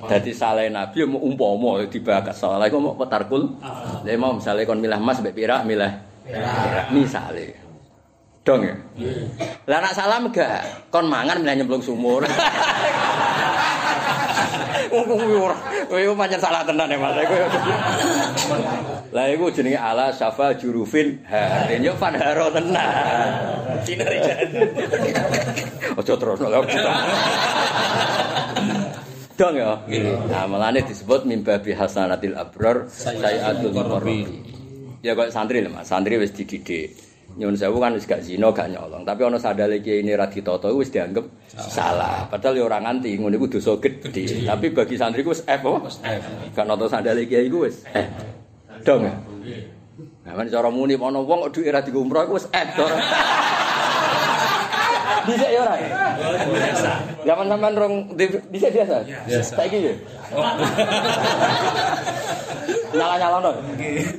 Dadi 0.00 0.32
salah 0.32 0.64
nabi 0.68 1.04
mu 1.08 1.20
umpama 1.20 1.80
dibahas 1.88 2.36
salah 2.36 2.68
iku 2.68 2.80
mu 2.80 2.92
tarkul. 3.08 3.56
Lah 4.04 4.16
mau 4.20 4.36
misale 4.36 4.68
kon 4.68 4.80
milah 4.80 5.00
emas 5.00 5.24
mbek 5.24 5.32
pirah 5.36 5.64
milah 5.64 5.92
perak. 6.28 6.92
Misale. 6.92 7.46
Dong 8.40 8.64
ya. 8.64 8.72
Lah 9.68 9.78
nak 9.84 9.92
salam 9.92 10.32
enggak? 10.32 10.88
Kon 10.88 11.04
mangan 11.12 11.44
milih 11.44 11.60
nyemplung 11.60 11.84
sumur. 11.84 12.24
Wong 14.90 15.06
kuwi 15.06 15.36
ora. 15.38 15.56
Kowe 15.86 16.14
pancen 16.18 16.40
salah 16.42 16.66
tenan 16.66 16.90
ya 16.90 16.98
Mas. 16.98 17.14
Lah 19.14 19.26
iku 19.30 19.50
jenenge 19.54 19.78
ala 19.78 20.10
syafa 20.10 20.54
jurufin 20.58 21.22
harin 21.26 21.82
yo 21.86 21.94
padharo 21.94 22.50
tenan. 22.50 23.30
Sinarijan. 23.86 24.50
Aja 25.94 26.14
terus 26.18 26.38
lho. 26.42 26.60
Dong 29.38 29.54
ya. 29.56 29.72
Nah, 30.28 30.44
malane 30.44 30.84
disebut 30.84 31.24
mimba 31.24 31.62
bi 31.62 31.72
hasanatil 31.72 32.36
abrar 32.36 32.90
sayatul 32.90 33.72
muqarrabin. 33.72 34.28
Ya 35.00 35.16
kok 35.16 35.32
santri 35.32 35.64
lho 35.64 35.72
Mas, 35.72 35.88
santri 35.88 36.20
wis 36.20 36.34
dididik. 36.34 37.09
Nyun 37.38 37.54
sewu 37.54 37.78
kan 37.78 37.94
wis 37.94 38.10
gak 38.10 38.26
zina 38.26 38.50
gak 38.50 38.74
nyolong, 38.74 39.06
tapi 39.06 39.22
ana 39.22 39.38
sandale 39.38 39.78
kiai 39.78 40.02
ini 40.02 40.18
ra 40.18 40.26
iku 40.26 40.58
wis 40.74 40.90
dianggap 40.90 41.22
salah. 41.46 42.26
Padahal 42.26 42.58
ya 42.58 42.64
ora 42.66 42.78
nganti 42.82 43.14
ngono 43.14 43.38
iku 43.38 43.46
dosa 43.46 43.78
gedhe. 43.78 44.10
Tapi 44.42 44.66
bagi 44.74 44.98
santri 44.98 45.22
ku 45.22 45.30
wis 45.30 45.46
F 45.46 45.62
apa? 45.62 45.88
Gak 46.50 46.64
nata 46.66 46.86
sandale 46.90 47.22
kiai 47.30 47.46
iku 47.46 47.70
wis 47.70 47.86
F. 47.86 48.08
Dong. 48.82 49.06
ya? 49.06 49.14
Nah, 50.26 50.32
kan 50.36 50.46
cara 50.46 50.68
muni 50.68 50.94
ana 50.98 51.20
wong 51.22 51.48
kok 51.48 51.60
dhuwit 51.60 51.70
ra 51.70 51.80
dikumroh 51.80 52.26
iku 52.26 52.34
wis 52.38 52.46
F 52.50 52.68
to. 52.74 52.86
Bisa 55.28 55.46
ya 55.50 55.60
ora? 55.64 55.74
Biasa. 56.48 56.92
Zaman 57.26 57.46
sampean 57.50 57.74
rong 57.76 57.94
bisa 58.48 58.66
biasa? 58.72 58.94
Biasa. 59.04 59.52
Saiki 59.56 59.78
ya? 59.90 59.94
Nyala-nyala 62.90 63.36
no. 63.38 63.52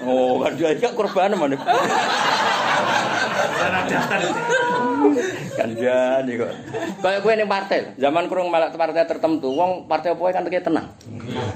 Oh, 0.07 0.39
kan 0.43 0.51
dia 0.55 0.75
gak 0.79 0.93
korban 0.95 1.33
mana. 1.35 1.57
kan 5.51 5.69
jadi 5.75 6.31
kok. 6.39 6.51
Kayak 7.03 7.19
gue 7.21 7.33
ning 7.37 7.49
partai, 7.49 7.79
zaman 7.99 8.25
kurung 8.31 8.49
malah 8.49 8.71
partai 8.73 9.05
tertentu, 9.05 9.51
wong 9.53 9.85
partai 9.85 10.15
apa 10.15 10.23
kan 10.33 10.47
kayak 10.47 10.65
tenang. 10.65 10.87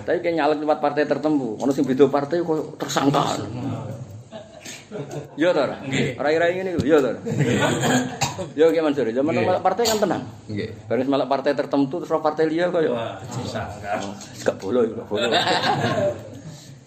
Tapi 0.05 0.21
kayak 0.21 0.35
nyalek 0.37 0.57
tempat 0.61 0.79
partai 0.83 1.03
tertentu, 1.07 1.57
ono 1.57 1.71
sing 1.71 1.87
beda 1.87 2.05
partai 2.11 2.43
kok 2.43 2.77
tersangka. 2.77 3.23
Yo 5.35 5.49
to 5.49 5.61
ora? 5.65 5.77
Rai-rai 6.21 6.51
ngene 6.55 6.77
lho, 6.77 6.83
yo 6.85 6.97
to. 7.01 7.09
ora? 7.09 7.19
Yo 8.53 8.69
ki 8.69 8.79
Mansur, 8.85 9.09
zaman 9.09 9.33
malah 9.33 9.63
partai 9.63 9.83
kan 9.89 9.97
tenang. 9.97 10.23
Nggih. 10.45 10.69
Bareng 10.85 11.09
malah 11.09 11.27
partai 11.27 11.51
tertentu 11.57 12.03
terus 12.03 12.21
partai 12.21 12.45
liya 12.45 12.69
kok 12.69 12.81
yo. 12.85 12.93
Gak 14.45 14.55
boleh, 14.61 14.85
gak 14.93 15.05
boleh. 15.09 15.29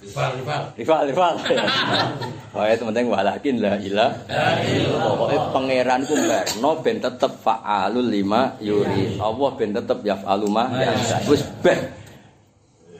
Rival, 0.08 0.30
rival. 0.40 0.62
Rival, 0.72 1.04
rival. 1.12 1.34
Oh, 2.56 2.64
itu 2.64 2.80
penting 2.80 3.12
walakin 3.12 3.54
la 3.60 3.76
ilah. 3.76 4.10
Pokoknya 5.04 5.38
pangeran 5.52 6.00
ku 6.08 6.16
berno 6.16 6.70
ben 6.80 6.96
tetep 6.96 7.32
fa'alul 7.44 8.08
lima 8.08 8.56
yuri. 8.56 9.20
Allah 9.20 9.50
ben 9.60 9.76
tetep 9.76 10.00
yaf'alu 10.00 10.48
ma 10.48 10.64
yasa. 10.80 11.20
Wis 11.28 11.44
ben. 11.60 11.92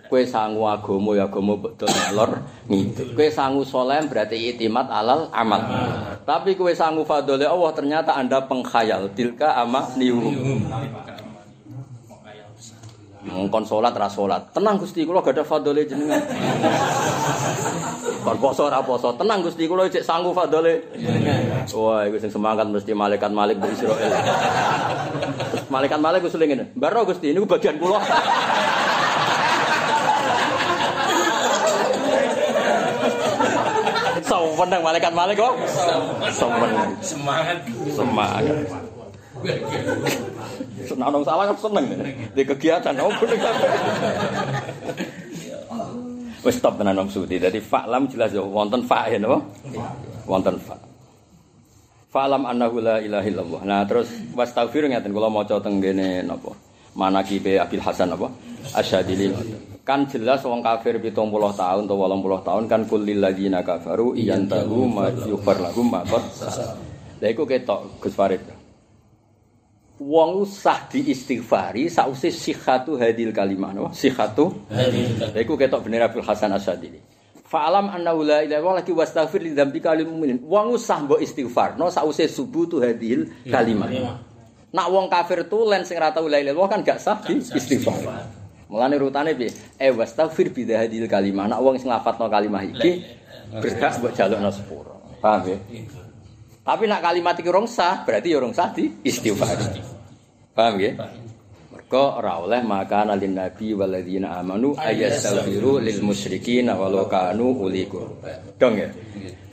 Kowe 0.08 0.24
sangu 0.24 0.64
agama 0.64 1.12
ya 1.12 1.28
agama 1.28 1.52
betul 1.60 1.92
lor 2.16 2.40
ngidul. 2.64 3.12
Kowe 3.12 3.28
sangu 3.28 3.60
soleh 3.60 4.00
berarti 4.08 4.56
itimat 4.56 4.88
alal 4.88 5.28
amal. 5.36 5.60
Tapi 6.24 6.56
kowe 6.56 6.72
sangu 6.72 7.04
fadole 7.04 7.44
Allah 7.44 7.70
ternyata 7.76 8.16
Anda 8.16 8.40
pengkhayal 8.48 9.12
tilka 9.12 9.52
ama 9.52 9.84
niu. 10.00 10.16
Ngongkon 13.28 13.68
salat 13.68 13.92
ra 13.92 14.08
salat. 14.08 14.48
Tenang 14.56 14.80
Gusti 14.80 15.04
kula 15.04 15.20
gak 15.20 15.36
ada 15.36 15.44
fadole 15.44 15.84
jenengan. 15.84 16.24
Kon 18.24 18.38
poso 18.40 18.72
ora 18.72 18.80
poso. 18.80 19.12
Tenang 19.12 19.44
Gusti 19.44 19.68
kula 19.68 19.84
cek 19.92 20.00
sanggup 20.00 20.32
fadole. 20.32 20.80
Wah, 21.76 22.08
iku 22.08 22.16
sing 22.16 22.32
semangat 22.32 22.64
mesti 22.64 22.96
malaikat 22.96 23.28
Malik 23.28 23.60
dari 23.60 23.76
Israel. 23.76 24.16
Malaikat 25.68 26.00
Malik 26.00 26.24
wis 26.24 26.32
ngene. 26.32 26.72
Baro 26.72 27.04
Gusti 27.04 27.36
niku 27.36 27.44
bagian 27.44 27.76
kula. 27.76 28.00
Sopan 34.58 34.74
nang 34.74 34.82
malaikat 34.82 35.14
Malik 35.14 35.38
kok. 35.38 35.54
Semangat. 36.34 37.62
Semangat. 37.94 38.42
Senang 40.82 41.14
dong 41.14 41.22
salah 41.22 41.46
kan 41.46 41.54
seneng 41.62 41.86
di 42.34 42.42
kegiatan 42.42 42.90
oh 42.98 43.14
bener 43.22 43.38
Wes 46.42 46.58
stop 46.58 46.74
tenan 46.74 46.98
Om 46.98 47.06
Sudi. 47.06 47.38
Dadi 47.38 47.62
fa'lam 47.62 48.10
jelas 48.10 48.34
ya 48.34 48.42
wonten 48.42 48.82
fa 48.82 49.06
ya 49.06 49.22
napa? 49.22 49.38
Wonten 50.26 50.58
fa. 50.58 50.74
Fa'lam 52.10 52.42
annahu 52.42 52.82
la 52.82 52.98
ilaha 52.98 53.30
illallah. 53.30 53.62
Nah 53.62 53.86
terus 53.86 54.10
wastaghfir 54.34 54.90
ngaten 54.90 55.14
kula 55.14 55.30
maca 55.30 55.62
teng 55.62 55.78
kene 55.78 56.26
napa? 56.26 56.50
Manakibe 56.98 57.62
Abil 57.62 57.78
Hasan 57.78 58.10
apa? 58.10 58.26
Asyadili. 58.74 59.30
Kan 59.88 60.04
jelas 60.04 60.44
wong 60.44 60.60
kafir 60.60 61.00
70 61.00 61.16
tahun 61.56 61.88
atau 61.88 61.96
80 61.96 62.44
tahun 62.44 62.64
kan 62.68 62.84
kulil 62.84 63.24
ladzina 63.24 63.64
kafaru 63.64 64.12
iyantahu 64.12 64.84
ma 64.84 65.08
yughfar 65.08 65.64
lahum 65.64 65.88
ma 65.88 66.04
qad 66.04 66.28
Lah 67.24 67.28
iku 67.32 67.48
ketok 67.48 67.96
Gus 67.96 68.12
Farid. 68.12 68.44
Wong 69.96 70.44
sah 70.44 70.84
diistighfari 70.92 71.88
sause 71.88 72.28
sihatu 72.28 73.00
hadil 73.00 73.32
kalimah 73.32 73.72
napa? 73.72 73.88
Sihatu 73.96 74.68
Lha 74.68 75.40
iku 75.40 75.56
ketok 75.56 75.88
bener 75.88 76.04
Abdul 76.04 76.20
Hasan 76.20 76.52
Asyadili. 76.52 77.00
Fa'alam 77.48 77.88
annahu 77.88 78.28
la 78.28 78.44
ilaha 78.44 78.60
illallah 78.60 78.74
lagi 78.84 78.92
wastaghfir 78.92 79.40
li 79.40 79.56
dzambika 79.56 79.96
lil 79.96 80.04
mu'minin. 80.04 80.44
Wong 80.44 80.76
usah 80.76 81.00
mbok 81.00 81.16
istighfar, 81.24 81.80
no 81.80 81.88
sause 81.88 82.28
subuh 82.28 82.68
tu 82.68 82.76
hadil 82.76 83.24
kalimah. 83.48 83.88
Nak 84.68 84.86
wong 84.92 85.08
kafir 85.08 85.48
tulen 85.48 85.80
sing 85.88 85.96
ora 85.96 86.12
tau 86.12 86.28
la 86.28 86.44
ilaha 86.44 86.52
illallah 86.52 86.68
kan 86.76 86.80
gak 86.84 87.00
sah 87.00 87.16
di 87.24 87.40
istighfar. 87.40 88.36
Mulane 88.68 89.00
rutane 89.00 89.32
piye? 89.32 89.48
Eh 89.80 89.88
wastaghfir 89.88 90.52
bi 90.52 90.68
hadil 90.68 91.08
kalimah. 91.08 91.48
Nak 91.48 91.60
wong 91.64 91.80
sing 91.80 91.88
lafadzno 91.88 92.28
kalimah 92.28 92.62
iki 92.68 93.00
berhak 93.56 93.96
mbok 93.96 94.12
jalukno 94.12 94.52
sepuro. 94.52 94.94
Paham 95.24 95.48
ya? 95.48 95.58
Tapi 96.68 96.84
nak 96.84 97.00
kalimat 97.00 97.32
iki 97.40 97.48
rong 97.48 97.64
sah, 97.64 98.04
berarti 98.04 98.28
ya 98.28 98.38
rong 98.44 98.52
sah 98.52 98.68
di 98.76 98.92
istighfar. 99.00 99.56
Paham 100.52 100.76
ya? 100.76 100.92
Mergo 101.72 102.20
ora 102.20 102.44
oleh 102.44 102.60
maka 102.60 103.08
nalin 103.08 103.40
nabi 103.40 103.72
waladina 103.72 104.36
amanu 104.36 104.76
ayastaghfiru 104.76 105.80
lil 105.80 106.04
musyrikin 106.04 106.68
walau 106.68 107.08
kanu 107.08 107.56
uli. 107.56 107.88
Dong 108.60 108.76
ya. 108.76 108.92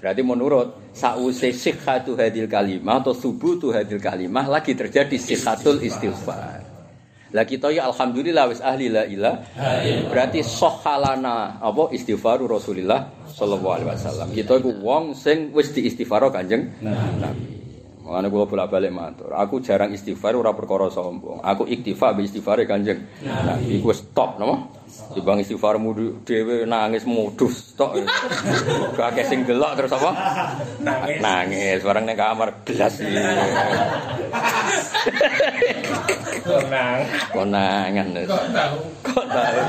Berarti 0.04 0.22
menurut 0.28 0.92
sause 0.92 1.56
sihhatu 1.56 2.20
hadil 2.20 2.52
kalimah 2.52 3.00
atau 3.00 3.16
subutu 3.16 3.72
hadil 3.72 4.04
kalimah 4.04 4.52
lagi 4.52 4.76
terjadi 4.76 5.16
sihhatul 5.16 5.80
istighfar. 5.80 6.65
Lah 7.36 7.44
kita 7.44 7.68
ya 7.76 7.92
alhamdulillah 7.92 8.48
wis 8.48 8.64
ahli 8.64 8.88
la 8.88 9.04
ilah. 9.04 9.36
Berarti 10.08 10.40
sohalana 10.40 11.60
apa 11.60 11.92
istighfaru 11.92 12.48
Rasulillah 12.48 13.28
sallallahu 13.28 13.74
alaihi 13.76 13.90
wasallam. 13.92 14.28
Kita 14.32 14.56
iku 14.64 14.72
wong 14.80 15.12
sing 15.12 15.52
wis 15.52 15.76
diistighfaro 15.76 16.32
Kanjeng 16.32 16.80
Nabi. 16.80 17.56
Makanya 18.06 18.30
gue 18.30 18.46
bolak 18.46 18.70
balik 18.70 18.94
matur. 18.94 19.34
Aku 19.34 19.66
jarang 19.66 19.90
istighfar 19.90 20.38
ora 20.38 20.54
perkara 20.54 20.94
sombong. 20.94 21.42
Aku 21.42 21.66
iktifa 21.66 22.14
be 22.14 22.30
istighfar 22.30 22.62
kanjeng. 22.70 23.02
Nah, 23.26 23.58
iku 23.66 23.90
stop 23.98 24.38
nama. 24.38 24.62
Dibang 25.16 25.40
istighfarmu 25.40 25.92
dhewe 26.28 26.68
nangis 26.68 27.08
modus 27.08 27.76
tok. 27.76 28.00
Gak 28.96 29.16
akeh 29.16 29.26
sing 29.28 29.48
delok 29.48 29.80
terus 29.80 29.96
apa? 29.96 30.12
Nangis. 30.84 31.20
Nangis. 31.24 31.80
Barang 31.84 32.04
ning 32.04 32.18
kamar 32.20 32.50
belas 32.64 32.94
iki. 33.00 33.16
Tenang. 36.46 37.00
Konangan. 37.32 38.08
Kok 38.28 38.46
tahu? 38.52 38.78
Kok 39.04 39.26
tahu? 39.30 39.60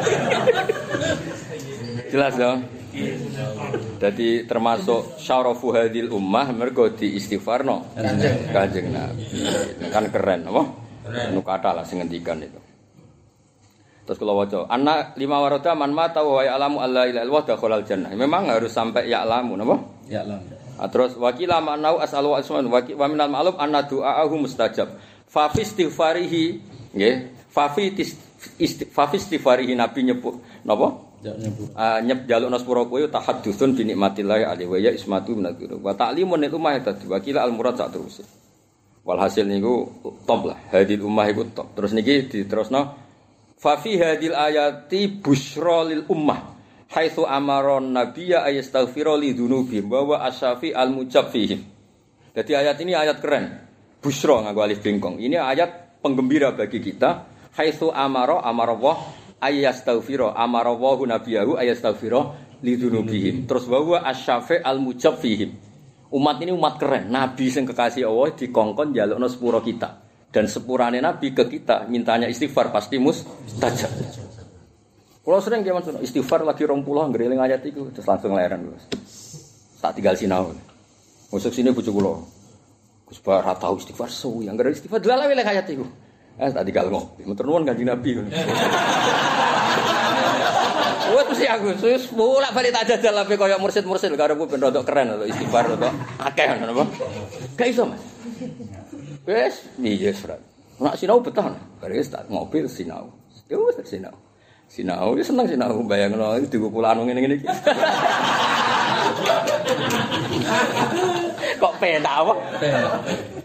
Jelas 2.11 2.35
dong. 2.35 2.59
Jadi 4.01 4.49
termasuk 4.49 5.21
syarafu 5.21 5.69
hadil 5.77 6.11
ummah 6.11 6.49
mergo 6.51 6.89
di 6.91 7.17
istighfarno 7.21 7.93
kanjeng 8.51 8.89
Nabi. 8.89 9.25
Kan 9.93 10.09
keren 10.09 10.49
apa? 10.49 10.63
Nu 11.31 11.45
kata 11.45 11.71
lah 11.77 11.85
sing 11.87 12.03
ngendikan 12.03 12.43
itu. 12.43 12.66
Terus 14.07 14.23
kalau 14.23 14.39
waca, 14.39 14.71
anak 14.71 15.19
lima 15.19 15.43
waroda 15.43 15.75
man 15.75 15.91
mata 15.91 16.23
wa 16.23 16.39
ya'lamu 16.39 16.79
alla 16.79 17.11
ilaha 17.11 17.27
illallah 17.27 17.43
dakhalal 17.43 17.83
jannah. 17.83 18.15
Memang 18.15 18.47
harus 18.47 18.71
sampai 18.71 19.11
ya'lamu 19.11 19.59
napa? 19.59 19.83
Ya'lam. 20.07 20.41
Ah, 20.79 20.87
terus 20.87 21.19
wakila 21.19 21.59
ma'nau 21.59 21.99
as'alu 21.99 22.31
wa 22.31 22.39
asman 22.39 22.71
wa 22.71 22.79
wa 22.79 23.07
minal 23.11 23.31
ma'lum 23.35 23.59
anna 23.59 23.83
du'aahu 23.83 24.47
mustajab. 24.47 24.95
Fa 25.27 25.51
fi 25.51 25.67
istighfarihi 25.67 26.45
nggih, 26.95 27.15
fa 27.51 27.67
fi 27.75 27.91
fa 28.95 29.11
fi 29.11 29.17
istighfarihi 29.19 29.75
nabi 29.75 30.07
nyebut 30.07 30.39
napa? 30.63 31.03
Uh, 31.27 31.99
nyep 32.07 32.31
jaluk 32.31 32.47
naspura 32.47 32.87
kowe 32.87 33.03
tahaddusun 33.03 33.75
bi 33.75 33.83
nikmatillah 33.83 34.47
alaihi 34.47 34.71
wa 34.71 34.79
ya 34.79 34.95
ismatu 34.95 35.35
minadzunub. 35.35 35.83
Wa 35.83 35.99
ta'limun 35.99 36.47
itu 36.47 36.63
mah 36.63 36.79
tadi 36.79 37.11
wakila 37.11 37.43
al 37.43 37.51
murad 37.51 37.75
sak 37.75 37.91
terus. 37.91 38.23
Walhasil 39.03 39.43
niku 39.43 39.91
top 40.23 40.55
lah, 40.55 40.59
hadil 40.71 41.03
ummah 41.03 41.27
iku 41.27 41.51
top. 41.51 41.75
Terus 41.75 41.91
niki 41.99 42.31
diterusno 42.31 43.06
fa 43.57 43.81
hadil 43.81 44.37
ayati 44.37 45.21
lil 45.89 46.05
ummah 46.13 46.57
haitsu 46.93 47.27
amara 47.27 47.81
nabiyya 47.81 48.47
ayastaghfira 48.47 49.17
li 49.19 49.35
dzunubihim 49.35 49.91
wa 49.91 50.01
wa 50.05 50.17
asyafi 50.29 50.71
al 50.77 50.93
mujab 50.93 51.33
fihim. 51.33 51.65
Jadi 52.37 52.53
ayat 52.53 52.77
ini 52.85 52.93
ayat 52.93 53.19
keren. 53.19 53.65
Busyra 53.99 54.45
nganggo 54.45 54.61
alif 54.61 54.85
bengkong. 54.85 55.19
Ini 55.19 55.41
ayat 55.41 56.01
penggembira 56.05 56.53
bagi 56.53 56.79
kita. 56.79 57.27
Haitsu 57.57 57.89
amara 57.89 58.45
amara 58.45 58.77
Allah 58.77 58.97
ayastaghfira 59.41 60.37
amara 60.37 60.77
wa 60.77 60.95
nabiyahu 61.01 61.57
ayastaghfira 61.57 62.21
li 62.61 62.77
dzunubihim. 62.77 63.49
Terus 63.49 63.65
wa 63.67 63.81
wa 63.81 63.99
asyafi 64.05 64.61
al 64.61 64.79
mujab 64.79 65.17
fihim. 65.17 65.57
Umat 66.13 66.39
ini 66.45 66.53
umat 66.55 66.79
keren. 66.79 67.11
Nabi 67.11 67.51
sing 67.51 67.67
kekasih 67.67 68.07
Allah 68.07 68.31
dikongkon 68.37 68.95
jalukno 68.95 69.27
sepuro 69.27 69.59
kita. 69.65 70.06
Dan 70.31 70.45
sepurane 70.51 71.01
Nabi 71.01 71.33
ke 71.33 71.49
kita 71.49 71.89
mintanya 71.89 72.29
istighfar 72.29 72.69
pasti 72.69 73.01
mustajab. 73.01 73.93
Kalau 75.27 75.43
sering 75.43 75.67
kayak 75.67 75.83
maksudnya 75.83 76.03
istighfar 76.07 76.47
lagi 76.47 76.63
rong 76.63 76.87
puluh 76.87 77.03
ngeriling 77.11 77.43
ayat 77.43 77.67
itu 77.67 77.91
terus 77.91 78.07
langsung 78.07 78.39
leren 78.39 78.71
terus. 78.71 78.85
Tak 79.83 79.99
tinggal 79.99 80.15
sinau. 80.15 80.55
Masuk 81.35 81.51
sini 81.51 81.75
bujuk 81.75 81.91
kulo. 81.91 82.23
Gus 83.07 83.23
Bar 83.23 83.43
tau 83.59 83.79
istighfar 83.79 84.11
suwi, 84.11 84.51
yang 84.51 84.59
gara 84.59 84.71
istighfar 84.71 84.99
delala 84.99 85.31
wile 85.31 85.43
kaya 85.47 85.63
iku. 85.67 85.87
Eh 86.37 86.51
tadi 86.51 86.71
kalau 86.75 86.91
ngopi, 86.91 87.23
muter 87.27 87.47
nuwun 87.47 87.67
kanjeng 87.67 87.91
Nabi. 87.91 88.11
Wes 91.07 91.27
mesti 91.31 91.47
aku, 91.47 91.71
wis 91.87 92.11
bolak 92.11 92.51
balik 92.51 92.75
tak 92.75 92.93
jajal 92.93 93.15
ape 93.23 93.39
koyo 93.39 93.57
mursid-mursid 93.63 94.11
karo 94.19 94.35
ben 94.35 94.59
rodok 94.59 94.83
keren 94.83 95.15
lho 95.15 95.25
istighfar 95.25 95.75
rodok 95.75 95.95
akeh 96.19 96.45
apa. 96.51 96.85
Gak 97.55 97.69
iso, 97.71 97.87
Mas. 97.87 98.03
Wes, 99.27 99.67
iya 99.83 100.15
surat. 100.15 100.39
Nak 100.79 100.95
sinau 100.95 101.19
betah. 101.19 101.51
Bare 101.83 101.99
wis 101.99 102.07
tak 102.07 102.31
ngopi 102.31 102.63
terus 102.63 102.79
sinau. 102.79 103.11
Wis 103.51 103.75
sinau. 103.83 104.15
Sinau, 104.67 105.15
ya 105.15 105.23
seneng 105.23 105.47
sinau 105.47 105.83
bayangno 105.87 106.39
iki 106.39 106.59
dikukulan 106.59 106.99
ngene-ngene 106.99 107.39
iki. 107.39 107.47
Kok 111.59 111.75
pena 111.83 112.23
apa? 112.23 112.35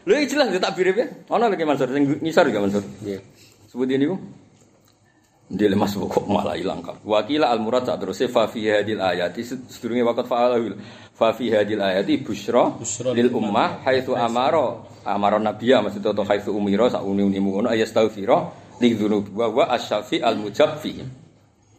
Lho 0.05 0.13
iki 0.17 0.33
jelas 0.33 0.53
tak 0.61 0.73
birip 0.77 0.97
ya. 0.97 1.05
Ono 1.33 1.49
lagi 1.49 1.65
Mansur 1.65 1.89
sing 1.89 2.05
ngisor 2.21 2.45
ya 2.49 2.61
Mansur. 2.61 2.85
Nggih. 3.01 3.21
Sebut 3.69 3.89
ini 3.89 4.05
ku. 4.05 4.17
Dia 5.51 5.67
lemas 5.67 5.91
kok 6.15 6.25
malah 6.31 6.55
hilang 6.55 6.79
kap. 6.79 7.03
Wakila 7.03 7.51
al 7.51 7.59
murad 7.59 7.83
tak 7.83 7.99
terus 7.99 8.23
fa 8.31 8.47
fi 8.47 8.71
hadil 8.71 9.03
ayati 9.03 9.43
sedurunge 9.43 10.03
waqt 10.07 10.27
fa'alahu. 10.31 10.79
Fa 11.11 11.35
fi 11.35 11.51
hadil 11.51 11.83
ayati 11.83 12.23
busyra 12.23 12.71
lil 13.11 13.29
ummah 13.35 13.83
haitsu 13.83 14.15
amara 14.15 14.79
amara 15.03 15.37
nabiyya 15.43 15.83
maksud 15.83 15.99
to 15.99 16.23
haitsu 16.23 16.55
umira 16.55 16.87
sak 16.87 17.03
uni-unimu 17.03 17.59
ngono 17.59 17.67
ayastaghfira 17.67 18.37
li 18.79 18.95
dzunub 18.95 19.29
wa 19.35 19.45
wa 19.51 19.65
asyafi 19.75 20.23
al 20.23 20.39
mujab 20.39 20.79
fi. 20.79 21.03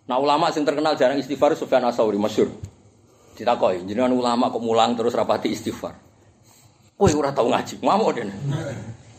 Nah 0.07 0.19
ulama 0.21 0.53
sing 0.53 0.69
terkenal 0.69 0.93
jarang 0.99 1.17
istighfar 1.17 1.57
Sufyan 1.57 1.89
Asauri 1.89 2.21
masyhur. 2.21 2.53
Ditakoki, 3.33 3.89
jenengan 3.89 4.13
ulama 4.13 4.53
kok 4.53 4.61
mulang 4.61 4.93
terus 4.93 5.17
rapati 5.17 5.57
istighfar. 5.57 5.97
Kowe 7.01 7.11
ora 7.17 7.33
tau 7.33 7.49
ngaji, 7.49 7.81
ngamuk 7.81 8.11
dene. 8.13 8.35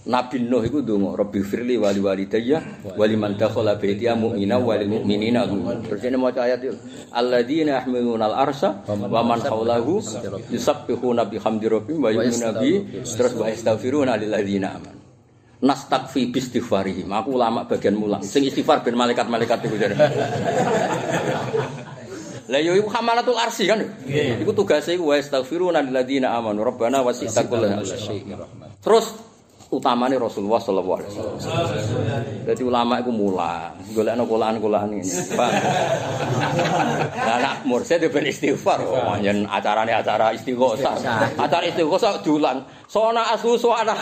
Nabi 0.03 0.43
Nuh 0.43 0.59
iku 0.67 0.83
ndonga, 0.83 1.15
Rabbi 1.15 1.39
firli 1.47 1.79
wali 1.79 2.03
walidayya 2.03 2.83
wali 2.99 3.15
man 3.15 3.39
dakhala 3.39 3.79
baitiya 3.79 4.19
mu'mina 4.19 4.59
wal 4.59 4.83
mu'minina. 4.83 5.47
Terus 5.87 6.03
ini 6.03 6.19
maca 6.19 6.43
ayat 6.43 6.59
itu. 6.59 6.75
Alladzina 7.15 7.79
yahmiluna 7.79 8.27
al-arsha 8.27 8.83
wa 8.83 9.23
man 9.23 9.39
hawlahu 9.39 10.03
yusabbihuna 10.51 11.23
bihamdi 11.31 11.71
rabbihim 11.71 12.03
wa 12.03 12.11
yu'minuna 12.11 12.51
bi 12.59 12.83
terus 12.99 13.31
wa 13.39 13.47
yastaghfiruna 13.47 14.19
lil 14.19 14.27
ladzina 14.27 14.75
amanu. 14.75 14.99
Nastakfi 15.63 16.27
bistighfarihim. 16.35 17.07
Aku 17.07 17.39
ulama 17.39 17.63
bagian 17.63 17.95
mulang. 17.95 18.19
Sing 18.27 18.43
istighfar 18.43 18.83
ben 18.83 18.99
malaikat-malaikat 18.99 19.71
iku 19.71 19.79
jare. 19.79 19.95
Lah 22.51 22.59
yo 22.59 22.75
iku 22.75 22.91
hamalatul 22.91 23.39
arsi 23.39 23.71
kan. 23.71 23.79
Iku 24.43 24.51
tugasnya 24.51 24.99
iku 24.99 25.07
wa 25.07 25.15
yastaghfiruna 25.15 25.79
lil 25.79 25.95
ladzina 25.95 26.35
amanu. 26.35 26.59
Rabbana 26.67 26.99
wasi'ta 27.07 27.47
kulla. 27.47 27.79
Terus 28.83 29.31
utamane 29.73 30.15
Rasulullah 30.21 30.61
sallallahu 30.61 30.97
alaihi 31.01 31.09
wasallam. 31.09 31.37
Jadi 32.45 32.61
ulama 32.61 33.01
iku 33.01 33.11
mulang, 33.11 33.73
golekno 33.93 34.23
kolaan-kolaan 34.29 34.93
ini. 34.93 35.05
Paham? 35.33 35.53
Lah 37.17 37.37
nak 37.41 37.55
mursyid 37.65 38.05
ben 38.13 38.29
istighfar, 38.29 38.79
oh, 38.85 39.17
yen 39.17 39.49
acarane 39.49 39.93
acara 39.93 40.31
istighosah. 40.37 40.95
Acara 41.37 41.65
istighosah 41.65 42.21
diulang. 42.21 42.61
Sona 42.85 43.33
asu 43.33 43.57
suara. 43.57 43.97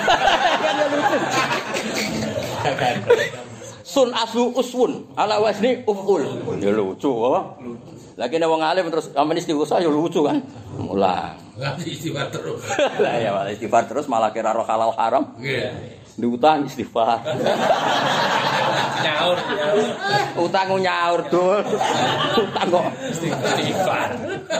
Sun 3.81 4.11
asu 4.15 4.51
uswun 4.55 5.03
ala 5.15 5.39
wasni 5.39 5.79
uful. 5.87 6.23
Ya 6.59 6.71
lucu? 6.71 7.11
Lagi 8.21 8.37
nek 8.37 8.49
wong 8.53 8.61
alim 8.61 8.85
terus 8.93 9.09
amen 9.17 9.33
istighosah 9.33 9.81
ya 9.81 9.89
lucu 9.89 10.21
kan. 10.21 10.37
Mulang. 10.77 11.33
Ngaji 11.57 11.89
istighfar 11.89 12.29
terus. 12.29 12.61
Lah 13.01 13.17
ya 13.17 13.33
malah 13.33 13.49
istighfar 13.49 13.89
terus 13.89 14.05
malah 14.05 14.29
kira 14.29 14.53
roh 14.53 14.61
halal 14.61 14.93
haram. 14.93 15.33
Nggih. 15.41 15.73
Di 16.21 16.27
utang 16.29 16.69
istighfar. 16.69 17.17
Nyaur, 19.01 19.33
nyaur. 19.33 19.85
utang 20.45 20.69
nyaur 20.77 21.19
dul. 21.33 21.59
utang 22.37 22.67
kok 22.69 22.85
Istighfar. 23.09 24.09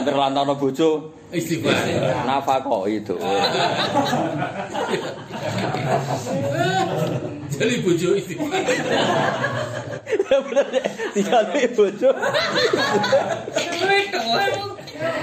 berlantano 0.02 0.58
bojo 0.58 1.14
Istighfar. 1.30 1.86
nafkah 2.26 2.82
itu. 2.98 3.14
Jadi 7.62 7.74
bojo 7.78 8.08
istighfar. 8.18 8.58
Tinggal 11.14 11.46
bojo. 11.78 12.10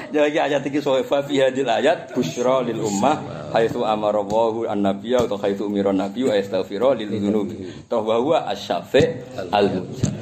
Jadi 0.09 0.37
ayat 0.39 0.63
iki 0.63 0.79
soe 0.79 1.03
fa 1.03 1.19
fi 1.19 1.43
hadil 1.43 1.67
ayat 1.67 2.15
busyra 2.15 2.63
lil 2.63 2.79
ummah 2.79 3.51
haitsu 3.51 3.83
amara 3.83 4.23
Allahu 4.23 4.67
an-nabiyya 4.71 5.27
atau 5.27 5.35
haitsu 5.35 5.67
umira 5.67 5.91
an-nabiyyu 5.91 6.31
astaghfira 6.31 6.95
lil 6.95 7.11
dzunubi. 7.11 7.67
Toh 7.91 8.03
wa 8.07 8.15
huwa 8.23 8.47
asy-syafi' 8.47 9.35
al-mujab. 9.51 10.15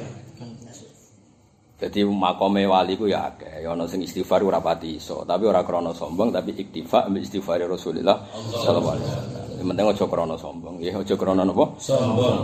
Jadi 1.78 2.02
makome 2.02 2.66
wali 2.66 2.98
ku 2.98 3.06
ya 3.06 3.30
akeh, 3.30 3.62
ya 3.62 3.70
ana 3.70 3.86
sing 3.86 4.02
istighfar 4.02 4.42
ora 4.42 4.58
pati 4.58 4.98
iso, 4.98 5.22
tapi 5.22 5.46
ora 5.46 5.62
krana 5.62 5.94
sombong 5.94 6.34
tapi 6.34 6.50
iktifa 6.58 7.06
ambek 7.06 7.22
istighfar 7.22 7.62
Rasulullah 7.70 8.18
sallallahu 8.34 8.98
alaihi 8.98 9.06
wasallam. 9.06 9.37
Yang 9.58 9.66
penting 9.74 9.86
aja 9.90 10.04
krana 10.06 10.36
sombong, 10.38 10.74
ya 10.78 10.94
aja 10.94 11.14
krana 11.18 11.42
napa? 11.42 11.74
Sombong. 11.82 12.38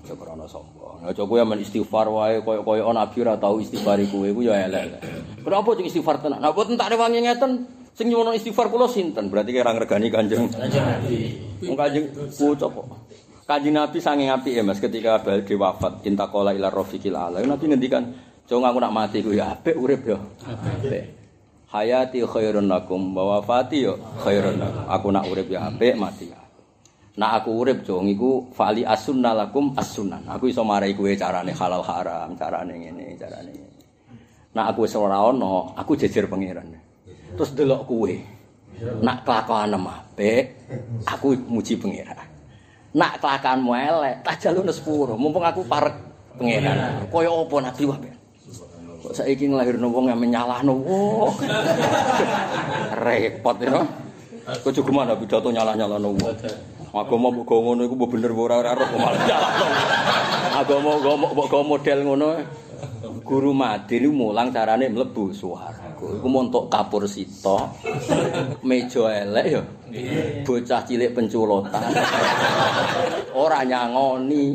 Aja 0.00 0.14
krana 0.16 0.48
sombong. 0.48 1.04
Aja 1.04 1.22
kowe 1.28 1.40
men 1.44 1.60
istighfar 1.60 2.08
wae 2.08 2.40
koyo-koyo 2.40 2.88
nabi 2.88 3.20
ora 3.20 3.36
tau 3.36 3.60
istighfar 3.60 4.00
kowe 4.08 4.24
ku 4.32 4.40
ya 4.40 4.64
elek. 4.64 4.96
Kenapa 5.44 5.68
sing 5.76 5.84
istighfar 5.92 6.24
tenan? 6.24 6.40
Nah, 6.40 6.56
boten 6.56 6.80
tak 6.80 6.96
rewangi 6.96 7.20
ngeten 7.20 7.68
sing 7.92 8.08
nyuwun 8.08 8.32
istighfar 8.32 8.72
kula 8.72 8.88
sinten? 8.88 9.28
Berarti 9.28 9.52
kira 9.52 9.76
ngregani 9.76 10.08
Kanjeng. 10.08 10.48
Kanjeng 10.48 10.84
Nabi. 10.88 11.16
Wong 11.68 11.76
Kanjeng 11.76 12.04
bocah 12.16 12.68
kok. 12.72 12.86
Kanjeng 13.44 13.74
Nabi 13.76 13.98
saking 14.00 14.32
apike 14.32 14.64
Mas 14.64 14.80
ketika 14.80 15.20
badhe 15.20 15.52
wafat 15.52 16.00
intakola 16.08 16.56
ila 16.56 16.72
rafiqil 16.72 17.12
ala. 17.12 17.44
Nabi 17.44 17.64
ngendikan, 17.68 18.08
"Jong 18.48 18.64
aku 18.64 18.80
nak 18.80 18.96
mati 18.96 19.20
ku 19.20 19.36
ya 19.36 19.52
apik 19.52 19.76
urip 19.76 20.00
ya." 20.08 20.16
Apik. 20.48 21.17
Hayati 21.68 22.24
khairun 22.24 22.64
lakum 22.64 23.12
wa 23.12 23.36
wafati 23.36 23.84
ya 23.84 23.92
khairun 24.24 24.56
lakum. 24.56 24.84
Aku 24.88 25.06
nak 25.12 25.28
urip 25.28 25.52
ya 25.52 25.68
apik, 25.68 26.00
mati 26.00 26.32
ya. 26.32 26.40
Nak 27.20 27.44
aku 27.44 27.50
urip 27.60 27.84
jong 27.84 28.08
iku 28.08 28.48
fali 28.56 28.88
asunna 28.88 29.36
lakum 29.36 29.76
as-sunan. 29.76 30.24
Aku 30.32 30.48
iso 30.48 30.64
marai 30.64 30.96
kowe 30.96 31.12
carane 31.12 31.52
halal 31.52 31.84
haram, 31.84 32.32
carane 32.40 32.72
ngene, 32.72 33.20
carane. 33.20 33.52
Nak 34.56 34.64
aku 34.72 34.88
wis 34.88 34.96
ora 34.96 35.20
ono, 35.20 35.76
aku 35.76 35.92
jejer 35.92 36.24
pangeran. 36.24 36.72
Terus 37.36 37.52
delok 37.52 37.84
kowe. 37.84 38.14
Nak 39.04 39.28
kelakuan 39.28 39.76
apik, 39.76 40.44
aku 41.04 41.36
muji 41.52 41.76
pangeran. 41.76 42.16
Nak 42.96 43.20
kelakuanmu 43.20 43.72
elek, 43.76 44.16
tak 44.24 44.40
jalune 44.40 44.72
sepuro. 44.72 45.20
Mumpung 45.20 45.44
aku 45.44 45.68
parek 45.68 45.94
pangeran. 46.40 47.04
Kaya 47.12 47.28
apa 47.28 47.56
nabi 47.60 47.84
wae. 47.84 48.17
Kok 49.08 49.16
saiki 49.16 49.48
nglahirno 49.48 49.88
wong 49.88 50.12
yang 50.12 50.20
menyalahno. 50.20 50.84
Wah. 50.84 51.32
Repot 53.00 53.56
ya. 53.56 53.80
Kok 54.60 54.68
juga 54.68 54.92
mana 54.92 55.16
pidato 55.16 55.48
nyalah-nyalahno 55.48 56.12
wong. 56.12 56.36
Agama 56.92 57.32
mbok 57.32 57.48
go 57.48 57.56
ngono 57.64 57.88
iku 57.88 57.96
mbok 57.96 58.10
bener 58.12 58.36
ora 58.36 58.60
ora 58.60 58.76
roh 58.76 58.84
malah 59.00 59.24
nyalahno. 59.24 59.66
Agama 60.60 61.00
mbok 61.00 61.16
mbok 61.40 61.54
model 61.64 61.98
ngono. 62.04 62.28
Guru 63.24 63.56
Madin 63.56 64.04
iku 64.04 64.12
mulang 64.12 64.52
carane 64.52 64.92
mlebu 64.92 65.32
swarga. 65.32 65.88
Iku 65.96 66.28
montok 66.28 66.68
kapur 66.68 67.08
sita. 67.08 67.64
Meja 68.60 69.08
elek 69.08 69.46
ya. 69.48 69.62
Bocah 70.44 70.84
cilik 70.84 71.16
penculotan. 71.16 71.96
Ora 73.32 73.64
nyangoni. 73.64 74.52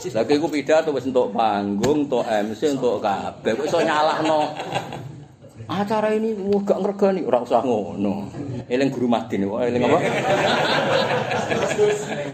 Lagi 0.00 0.32
iku 0.40 0.48
pidato 0.48 0.96
wis 0.96 1.04
entuk 1.04 1.28
panggung, 1.36 2.08
entuk 2.08 2.24
MC, 2.24 2.72
entuk 2.72 3.04
kabeh. 3.04 3.52
Kok 3.52 3.66
iso 3.68 3.78
nyalahno. 3.84 4.48
Acara 5.70 6.10
ini 6.16 6.34
wah 6.34 6.64
gak 6.64 6.80
ngregani, 6.80 7.20
ora 7.28 7.44
usah 7.44 7.60
ngono. 7.60 8.32
Eling 8.66 8.88
guru 8.90 9.06
Madin, 9.06 9.44
wah 9.46 9.62
eling 9.62 9.84
apa? 9.84 9.98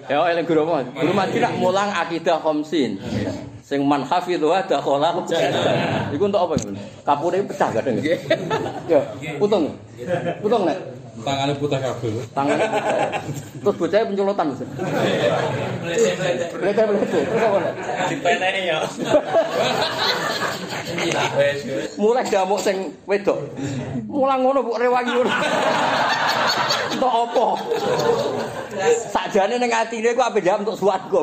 ya 0.08 0.24
eling 0.30 0.46
guru 0.46 0.62
apa? 0.64 0.88
Guru 0.94 1.12
Madin 1.12 1.40
nak 1.42 1.54
mulang 1.58 1.90
akidah 1.90 2.38
khamsin. 2.38 3.02
Sing 3.66 3.82
man 3.82 4.06
hafidhu 4.06 4.54
ada 4.54 4.78
kholal. 4.78 5.26
Iku 6.14 6.22
untuk 6.22 6.38
apa? 6.38 6.54
Kapure 7.02 7.42
pecah 7.42 7.68
kadang. 7.74 7.98
Ya, 8.86 9.02
putung. 9.42 9.74
Putung 10.38 10.70
nek. 10.70 10.95
Tangannya 11.24 11.56
putih 11.56 11.80
kabel. 11.80 12.20
Tangan. 12.36 12.58
Terus 13.62 13.76
bocahnya 13.80 14.06
penculotan. 14.12 14.46
Terus 14.52 14.68
apa 16.76 17.56
nek? 17.62 17.72
Dipeneki 18.10 18.62
ya. 18.68 18.78
Mulai 21.96 22.28
damuk 22.28 22.60
sing 22.60 22.92
wedok. 23.08 23.38
Mulang 24.06 24.40
ngono 24.44 24.60
mbok 24.64 24.78
rewangi 24.80 25.10
ngono. 25.16 25.30
Entuk 26.92 27.12
apa? 27.12 27.46
Sakjane 29.12 29.56
ning 29.56 29.72
atine 29.72 30.12
ku 30.12 30.20
ape 30.20 30.40
jam 30.44 30.60
untuk 30.64 30.76
swarga. 30.76 31.20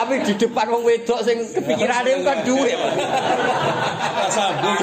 Tapi 0.00 0.16
di 0.24 0.32
depan 0.32 0.72
wong 0.72 0.80
wedok 0.80 1.20
sing 1.20 1.44
kepikirane 1.52 2.24
kan 2.24 2.40
duwe. 2.40 2.72
Sambung. 4.32 4.80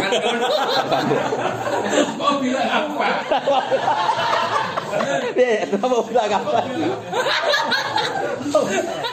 Oh 2.21 2.37
bilang 2.37 2.69
apa? 2.69 3.09
Eh, 5.37 5.67
apa 5.69 5.95
ulah 6.01 6.25
kapan? 6.29 6.63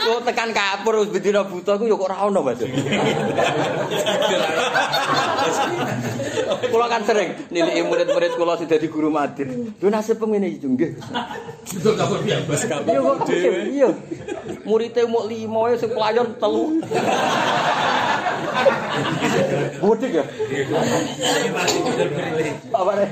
Kok 0.05 0.21
tekan 0.29 0.51
kapur 0.55 1.01
wis 1.03 1.11
bedina 1.11 1.43
buta 1.43 1.81
ku 1.81 1.89
ya 1.89 1.97
kok 1.97 2.07
ora 2.07 2.17
ono, 2.29 2.41
Mas. 2.45 2.61
Kula 6.71 6.87
kan 6.87 7.03
sering 7.09 7.35
nilai 7.51 7.83
murid-murid 7.83 8.37
kula 8.37 8.55
sing 8.61 8.69
dadi 8.69 8.87
guru 8.89 9.11
madin. 9.11 9.75
Lho 9.81 9.89
nasib 9.91 10.21
pengene 10.21 10.49
iki 10.53 10.67
nggih. 10.69 10.97
Betul 11.75 11.95
kapur 11.99 12.19
biasa 12.23 12.67
kapur. 12.69 12.93
Iya 12.93 13.01
kok 13.01 13.29
iya. 13.73 13.89
Muridé 14.65 15.03
muk 15.09 15.27
5 15.29 15.71
ya 15.73 15.77
sing 15.81 15.91
pelayan 15.93 16.29
3. 16.37 16.45
Mudik 19.83 20.11
ya? 20.15 20.25
Apa 22.71 22.93
nih? 22.97 23.09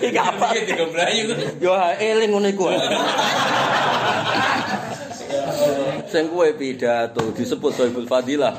Iki 0.00 0.18
apa? 0.18 0.46
Tiga 0.56 0.84
belayu. 1.10 1.34
Yo 1.58 1.74
eling 1.98 2.30
ngono 2.30 2.48
iku. 2.48 2.64
Sing 6.10 6.26
kuwe 6.26 6.52
pidato 6.58 7.22
disebut 7.34 7.70
Sohibul 7.74 8.06
Fadilah. 8.06 8.54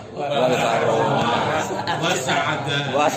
Wal. 2.96 3.12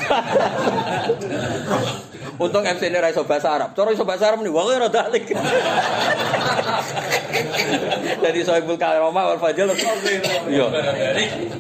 Untung 2.35 2.67
MC 2.67 2.91
ini 2.91 2.99
ra 2.99 3.15
iso 3.15 3.23
bahasa 3.23 3.55
Arab. 3.55 3.79
Cara 3.79 3.95
iso 3.95 4.03
bahasa 4.03 4.27
Arab 4.27 4.43
nih, 4.43 4.51
wong 4.51 4.67
ora 4.67 4.91
dalik. 4.91 5.23
Jadi 8.27 8.39
Sohibul 8.43 8.75
Karomah 8.75 9.31
wal 9.31 9.39
Fadil. 9.39 9.71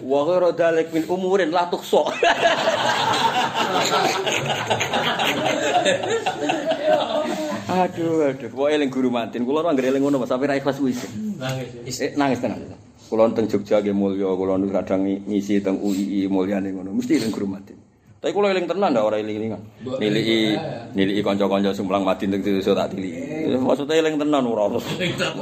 Ghairu 0.02 0.50
dalik 0.58 0.90
min 0.90 1.06
umurin 1.06 1.54
la 1.54 1.70
tukso. 1.70 2.10
aduh, 7.68 8.30
aduh. 8.32 8.50
Wah 8.56 8.68
eling 8.72 8.90
guru 8.90 9.08
mantin. 9.08 9.44
Kula 9.44 9.64
ora 9.64 9.72
nggere 9.72 9.94
eling 9.94 10.02
ngono 10.04 10.20
Mas, 10.22 10.28
sampe 10.28 10.48
ra 10.48 10.56
ikhlas 10.56 10.78
wis. 10.80 11.04
Nangis. 11.38 12.00
Eh, 12.00 12.12
nangis 12.16 12.40
tenan. 12.40 12.60
Kula 13.08 13.28
teng 13.36 13.46
Jogja 13.46 13.80
nggih 13.84 13.94
mulya, 13.94 14.32
kula 14.32 14.56
nu 14.56 14.68
kadang 14.72 15.04
ngisi 15.04 15.60
teng 15.60 15.80
UII 15.80 16.28
mulyane 16.28 16.72
ngono. 16.72 16.92
Mesti 16.96 17.20
eling 17.20 17.32
guru 17.32 17.46
mantin. 17.48 17.76
Tapi 18.24 18.32
kula 18.32 18.56
eling 18.56 18.64
tenan 18.64 18.96
ndak 18.96 19.04
ora 19.04 19.16
eling-elingan. 19.20 19.60
Niliki 20.00 20.56
niliki 20.96 21.20
kanca-kanca 21.20 21.76
sumblang 21.76 22.08
madin 22.08 22.32
teng 22.32 22.40
desa 22.40 22.72
tak 22.72 22.96
tiliki. 22.96 23.52
Maksudnya 23.60 24.00
eling 24.00 24.16
tenan 24.16 24.48
ora 24.48 24.64
terus. 24.72 24.86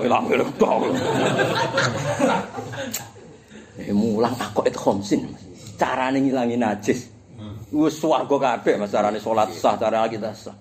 Ilang 0.02 0.26
eling 0.26 0.50
tok. 0.58 0.82
Eh 3.78 3.94
mulang 3.94 4.34
akok 4.34 4.66
itu 4.66 4.78
khomsin. 4.78 5.22
Carane 5.78 6.18
ngilangi 6.18 6.58
najis. 6.58 7.08
Wis 7.72 7.96
swarga 7.96 8.36
kabeh 8.36 8.76
mas 8.76 8.92
carane 8.92 9.16
salat 9.16 9.48
sah, 9.56 9.80
cara 9.80 10.04
kita 10.04 10.34
sah. 10.36 10.52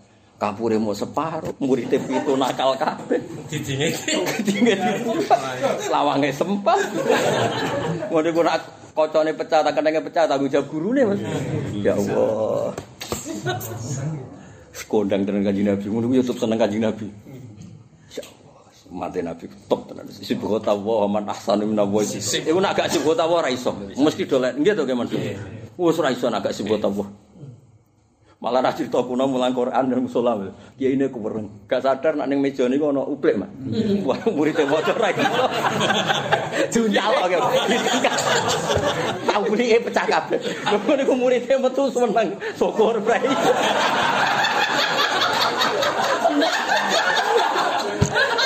Kapure 0.41 0.73
mau 0.81 0.89
separuh, 0.89 1.53
muridé 1.61 2.01
pitu 2.01 2.33
nakal 2.33 2.73
kabeh. 2.73 3.21
Didinge. 3.45 3.93
Dingin 4.41 4.81
lawange 5.93 6.33
sempat. 6.33 6.81
Ngono 8.09 8.29
ku 8.33 8.41
nak 8.41 8.57
kocone 8.97 9.37
pecah 9.37 9.61
tak 9.61 9.77
kenenge 9.77 10.01
pecah 10.01 10.25
tanggung 10.25 10.49
jawab 10.49 10.65
gurune 10.73 11.05
Mas. 11.05 11.21
Ya 11.77 11.93
Allah. 11.93 12.73
Kondang 14.89 15.29
tenan 15.29 15.45
kanjeng 15.45 15.69
Nabi, 15.69 15.85
ngono 15.85 16.09
ku 16.09 16.13
YouTube 16.17 16.41
seneng 16.41 16.57
kanjeng 16.57 16.89
Nabi. 16.89 17.05
Ya 18.17 18.25
Allah, 18.25 18.65
mati 18.89 19.21
Nabi 19.21 19.45
top 19.69 19.93
tenan. 19.93 20.09
Sibuk 20.09 20.57
ta 20.65 20.73
wa 20.73 21.05
man 21.05 21.29
ahsanu 21.29 21.69
min 21.69 21.77
Allah. 21.77 22.01
Iku 22.17 22.57
nak 22.57 22.81
gak 22.81 22.89
wa 23.05 23.13
ora 23.29 23.53
iso. 23.53 23.77
Mesti 23.77 24.25
dolek. 24.25 24.57
Nggih 24.57 24.73
to 24.73 24.89
Mas. 24.97 25.13
Wes 25.77 26.01
ora 26.01 26.09
iso 26.09 26.33
nak 26.33 26.49
gak 26.49 26.57
wa. 26.97 27.20
Malah 28.41 28.65
ra 28.65 28.73
cerita 28.73 28.97
kuno 29.05 29.29
mulang 29.29 29.53
Quran 29.53 29.93
dan 29.93 30.01
musola. 30.01 30.33
Kiai 30.73 30.97
ini 30.97 31.05
kuwereng. 31.13 31.69
Gak 31.69 31.85
sadar 31.85 32.17
nak 32.17 32.25
ning 32.25 32.41
meja 32.41 32.65
niku 32.65 32.89
ana 32.89 33.05
uplek, 33.05 33.37
Mas. 33.37 33.53
Wah, 34.09 34.17
muridé 34.33 34.65
maca 34.65 34.97
ra 34.97 35.13
iso. 35.13 35.45
Junjal 36.73 37.21
oke. 37.21 37.37
Tahu 39.29 39.43
ini 39.53 39.77
pecah 39.77 40.05
kabeh. 40.09 40.41
Lho 40.73 40.93
niku 40.97 41.13
muridé 41.13 41.53
metu 41.53 41.85
seneng. 41.93 42.33
Syukur 42.57 42.97
brai. 43.05 43.21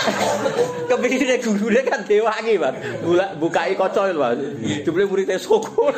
Kepikirnya 0.89 1.37
gurune 1.41 1.81
kan 1.81 2.01
dewangi, 2.05 2.55
Mas. 2.61 2.75
Bulak 3.01 3.29
bukai 3.41 3.73
kaca 3.73 4.11
lho, 4.11 4.21
Mas. 4.21 4.39
Jebule 4.85 5.05
muridé 5.09 5.35
syukur. 5.41 5.91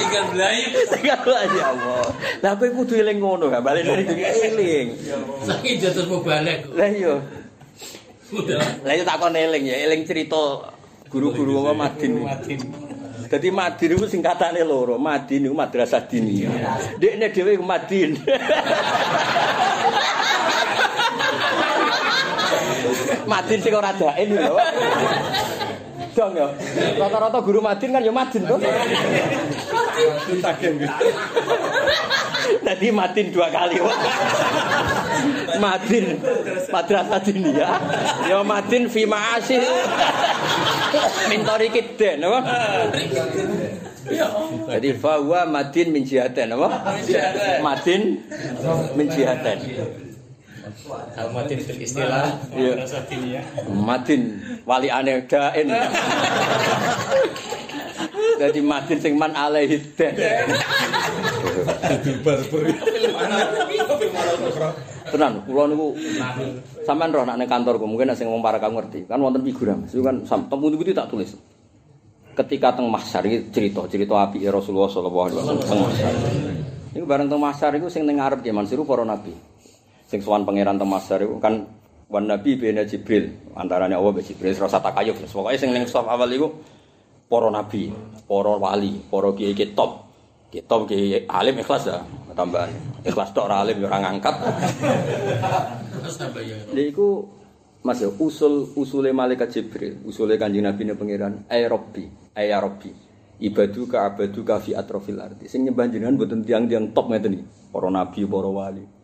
Tinggal 0.00 0.24
belayu. 0.32 0.66
Tinggal 0.90 1.20
aja 1.24 1.62
Allah. 1.72 2.04
Lah 2.42 2.52
kowe 2.56 2.68
kudu 2.72 2.98
eling 3.00 3.18
ngono, 3.20 3.52
gak 3.52 3.64
balik 3.64 3.84
dari 3.84 4.04
eling. 4.52 4.86
Saking 5.44 5.76
jatuh 5.80 6.04
mau 6.08 6.20
balik. 6.24 6.68
Lah 6.72 6.88
iya. 6.88 7.14
Lah 8.82 8.92
iya 8.92 9.04
takon 9.06 9.36
eling 9.36 9.64
ya, 9.70 9.76
eling 9.86 10.02
cerita 10.02 10.72
guru-guru 11.06 11.62
apa 11.66 11.72
Madin. 11.86 12.12
Madin. 12.24 12.60
Dadi 13.26 13.48
Madin 13.50 13.94
iku 13.98 14.06
singkatane 14.06 14.62
loro. 14.62 14.98
Madin 14.98 15.46
iku 15.46 15.54
madrasah 15.54 16.06
diniyah. 16.06 16.98
Dekne 16.98 17.30
dhewe 17.30 17.58
iku 17.58 17.64
Madin. 17.66 18.18
Madin 23.26 23.58
sing 23.60 23.74
ora 23.74 23.92
dain 23.92 24.30
lho. 24.32 24.56
Dong 26.16 26.32
ya. 26.32 26.48
Rata-rata 26.96 27.38
guru 27.44 27.60
Madin 27.60 27.92
kan 27.92 28.00
ya 28.00 28.12
Madin 28.14 28.42
to. 28.48 28.56
Tadi 32.64 32.88
Madin 32.94 33.26
dua 33.34 33.50
kali. 33.52 33.76
Madin 35.60 36.16
madrasah 36.72 37.20
diniyah. 37.20 37.76
Ya 38.30 38.40
Madin 38.40 38.88
fi 38.88 39.02
ma'asih. 39.04 39.60
Mintori 41.28 41.68
kiden 41.68 42.24
apa? 42.24 42.38
Jadi 44.70 44.94
fawa 45.02 45.42
madin 45.50 45.90
min 45.90 46.06
jihaten 46.06 46.54
apa? 46.54 46.94
Madin 47.58 48.22
min 48.94 49.06
jihaten. 49.10 49.58
Almatin 51.16 51.58
fil 51.64 51.80
istilah. 51.80 52.36
Iya. 52.52 52.72
Rasa 52.76 53.02
ya. 53.08 53.42
Madin 53.72 54.38
wali 54.68 54.92
aneh 54.92 55.24
dain. 55.24 55.66
Jadi 58.36 58.60
madin 58.60 58.98
sing 59.00 59.16
man 59.16 59.32
alaihi 59.32 59.80
den. 59.96 60.14
Tenan, 65.06 65.32
kula 65.48 65.70
niku 65.70 65.96
sampean 66.84 67.14
roh 67.14 67.24
nek 67.24 67.38
ning 67.40 67.48
kantorku, 67.48 67.86
mungkin 67.88 68.12
nek 68.12 68.18
sing 68.18 68.28
wong 68.28 68.44
para 68.44 68.60
kamu 68.60 68.84
ngerti. 68.84 69.08
Kan 69.08 69.22
wonten 69.24 69.40
figura, 69.40 69.78
Mas. 69.78 69.96
Itu 69.96 70.04
kan 70.04 70.20
temu 70.26 70.66
itu 70.74 70.92
tak 70.92 71.08
tulis. 71.08 71.32
Ketika 72.36 72.76
teng 72.76 72.92
Mahsyar 72.92 73.24
iki 73.24 73.48
cerita-cerita 73.48 74.12
apike 74.12 74.52
Rasulullah 74.52 74.92
sallallahu 74.92 75.24
alaihi 75.24 75.38
wasallam 75.40 75.64
teng 75.64 75.80
Mahsyar. 75.80 76.12
Niku 76.92 77.06
bareng 77.08 77.32
teng 77.32 77.40
Mahsyar 77.40 77.72
iku 77.80 77.88
sing 77.88 78.04
ning 78.04 78.20
ngarep 78.20 78.44
ya 78.44 78.52
Mansur 78.52 78.84
para 78.84 79.08
nabi. 79.08 79.32
Sing 80.06 80.22
sowan 80.22 80.46
pangeran 80.46 80.78
Mahsyar 80.78 81.26
iku 81.26 81.42
kan 81.42 81.66
wan 82.06 82.30
nabi 82.30 82.54
bena 82.54 82.86
Jibril, 82.86 83.50
antarane 83.58 83.98
Allah 83.98 84.14
Jibril 84.22 84.54
rasa 84.54 84.78
takayuf. 84.78 85.18
Pokoke 85.26 85.58
sing 85.58 85.74
ning 85.74 85.86
awal 85.90 86.30
iku 86.30 86.48
para 87.26 87.50
nabi, 87.50 87.90
para 88.26 88.54
wali, 88.54 89.02
para 89.10 89.34
kiai 89.34 89.54
ki 89.54 89.74
top. 89.74 90.06
Ki 90.46 90.62
top 90.62 90.86
ki 90.86 91.26
alim 91.26 91.58
ikhlas 91.58 91.90
ya, 91.90 91.98
tambahan. 92.38 92.70
Ikhlas 93.02 93.34
tok 93.34 93.50
ora 93.50 93.66
alim 93.66 93.82
ya 93.82 93.90
ora 93.90 93.98
ngangkat. 94.06 94.34
Tambah 96.06 96.42
ya. 96.46 96.56
Lha 96.70 96.82
iku 96.86 97.26
Mas 97.86 98.02
ya 98.02 98.10
usul 98.10 98.74
usule 98.74 99.14
malaikat 99.14 99.46
Jibril, 99.54 100.02
usule 100.02 100.34
Kanjeng 100.34 100.66
Nabi 100.66 100.82
ne 100.90 100.98
pangeran, 100.98 101.46
ay 101.46 101.70
Rabbi, 101.70 102.34
ay 102.34 102.50
ya. 102.50 102.58
Ibadu 103.36 103.84
ka 103.86 104.10
abadu 104.10 104.42
ka 104.42 104.58
fi 104.58 104.74
atrofil 104.74 105.20
ardi. 105.20 105.46
Sing 105.46 105.62
nyembah 105.62 105.86
jenengan 105.92 106.16
mboten 106.16 106.40
tiang-tiang 106.42 106.96
top 106.96 107.12
ngeten 107.12 107.36
iki. 107.36 107.44
Para 107.68 107.92
nabi, 107.92 108.24
para 108.24 108.48
wali. 108.48 108.95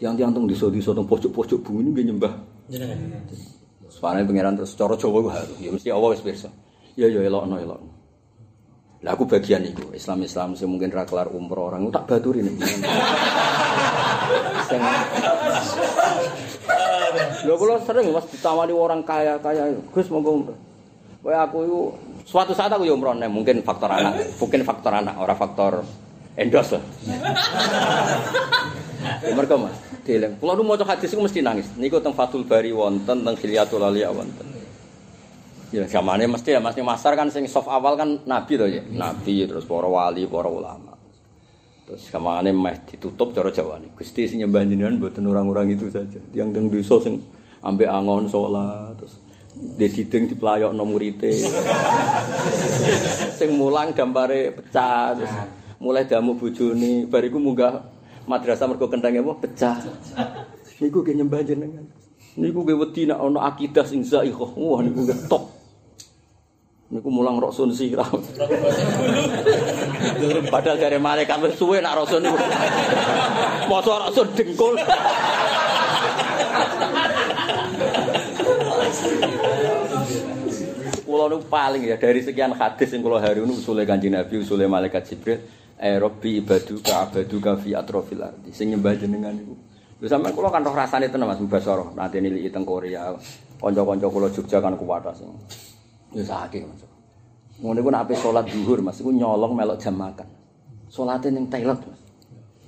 Tiang-tiang 0.00 0.32
teng 0.32 0.48
desa-desa 0.48 0.96
teng 0.96 1.04
pojok-pojok 1.04 1.60
bumi 1.60 1.92
ini 1.92 2.08
nyembah. 2.08 2.32
Jenengan. 2.72 3.20
Soalnya 3.92 4.24
pangeran 4.24 4.56
terus 4.56 4.72
cara 4.72 4.96
Jawa 4.96 5.18
ku 5.20 5.28
harus. 5.28 5.58
Ya 5.60 5.68
mesti 5.68 5.92
Allah 5.92 6.16
wis 6.16 6.24
pirsa. 6.24 6.48
Ya 6.96 7.04
ya 7.04 7.20
elokno 7.20 7.60
elokno. 7.60 7.92
Lah 9.04 9.12
aku 9.12 9.28
bagian 9.28 9.60
iku, 9.64 9.92
Islam-Islam 9.92 10.56
sing 10.56 10.72
mungkin 10.72 10.88
ra 10.88 11.04
kelar 11.04 11.28
umroh 11.28 11.68
orang 11.68 11.92
tak 11.92 12.08
baturi 12.08 12.40
nek. 12.40 12.52
Sing 14.72 14.80
Lho 17.44 17.56
kula 17.56 17.80
sering 17.84 18.12
Mas 18.12 18.28
ditawani 18.28 18.72
orang 18.76 19.00
kaya-kaya, 19.04 19.72
Gus 19.92 20.08
monggo 20.12 20.32
umroh. 20.32 20.58
Kowe 21.20 21.36
aku 21.36 21.58
iku 21.68 21.80
suatu 22.24 22.56
saat 22.56 22.72
aku 22.72 22.88
ya 22.88 22.96
umroh 22.96 23.12
mungkin 23.28 23.60
faktor 23.60 23.92
anak, 23.92 24.36
mungkin 24.40 24.64
faktor 24.64 24.92
anak, 24.96 25.16
ora 25.20 25.36
faktor 25.36 25.84
endos 26.36 26.72
lah. 26.72 26.84
Ya 29.24 29.32
mereka 29.32 29.56
Mas, 29.56 29.72
dieling. 30.10 30.34
Kula 30.42 30.58
nu 30.58 30.66
maca 30.66 30.82
hadis 30.82 31.14
iku 31.14 31.22
mesti 31.22 31.38
nangis. 31.38 31.70
Niku 31.78 32.02
teng 32.02 32.10
Fathul 32.18 32.42
Bari 32.42 32.74
wonten, 32.74 33.22
teng 33.22 33.36
Khilyatul 33.38 33.86
Auliya 33.86 34.10
wonten. 34.10 34.50
Ya 35.70 35.86
zamane 35.86 36.26
mesti 36.26 36.50
ya 36.50 36.58
Mas 36.58 36.74
Masar 36.82 37.14
kan 37.14 37.30
sing 37.30 37.46
soft 37.46 37.70
awal 37.70 37.94
kan 37.94 38.18
nabi 38.26 38.58
to 38.58 38.66
ya. 38.66 38.82
Nabi 38.82 39.46
terus 39.46 39.62
para 39.62 39.86
wali, 39.86 40.26
para 40.26 40.50
ulama. 40.50 40.98
Terus 41.86 42.10
kamane 42.10 42.50
meh 42.50 42.82
ditutup 42.90 43.30
cara 43.30 43.54
Jawane. 43.54 43.94
Gusti 43.94 44.26
sing 44.26 44.42
nyembah 44.42 44.66
jenengan 44.66 44.98
mboten 44.98 45.30
orang-orang 45.30 45.78
itu 45.78 45.86
saja. 45.86 46.18
Yang 46.34 46.48
teng 46.58 46.66
desa 46.74 46.96
sing 47.06 47.14
ambek 47.62 47.86
angon 47.86 48.26
salat 48.26 48.98
terus 48.98 49.14
Dedideng 49.60 50.30
diplayokno 50.30 50.86
murite. 50.86 51.34
sing 53.38 53.50
mulang 53.54 53.92
gambare 53.92 54.54
pecah 54.54 55.18
terus 55.18 55.32
mulai 55.82 56.06
damu 56.06 56.38
bojone 56.38 57.08
bariku 57.10 57.42
munggah 57.42 57.99
madrasah 58.30 58.70
mergo 58.70 58.86
kentenge 58.86 59.18
apa 59.18 59.34
pecah. 59.42 59.74
Niku 60.78 61.02
ge 61.02 61.18
nyembah 61.18 61.42
jenengan. 61.42 61.82
Niku 62.38 62.62
ge 62.62 62.78
wedi 62.78 63.10
nek 63.10 63.18
ana 63.18 63.50
akidah 63.50 63.82
sing 63.82 64.06
zaikhah. 64.06 64.54
Wah 64.54 64.78
niku 64.86 65.02
ge 65.10 65.18
top. 65.26 65.50
Niku 66.94 67.10
mulang 67.10 67.42
roksun 67.42 67.74
sirah. 67.74 68.06
Padahal 70.46 70.78
dari 70.78 70.98
malaikat 71.02 71.38
wis 71.42 71.58
suwe 71.58 71.82
nak 71.82 71.98
roksun 71.98 72.22
niku. 72.22 72.38
Masa 73.66 73.92
roksun 74.06 74.26
dengkul. 74.38 74.74
Kulo 81.10 81.26
nu 81.26 81.42
paling 81.42 81.90
ya 81.90 81.98
dari 81.98 82.22
sekian 82.22 82.54
hadis 82.54 82.94
yang 82.94 83.02
kulo 83.02 83.18
hari 83.18 83.42
ini 83.42 83.58
usulnya 83.58 83.82
kanjeng 83.82 84.14
Nabi, 84.14 84.46
usulnya 84.46 84.70
malaikat 84.70 85.10
Jibril, 85.10 85.42
eh 85.80 85.96
Robbi 85.96 86.44
ibaduka 86.44 87.08
abaduka 87.08 87.56
fi 87.56 87.72
atrofil 87.72 88.20
ardi. 88.20 88.52
Sing 88.52 88.68
nyembah 88.68 88.92
jenengan 89.00 89.32
niku. 89.32 89.56
Lha 90.00 90.06
sampean 90.12 90.36
kulo 90.36 90.52
kan 90.52 90.60
roh 90.60 90.76
rasane 90.76 91.08
tenan 91.08 91.32
Mas 91.32 91.40
Mubasara. 91.40 91.96
Nanti 91.96 92.20
nili 92.20 92.44
teng 92.52 92.68
Korea. 92.68 93.16
Kanca-kanca 93.56 94.08
kulo 94.12 94.28
Jogja 94.28 94.60
kan 94.60 94.76
kuwata 94.76 95.16
sing. 95.16 95.32
Ya 96.12 96.20
sakit 96.20 96.68
Mas. 96.68 96.84
Ngono 97.64 97.80
iku 97.80 97.88
nek 97.88 98.00
ape 98.04 98.14
salat 98.20 98.44
zuhur 98.52 98.84
Mas 98.84 99.00
iku 99.00 99.08
nyolong 99.08 99.56
melok 99.56 99.80
jam 99.80 99.96
makan. 99.96 100.28
Salate 100.92 101.32
ning 101.32 101.48
toilet 101.48 101.80
Mas. 101.80 102.00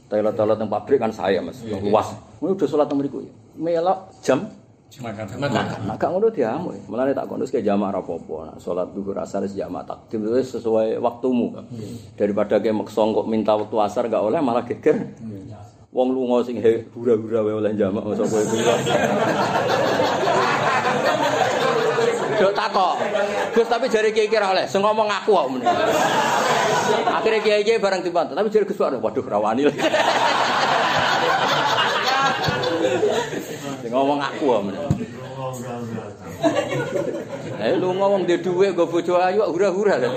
Toilet-toilet 0.08 0.60
yang 0.60 0.68
pabrik 0.72 1.00
kan 1.00 1.12
saya 1.12 1.40
Mas, 1.44 1.60
luas. 1.64 2.16
Ngono 2.40 2.56
udah 2.56 2.68
salat 2.68 2.88
teng 2.88 2.96
mriku 2.96 3.20
ya. 3.20 3.32
Melok 3.60 4.08
jam. 4.24 4.48
Nah, 5.00 5.96
gak 5.96 6.10
ngono 6.12 6.28
diamu. 6.28 6.68
Mulane 6.84 7.16
tak 7.16 7.24
kono 7.24 7.48
kayak 7.48 7.64
jamak 7.64 7.96
ora 7.96 8.04
apa-apa. 8.04 8.36
Nah, 8.44 8.56
salat 8.60 8.92
zuhur 8.92 9.16
asar 9.16 9.40
jamak 9.48 9.88
takdim 9.88 10.28
wis 10.28 10.52
sesuai 10.52 11.00
waktumu. 11.00 11.56
Daripada 12.12 12.60
kayak 12.60 12.76
maksa 12.76 13.00
kok 13.00 13.24
minta 13.24 13.56
waktu 13.56 13.76
asar 13.80 14.12
gak 14.12 14.20
oleh 14.20 14.44
malah 14.44 14.68
geger. 14.68 15.16
Wong 15.92 16.08
lunga 16.12 16.44
sing 16.44 16.60
hura-hura 16.92 17.40
wae 17.40 17.54
oleh 17.56 17.72
jamak 17.72 18.04
masa 18.04 18.24
kowe 18.28 18.44
kuwi. 18.44 18.64
Dok 22.36 22.52
takok. 22.52 22.94
Gus 23.52 23.68
tapi 23.68 23.86
jari 23.92 24.12
kiai 24.12 24.28
kira 24.28 24.52
oleh, 24.52 24.64
sing 24.64 24.80
ngomong 24.80 25.08
aku 25.08 25.36
kok 25.36 25.48
meneh. 25.52 25.68
Akhirnya 27.12 27.40
kiai 27.44 27.64
kiai 27.64 27.80
barang 27.80 28.00
dibantah, 28.04 28.32
tapi 28.32 28.48
jari 28.48 28.64
Gus 28.64 28.80
waduh 28.80 29.00
waduh 29.00 29.24
rawani. 29.24 29.68
Ngomong 33.92 34.18
aku. 34.24 34.46
Eh 37.60 37.76
lu 37.76 37.92
ngomong 37.92 38.24
di 38.24 38.40
duwe 38.40 38.72
gue 38.72 38.86
bojo 38.88 39.20
ayu 39.20 39.44
hura-hura 39.44 40.00
lho. 40.00 40.10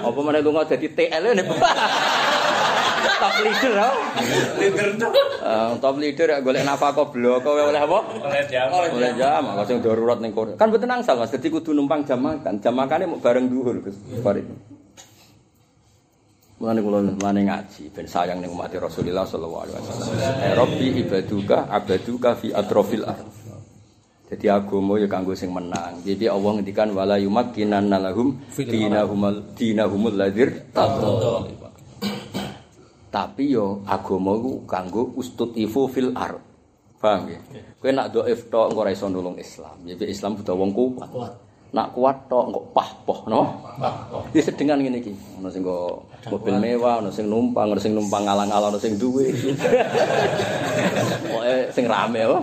Apa 0.00 0.18
meneh 0.24 0.40
lu 0.40 0.50
dadi 0.64 0.88
TL 0.88 1.24
ne? 1.36 1.42
Top 3.20 3.36
leader 3.44 3.72
ha? 3.76 3.90
Leader 4.56 4.88
tuh. 4.96 5.12
Eh, 5.44 5.70
top 5.76 5.96
leader 6.00 6.28
golek 6.40 6.64
nafkah 6.64 7.04
blok 7.12 7.44
kowe 7.44 7.60
oleh 7.68 7.80
apa? 7.80 7.98
Oleh 8.16 8.42
jam. 8.48 8.68
Oleh 8.72 9.12
jam, 9.16 9.44
kok 9.44 9.64
sing 9.68 9.84
darurat 9.84 10.18
ning 10.24 10.32
kono. 10.32 10.56
Kan 10.56 10.72
mboten 10.72 10.88
angsal 10.88 11.20
Mas, 11.20 11.32
dadi 11.32 11.52
kudu 11.52 11.76
numpang 11.76 12.04
jam 12.08 12.20
makan. 12.20 12.60
Jam 12.64 12.72
makane 12.72 13.04
bareng 13.20 13.52
dhuwur 13.52 13.76
Gus 13.84 13.96
Farid. 14.24 14.48
Mulane 16.60 16.84
kula 16.84 17.00
mulane 17.00 17.40
ngaji 17.48 17.88
ben 17.88 18.04
sayang 18.04 18.44
ning 18.44 18.52
umat 18.52 18.68
Rasulullah 18.76 19.24
sallallahu 19.24 19.64
alaihi 19.64 19.80
wasallam. 19.80 20.44
Eh 20.44 20.52
Rabbi 20.52 20.86
ibaduka 21.00 21.72
abaduka 21.72 22.36
fi 22.36 22.52
atrofil 22.52 23.08
ard. 23.08 23.24
Jadi 24.28 24.46
agama 24.46 25.00
ya 25.00 25.08
kanggo 25.08 25.32
sing 25.32 25.56
menang. 25.56 26.04
Jadi 26.04 26.28
Allah 26.28 26.60
ngendikan 26.60 26.92
wala 26.92 27.16
yumakkinanna 27.16 27.96
lahum 27.96 28.36
dinahumul 28.52 29.56
dinahumul 29.56 30.12
ladzir. 30.12 30.68
Tapi 33.08 33.44
yo 33.48 33.80
agama 33.88 34.36
iku 34.36 34.52
kanggo 34.68 35.16
ustutifu 35.16 35.88
fil 35.88 36.12
ard. 36.12 36.44
Paham 37.00 37.32
ya? 37.32 37.40
Kowe 37.80 37.88
nak 37.88 38.12
dhaif 38.12 38.52
tok 38.52 38.68
engko 38.68 38.84
ora 38.84 38.92
iso 38.92 39.08
nulung 39.08 39.40
Islam. 39.40 39.80
Jadi 39.88 40.12
Islam 40.12 40.36
butuh 40.36 40.52
wong 40.52 40.76
kuat. 40.76 41.08
Nak 41.70 41.94
kuat 41.94 42.26
tok 42.26 42.50
engko 42.50 42.60
pah-poh, 42.74 43.30
no? 43.30 43.42
Di 44.34 44.42
sedengan 44.42 44.82
ngene 44.82 44.98
iki. 44.98 45.14
Ono 45.38 45.46
sing 45.46 45.62
nggo 45.62 46.02
mobil 46.26 46.58
mewah, 46.58 46.98
ono 46.98 47.14
sing 47.14 47.30
numpang, 47.30 47.70
ono 47.70 47.78
sing 47.78 47.94
numpang 47.94 48.26
ngalang-alang, 48.26 48.74
ono 48.74 48.80
sing 48.82 48.98
duwe. 48.98 49.30
Pokoke 51.30 51.70
sing 51.70 51.86
rame 51.86 52.20
apa? 52.26 52.38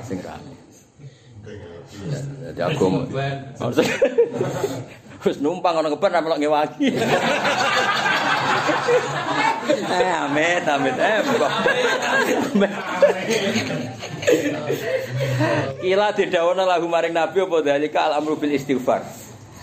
Sing 0.00 0.18
rame. 0.24 0.52
Jadi 2.56 2.74
sing- 3.76 4.00
Wis 5.20 5.36
numpang 5.44 5.76
ono 5.76 5.92
ngebar 5.92 6.08
ra 6.08 6.24
melok 6.24 6.40
ngewagi. 6.40 6.88
Eh, 9.70 10.08
amit, 10.08 10.64
amit, 10.66 10.96
eh, 10.96 11.20
buka. 11.20 11.48
Kila 15.80 16.12
didawono 16.12 16.68
lagu 16.68 16.84
maring 16.84 17.16
Nabi 17.16 17.40
apa 17.40 17.56
dalika 17.64 18.12
al 18.12 18.20
amru 18.20 18.36
bil 18.36 18.52
istighfar. 18.52 19.00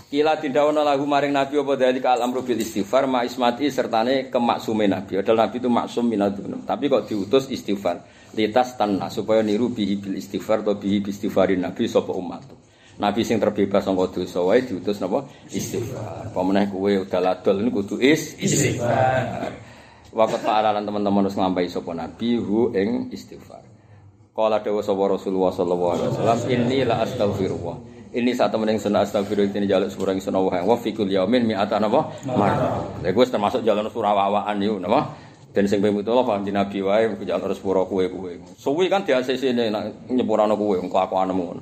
Kila 0.09 0.39
didawono 0.41 0.81
lagu 0.81 1.05
maring 1.05 1.29
Nabi 1.29 1.61
apa 1.61 1.73
dalika 1.77 2.17
al 2.17 2.25
amru 2.25 2.41
bil 2.41 2.57
istighfar 2.57 3.05
ma 3.05 3.21
ismati 3.21 3.69
sertane 3.69 4.33
kemaksume 4.33 4.89
Nabi. 4.89 5.21
Padahal 5.21 5.45
Nabi 5.45 5.55
itu 5.61 5.69
maksum 5.69 6.05
minadun. 6.09 6.65
Tapi 6.65 6.89
kok 6.89 7.05
diutus 7.05 7.53
istighfar. 7.53 8.01
Litas 8.33 8.75
tanah 8.75 9.13
supaya 9.13 9.45
niru 9.45 9.69
bihi 9.69 10.01
bil 10.01 10.17
istighfar 10.17 10.65
atau 10.65 10.75
bihi 10.75 11.05
bi 11.05 11.13
istighfarin 11.13 11.61
Nabi 11.61 11.85
sapa 11.85 12.09
umat. 12.09 12.43
Nabi 12.97 13.21
sing 13.21 13.37
terbebas 13.37 13.85
sangka 13.85 14.09
dosa 14.09 14.41
wae 14.41 14.65
diutus 14.65 14.97
napa 14.97 15.29
istighfar. 15.53 16.33
Apa 16.33 16.39
meneh 16.41 16.65
kowe 16.73 16.89
udah 17.05 17.21
ladol 17.21 17.61
ini 17.61 17.69
kudu 17.69 18.01
is 18.01 18.33
istighfar. 18.41 19.53
Wakat 20.17 20.41
paaralan 20.41 20.81
teman-teman 20.81 21.29
harus 21.29 21.37
nglampahi 21.37 21.69
sapa 21.69 21.93
Nabi 21.93 22.41
hu 22.41 22.73
ing 22.73 23.13
istighfar. 23.13 23.76
Kala 24.37 24.61
dawa 24.61 24.85
sapa 24.85 25.01
Rasulullah 25.09 25.49
sallallahu 25.49 25.91
alaihi 25.97 26.09
wasallam 26.13 26.39
inni 26.53 26.85
la 26.85 27.01
astaghfirullah. 27.01 27.75
Ini 28.13 28.37
saat 28.37 28.53
temen 28.53 28.69
yang 28.69 28.77
sunah 28.77 29.01
astagfirullah 29.01 29.49
ini 29.49 29.65
jaluk 29.65 29.89
surah 29.89 30.13
yang 30.13 30.21
sunah 30.21 30.41
wahai 30.45 30.61
wa 30.61 30.77
fikul 30.77 31.09
yaumin 31.09 31.41
mi'ata 31.41 31.81
napa 31.81 32.13
mar. 32.37 32.53
Lha 33.01 33.09
gue 33.09 33.25
termasuk 33.25 33.65
jalan 33.65 33.89
surah 33.89 34.13
wawaan 34.13 34.61
yo 34.61 34.77
napa. 34.77 35.09
Dan 35.57 35.65
sing 35.65 35.81
pemitu 35.81 36.13
Allah 36.13 36.21
paham 36.21 36.45
di 36.45 36.53
Nabi 36.53 36.85
ku 37.17 37.25
jalan 37.25 37.49
terus 37.49 37.57
pura 37.57 37.81
kuwe-kuwe. 37.81 38.61
Suwi 38.61 38.85
kan 38.93 39.01
di 39.01 39.17
ACC 39.17 39.57
ini 39.57 40.21
kuwe 40.21 40.85
engko 40.85 40.97
aku 41.01 41.17
anemu. 41.17 41.57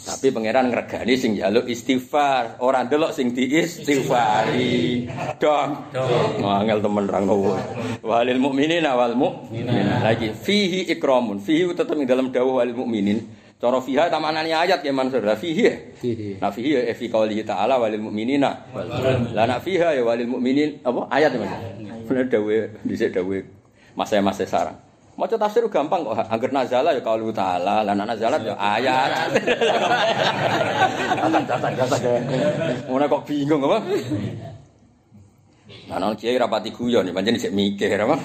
Tapi 0.00 0.32
pangeran 0.32 0.72
ngregani 0.72 1.14
sing 1.20 1.36
jaluk 1.36 1.68
istighfar, 1.68 2.56
ora 2.64 2.84
ndelok 2.88 3.12
sing 3.12 3.36
diistighfari. 3.36 5.06
Dong. 5.36 5.70
Angel 6.40 6.80
temen 6.80 7.04
rangno 7.04 7.34
kowe. 7.36 7.60
Walil 8.00 8.40
mukminin 8.40 8.88
wal 8.88 9.12
mukminin. 9.12 10.00
Lagi 10.00 10.32
fihi 10.32 10.88
ikramun. 10.96 11.38
Fihi 11.44 11.68
tetep 11.76 11.94
ing 12.00 12.08
dalam 12.08 12.32
dawuh 12.32 12.64
walil 12.64 12.80
mukminin. 12.80 13.28
Cara 13.60 13.76
fiha 13.84 14.08
tamanane 14.08 14.56
ayat 14.56 14.80
ya 14.80 14.88
Mansur. 14.88 15.20
Lah 15.20 15.36
fihi. 15.36 15.62
ya? 15.68 15.74
Nah 16.40 16.48
fihi 16.48 16.80
ya 16.80 16.96
fi 16.96 17.12
qaulihi 17.12 17.44
ta'ala 17.44 17.76
walil 17.76 18.00
mukminina. 18.00 18.72
Lah 19.36 19.44
nak 19.44 19.60
fiha 19.60 19.92
ya 19.92 20.00
walil 20.00 20.32
mukminin 20.32 20.80
apa 20.80 21.12
ayat 21.12 21.36
ya 21.36 21.44
Mas? 21.44 21.52
Bener 22.08 22.24
dawuh 22.32 22.72
dhisik 22.88 23.12
dawuh 23.12 23.44
masa-masa 23.92 24.48
sarang. 24.48 24.80
Maca 25.20 25.36
tafsir 25.36 25.60
gampang 25.68 26.00
kok. 26.00 26.16
Angger 26.32 26.48
nazala 26.48 26.96
ya 26.96 27.02
qaulu 27.04 27.28
ta'ala, 27.28 27.84
lan 27.84 28.00
nazalat 28.08 28.40
ya 28.40 28.56
ayat. 28.56 29.10
Ya. 32.00 32.16
Ngono 32.88 33.04
kok 33.04 33.22
bingung 33.28 33.60
apa? 33.60 33.78
Nah, 35.90 35.96
nang 36.00 36.16
kiai 36.16 36.40
rapati 36.40 36.72
guyon, 36.72 37.12
pancen 37.12 37.36
sik 37.36 37.52
mikir 37.52 38.00
apa? 38.00 38.16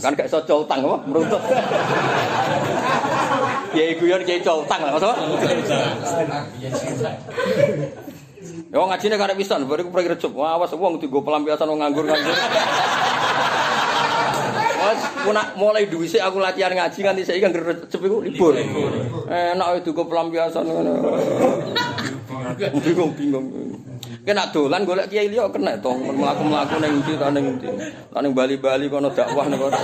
Kan 0.00 0.16
gak 0.18 0.26
iso 0.26 0.42
coltang 0.42 0.80
apa? 0.82 0.98
Meruntut. 1.06 1.42
Kiai 3.70 3.94
guyon 4.00 4.26
kiai 4.26 4.42
coltang 4.42 4.80
lah, 4.82 4.98
maksud? 4.98 5.14
Ya 8.70 8.78
wong 8.78 8.86
ngajine 8.94 9.18
karep 9.18 9.34
pisan, 9.34 9.66
bariku 9.66 9.90
prai 9.90 10.06
recup. 10.06 10.30
Wah, 10.30 10.54
awas 10.54 10.70
wong 10.78 11.02
digo 11.02 11.26
pelampiasan 11.26 11.66
wong 11.66 11.82
nganggur-nganggur. 11.82 12.36
Wes 14.80 15.02
punak 15.26 15.58
mulai 15.58 15.90
dhuwise 15.90 16.22
aku 16.22 16.38
latihan 16.38 16.70
ngaji 16.78 16.98
nganti 17.02 17.26
saiki 17.26 17.42
kan 17.42 17.50
recep 17.50 17.98
iku 17.98 18.22
libur. 18.22 18.54
Enak 19.26 19.66
wae 19.74 19.82
digo 19.82 20.06
pelampiasan 20.06 20.70
ngono. 20.70 21.02
Bingung-bingung. 22.78 23.46
Kena 24.22 24.54
dolan 24.54 24.86
golek 24.86 25.10
kiai 25.10 25.26
liya 25.26 25.50
kena 25.50 25.74
to 25.82 25.90
mlaku-mlaku 25.90 26.78
ning 26.78 27.02
ndi 27.02 27.18
ta 27.18 27.26
ning 27.34 27.58
ndi. 27.58 27.66
Ta 28.14 28.22
ning 28.22 28.38
Bali-Bali 28.38 28.86
kono 28.86 29.10
dakwah 29.10 29.50
ning 29.50 29.58
kono. 29.58 29.78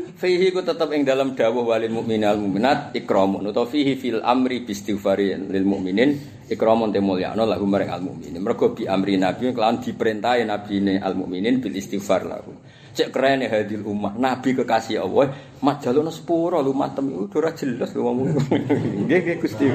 Fihi 0.22 0.54
ku 0.54 0.62
tetep 0.62 0.86
ing 0.94 1.02
dalam 1.02 1.34
dawuh 1.34 1.66
walil 1.66 1.90
mukminin 1.98 2.30
al 2.30 2.38
mukminat 2.38 2.94
ikramun 2.94 3.42
utawa 3.42 3.66
fihi 3.66 3.98
fil 3.98 4.22
amri 4.22 4.62
bistighfari 4.62 5.34
lil 5.34 5.66
mukminin 5.66 6.14
ikramun 6.46 6.94
te 6.94 7.02
mulyano 7.02 7.42
lahu 7.42 7.66
marang 7.66 7.90
al 7.90 8.06
mukminin. 8.06 8.38
Mergo 8.38 8.70
bi 8.70 8.86
amri 8.86 9.18
nabi 9.18 9.50
kelawan 9.50 9.82
diperintahi 9.82 10.46
nabine 10.46 11.02
al 11.02 11.18
mukminin 11.18 11.58
bil 11.58 11.74
istighfar 11.74 12.22
lahu. 12.22 12.54
Cek 12.94 13.10
keren 13.10 13.42
hadil 13.50 13.82
ummah, 13.82 14.14
nabi 14.14 14.54
kekasih 14.54 15.02
Allah, 15.02 15.34
majaluna 15.58 16.14
sepuro 16.14 16.62
lu 16.62 16.70
matem 16.70 17.26
iku 17.26 17.42
ora 17.42 17.50
jelas 17.58 17.90
lu 17.90 18.06
ngomong. 18.06 18.38
Nggih 19.02 19.18
nggih 19.26 19.36
Gusti. 19.42 19.66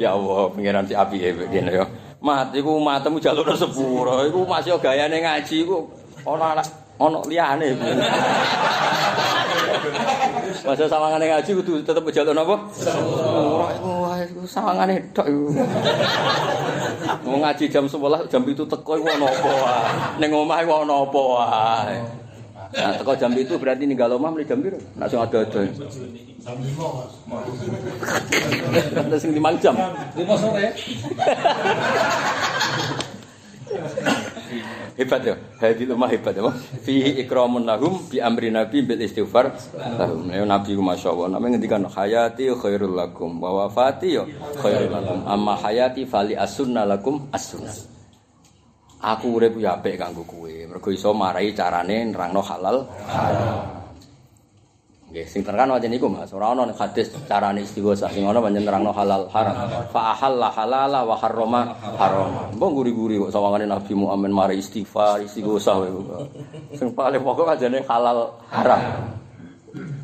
ya 0.00 0.16
Allah, 0.16 0.42
pengiran 0.56 0.88
si 0.88 0.96
api 0.96 1.20
ya 1.20 1.36
begini 1.36 1.68
ya. 1.68 1.84
Mat, 2.24 2.56
matemu 2.56 3.20
jalur 3.20 3.44
sepuro, 3.60 4.24
iku 4.24 4.48
masih 4.48 4.80
gayane 4.80 5.20
ngaji 5.20 5.68
iku 5.68 5.97
ono 6.24 6.44
anak 6.54 6.66
ono 6.98 7.22
liyane. 7.30 7.78
Masa 10.66 10.90
sawangane 10.90 11.30
ngaji 11.30 11.50
kudu 11.62 11.72
tetep 11.86 12.04
jalur 12.10 12.34
napa? 12.34 12.56
Iku 13.78 13.90
wae 14.04 14.26
sawangane 14.44 14.98
tok 15.14 15.26
iku. 15.30 15.48
Mau 17.24 17.38
ngaji 17.40 17.64
jam 17.70 17.86
11 17.86 18.26
jam 18.26 18.42
itu 18.48 18.64
teko 18.66 18.98
iku 18.98 19.06
ono 19.06 19.26
apa 19.30 19.50
wae. 19.50 20.18
Ning 20.18 20.30
omah 20.34 20.58
iku 20.64 20.72
ono 20.82 20.94
apa 21.06 21.20
wae. 21.38 21.96
Nah, 22.68 22.92
teko 23.00 23.16
jam 23.16 23.32
itu 23.38 23.54
berarti 23.56 23.86
ninggal 23.88 24.12
omah 24.18 24.28
mrene 24.34 24.48
jam 24.48 24.58
piro? 24.60 24.76
Nek 24.98 25.06
sing 25.08 25.20
ada-ada. 25.22 25.60
Jam 26.42 26.56
lima 26.60 26.86
mas. 27.00 27.12
Terus 28.92 29.20
sing 29.22 29.32
5 29.32 29.62
jam. 29.62 29.74
Lima 30.18 30.34
sore. 30.36 30.68
Hebat 34.98 35.20
ya, 35.22 35.34
hadil 35.60 35.94
umah 35.94 36.10
hebat 36.10 36.34
ya. 36.34 36.48
Fihi 36.82 37.22
ikramun 37.22 37.62
lahum 37.68 38.02
bi 38.08 38.18
amri 38.18 38.50
nabi 38.50 38.82
bil 38.82 38.98
istighfar 38.98 39.54
lahum. 39.76 40.26
Ya 40.32 40.42
nabi 40.42 40.74
masyaallah. 40.74 41.38
Namanya 41.38 41.60
ngendikan 41.60 41.86
hayati 41.86 42.50
khairul 42.56 42.96
lakum 42.98 43.38
wa 43.38 43.64
wafati 43.64 44.18
ya 44.18 44.24
khairul 44.58 44.90
lakum. 44.90 45.22
Amma 45.28 45.54
hayati 45.60 46.08
fali 46.08 46.34
asunna 46.34 46.82
lakum 46.88 47.28
as-sunnah. 47.30 47.76
Aku 48.98 49.38
urip 49.38 49.54
ya 49.62 49.78
apik 49.78 49.94
kanggo 49.94 50.26
kowe. 50.26 50.50
Mergo 50.50 50.90
iso 50.90 51.14
marai 51.14 51.54
carane 51.54 52.02
nerangno 52.02 52.42
halal 52.42 52.82
haram. 53.06 53.77
Nggih, 55.08 55.24
sing 55.24 55.40
tenan 55.40 55.72
wajan 55.72 55.88
niku 55.88 56.04
Mas. 56.04 56.28
Ora 56.36 56.52
ana 56.52 56.68
hadis 56.68 57.08
carane 57.24 57.64
istighosa 57.64 58.12
sing 58.12 58.28
ana 58.28 58.44
pancen 58.44 58.60
nerangno 58.60 58.92
halal 58.92 59.24
haram. 59.32 59.56
Fa 59.88 60.12
ahalla 60.12 60.52
halala 60.52 61.00
wa 61.00 61.16
harrama 61.16 61.72
haram. 61.96 62.52
Mbok 62.52 62.70
guri-guri 62.76 63.16
kok 63.16 63.32
sawangane 63.32 63.64
Nabi 63.64 63.96
Muhammad 63.96 64.28
mari 64.28 64.60
istighfar, 64.60 65.24
istighosa 65.24 65.80
wae. 65.80 65.88
Sing 66.76 66.92
paling 66.92 67.24
pokok 67.24 67.56
ajane 67.56 67.80
halal 67.88 68.36
haram. 68.52 68.82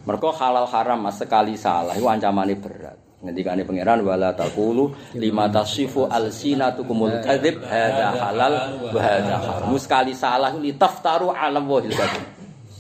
Mergo 0.09 0.33
halal 0.41 0.65
haram 0.73 1.05
Mas 1.05 1.21
sekali 1.21 1.53
salah 1.61 1.93
iku 1.93 2.09
ancamane 2.09 2.57
berat. 2.57 2.97
Ngendikane 3.21 3.61
pangeran 3.69 4.01
wala 4.09 4.33
taqulu 4.33 4.89
lima 5.21 5.53
tasifu 5.53 6.09
alsinatukumul 6.09 7.21
kadzib 7.21 7.61
hadza 7.61 8.25
halal 8.25 8.53
wa 8.89 9.01
hadza 9.05 9.37
haram. 9.37 9.69
Sekali 9.77 10.17
salah 10.17 10.57
litaftaru 10.57 11.29
ala 11.29 11.61
wahil. 11.61 11.93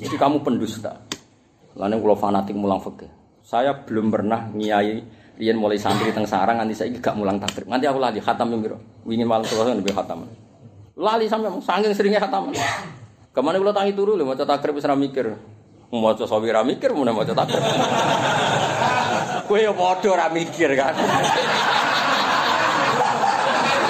Jadi 0.00 0.16
kamu 0.16 0.40
pendusta. 0.40 1.03
Lalu 1.74 1.94
kalau 1.98 2.16
fanatik 2.16 2.54
mulang 2.54 2.78
fikih. 2.78 3.10
Saya 3.44 3.74
belum 3.84 4.08
pernah 4.08 4.48
ngiyai 4.54 5.04
riyen 5.34 5.58
mulai 5.58 5.74
santri 5.76 6.14
teng 6.14 6.24
sarang 6.24 6.62
nanti 6.62 6.74
saya 6.78 6.94
gak 6.94 7.18
mulang 7.18 7.42
takrib. 7.42 7.66
Nanti 7.66 7.90
aku 7.90 7.98
lali 7.98 8.22
khatam 8.22 8.54
yang 8.54 8.62
biro. 8.62 8.78
Wingi 9.02 9.26
malam 9.26 9.42
terus 9.42 9.66
lebih 9.66 9.90
khatam. 9.90 10.24
Lali 10.94 11.26
sampai 11.26 11.50
saking 11.58 11.90
seringnya 11.90 12.22
khatam. 12.22 12.54
Ke 13.34 13.40
mana 13.42 13.58
kalau 13.58 13.74
tangi 13.74 13.92
turu 13.98 14.14
lho 14.14 14.22
maca 14.22 14.46
takrib 14.46 14.78
wis 14.78 14.86
ra 14.86 14.94
mikir. 14.94 15.34
Maca 15.90 16.24
sawi 16.26 16.54
ra 16.54 16.62
mikir 16.62 16.94
mun 16.94 17.10
maca 17.10 17.34
takrib. 17.34 17.62
Yo 19.66 19.74
padha 19.74 20.10
ra 20.14 20.26
mikir 20.30 20.70
kan. 20.78 20.94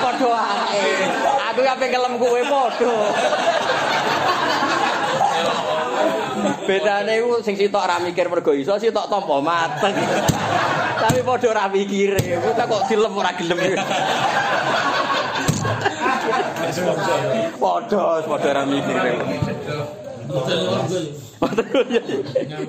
Padha 0.05 0.29
ae. 0.37 1.09
Aku 1.53 1.61
kabeh 1.65 1.89
kelem 1.89 2.15
kowe 2.21 2.41
padha. 2.45 2.93
Bedane 6.65 7.21
iku 7.21 7.45
sing 7.45 7.55
sitok 7.61 7.85
ra 7.85 8.01
mikir 8.01 8.27
mergo 8.33 8.53
iso 8.57 8.81
sitok 8.81 9.09
tampa 9.13 9.37
mateng. 9.45 9.95
Tapi 11.05 11.21
padha 11.21 11.47
ora 11.53 11.69
mikire. 11.69 12.17
Kok 12.41 12.57
kok 12.57 12.83
dilem 12.89 13.13
ora 13.13 13.33
gelem. 13.37 13.59
Padha, 17.61 18.25
padha 18.25 18.49
ora 18.51 18.63
mikire. 18.67 19.13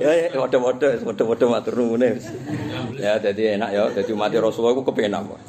Ya 0.02 0.12
ya 0.12 0.28
padha-padha, 0.36 1.00
padha-padha 1.02 1.46
matur. 1.48 1.78
Ya 3.00 3.20
dadi 3.20 3.56
enak 3.56 3.70
ya, 3.72 3.84
dadi 3.92 4.12
umat 4.12 4.34
Rasulullah 4.36 4.76
iku 4.76 4.84
kepenak 4.92 5.22
kok. 5.26 5.40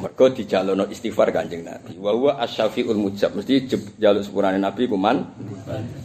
Mergo 0.00 0.24
dijalono 0.30 0.84
istighfar 0.86 1.34
Kanjeng 1.34 1.66
Nabi. 1.66 1.98
Wa 1.98 2.14
huwa 2.14 2.32
asy-syafi'ul 2.42 2.98
mujab. 2.98 3.34
Mesti 3.34 3.70
jaluk 3.98 4.22
sepurane 4.22 4.58
Nabi 4.58 4.86
kuman. 4.86 5.16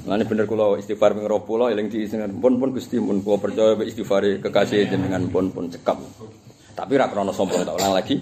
Lan 0.06 0.22
bener 0.26 0.46
kula 0.46 0.78
istighfar 0.82 1.14
ping 1.14 1.26
20 1.26 1.74
eling 1.74 1.88
diisingan 1.90 2.32
pun 2.42 2.58
pun 2.62 2.70
Gusti 2.74 2.98
mun 3.02 3.22
kula 3.22 3.38
percaya 3.42 3.74
istighfar 3.82 4.42
kekasih 4.42 4.90
jenengan 4.90 5.26
pun 5.30 5.50
pun 5.50 5.70
cekap. 5.70 5.98
Tapi 6.76 6.94
ra 7.00 7.08
krana 7.08 7.32
sombong 7.32 7.64
tak 7.64 7.76
ulang 7.80 7.96
lagi. 7.96 8.20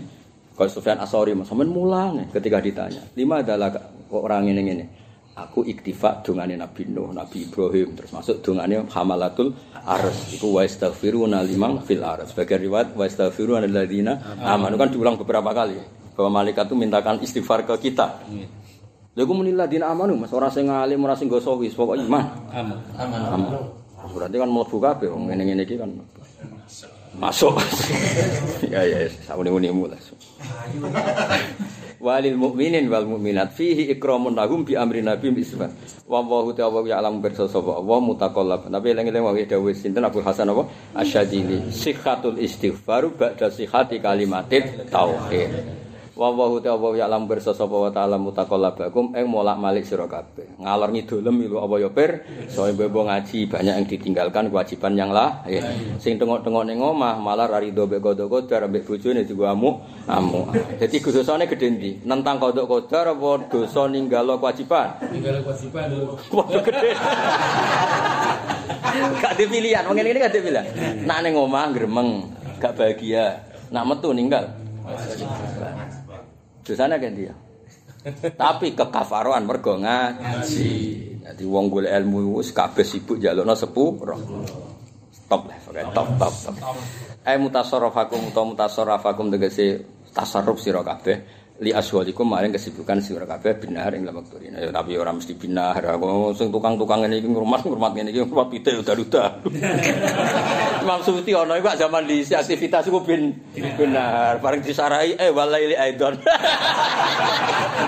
Kalau 0.53 0.69
Sufyan 0.69 1.01
Asori 1.01 1.33
sampean 1.49 1.73
mulang 1.73 2.21
ya, 2.21 2.25
ketika 2.37 2.61
ditanya, 2.61 3.01
lima 3.17 3.41
adalah 3.41 3.73
orang 4.13 4.53
ini 4.53 4.61
ini. 4.61 4.85
Aku 5.33 5.65
iktifa 5.65 6.21
dungane 6.21 6.53
Nabi 6.53 6.85
Nuh, 6.93 7.09
Nabi 7.09 7.49
Ibrahim, 7.49 7.97
terus 7.97 8.13
masuk 8.13 8.45
dungane 8.45 8.85
Hamalatul 8.85 9.57
Ars. 9.81 10.29
Iku 10.29 10.53
wa 10.53 10.61
astaghfiruna 10.61 11.41
limang 11.41 11.81
fil 11.81 12.05
ars. 12.05 12.29
Sebagai 12.29 12.61
riwayat 12.61 12.93
wa 12.93 13.01
astaghfiruna 13.01 13.65
alladziina 13.65 14.37
amanu 14.45 14.77
kan 14.77 14.93
diulang 14.93 15.17
beberapa 15.17 15.49
kali 15.49 15.81
bahwa 16.13 16.45
malaikat 16.45 16.69
itu 16.69 16.75
mintakan 16.77 17.17
istighfar 17.25 17.65
ke 17.65 17.73
kita. 17.89 18.21
Lha 19.17 19.21
iku 19.25 19.33
menilai 19.33 19.65
dina 19.65 19.89
amanu, 19.89 20.21
Mas 20.21 20.29
ora 20.37 20.53
sing 20.53 20.69
alim, 20.69 21.01
ora 21.01 21.17
sing 21.17 21.25
goso 21.25 21.57
wis 21.57 21.73
pokok 21.73 21.97
iman. 21.97 22.25
Aman. 22.53 22.77
Aman. 23.01 23.41
Berarti 24.13 24.37
kan 24.37 24.49
mlebu 24.53 24.77
kabeh 24.77 25.09
wong 25.09 25.33
ngene-ngene 25.33 25.65
iki 25.65 25.81
kan. 25.81 25.89
Masuk. 27.17 27.57
ya 28.73 28.85
ya, 28.85 29.09
sauni-unimu 29.25 29.89
lah. 29.89 29.97
Walil 32.03 32.35
mukminin 32.35 32.91
wal 32.91 33.07
mukminat 33.07 33.55
fihi 33.55 33.87
ikramun 33.95 34.35
lahum 34.35 34.67
bi 34.67 34.75
amri 34.75 34.99
nabi 34.99 35.31
bisfa. 35.31 35.71
Wa 36.03 36.19
wallahu 36.19 36.51
ta'ala 36.51 36.83
ya'lamu 36.83 37.23
birsa 37.23 37.47
sapa 37.47 37.79
Allah 37.79 37.99
mutaqallab. 38.03 38.67
Tapi 38.67 38.91
eling-eling 38.91 39.23
wae 39.23 39.47
dawuh 39.47 39.71
sinten 39.71 40.03
Abu 40.03 40.19
Hasan 40.19 40.51
apa? 40.51 40.67
Asyadili. 40.99 41.71
Istighfaru 42.43 43.15
ba'da 43.15 43.47
sikhati 43.47 44.03
kalimatit 44.03 44.91
tauhid. 44.91 45.51
Wa 46.13 46.29
wallahu 46.29 46.61
ta'ala 46.61 46.93
ya'lamu 46.93 47.25
birsa 47.25 47.57
sapa 47.57 47.73
wa 47.73 47.89
ta'ala 47.89 48.21
mutaqallabakum 48.21 49.17
ing 49.17 49.25
molak-malik 49.25 49.81
sira 49.81 50.05
kabeh. 50.05 50.61
Ngalor 50.61 50.93
ngidulem 50.93 51.49
ilu 51.49 51.57
apa 51.57 51.81
ya 51.81 51.89
pir? 51.89 52.21
Soe 52.45 52.69
ngaji 52.69 53.49
banyak 53.49 53.73
yang 53.81 53.87
ditinggalkan 53.89 54.53
kewajiban 54.53 54.93
yang 54.93 55.09
lain. 55.09 55.65
Sing 55.97 56.21
tengok-tengok 56.21 56.69
ning 56.69 56.77
omah 56.85 57.17
malah 57.17 57.49
rido 57.57 57.89
mek 57.89 57.97
kodok-kodar 57.97 58.69
ambek 58.69 58.85
bojone 58.85 59.25
juga 59.25 59.57
amuk 59.57 59.81
amuk. 60.05 60.53
Dadi 60.77 61.01
dosane 61.01 61.49
gedhe 61.49 61.67
ndi? 61.73 61.91
Nentang 62.05 62.37
kodok-kodar 62.37 63.17
apa 63.17 63.49
dosa 63.49 63.89
ninggalo 63.89 64.37
kewajiban? 64.37 65.01
Tinggal 65.09 65.41
kewajiban. 65.41 65.97
Waduh 66.29 66.61
gede. 66.61 66.93
Gak 68.93 69.33
ada 69.33 69.43
pilihan, 69.49 69.81
wong 69.89 69.97
ini 69.97 70.21
gak 70.21 70.29
ada 70.29 70.39
pilihan. 70.45 70.65
Nak 71.09 71.19
ning 71.25 71.33
omah 71.33 71.73
gremeng, 71.73 72.29
gak 72.61 72.77
bahagia. 72.77 73.41
Nak 73.73 73.89
metu 73.89 74.13
ninggal. 74.13 74.53
Dosane 76.63 76.95
kan 76.97 77.13
dia. 77.13 77.33
Tapi 78.41 78.75
kekafaroan 78.75 79.43
mergo 79.43 79.75
ngaji. 79.79 80.71
Dadi 81.23 81.43
wong 81.47 81.71
golek 81.71 81.91
ilmu 81.91 82.39
wis 82.39 82.51
kabeh 82.51 82.83
sibuk 82.83 83.19
njalukno 83.19 83.55
sepuro. 83.55 84.15
Stop 85.11 85.47
lah, 85.47 85.55
pokoke 85.63 85.83
top 85.95 86.09
top 86.19 86.33
top. 86.33 86.55
Ai 87.23 87.39
mutasarrafakum 87.39 88.31
utawa 88.31 88.45
mutasarrafakum 88.51 89.31
tegese 89.31 89.83
tasarruf 90.11 90.59
sira 90.59 90.83
kabeh 90.83 91.42
li 91.61 91.69
aswalikum 91.69 92.25
maring 92.25 92.49
kesibukan 92.49 92.97
sira 92.97 93.29
kabeh 93.29 93.53
binar 93.61 93.93
ing 93.93 94.09
lamak 94.09 94.25
turina. 94.25 94.57
Ya 94.57 94.73
tapi 94.73 94.97
ora 94.97 95.13
mesti 95.13 95.37
binar. 95.37 95.77
Aku 95.85 96.33
sing 96.33 96.49
tukang-tukang 96.49 97.05
ngene 97.05 97.21
iki 97.21 97.29
ngurmat 97.29 97.61
ngurmat 97.61 97.93
ngene 97.93 98.09
iki 98.09 98.25
ngurmat 98.25 98.49
pite 98.49 98.73
udah-udah. 98.81 99.29
Imam 100.83 100.99
Suti 101.05 101.31
ono 101.31 101.53
iku 101.53 101.69
zaman 101.77 102.09
di 102.09 102.25
aktivitas 102.25 102.89
iku 102.89 103.05
bin 103.05 103.37
benar. 103.77 104.41
Bareng 104.41 104.65
disarai 104.65 105.13
eh 105.13 105.29
walaili 105.29 105.77
aidon. 105.77 106.17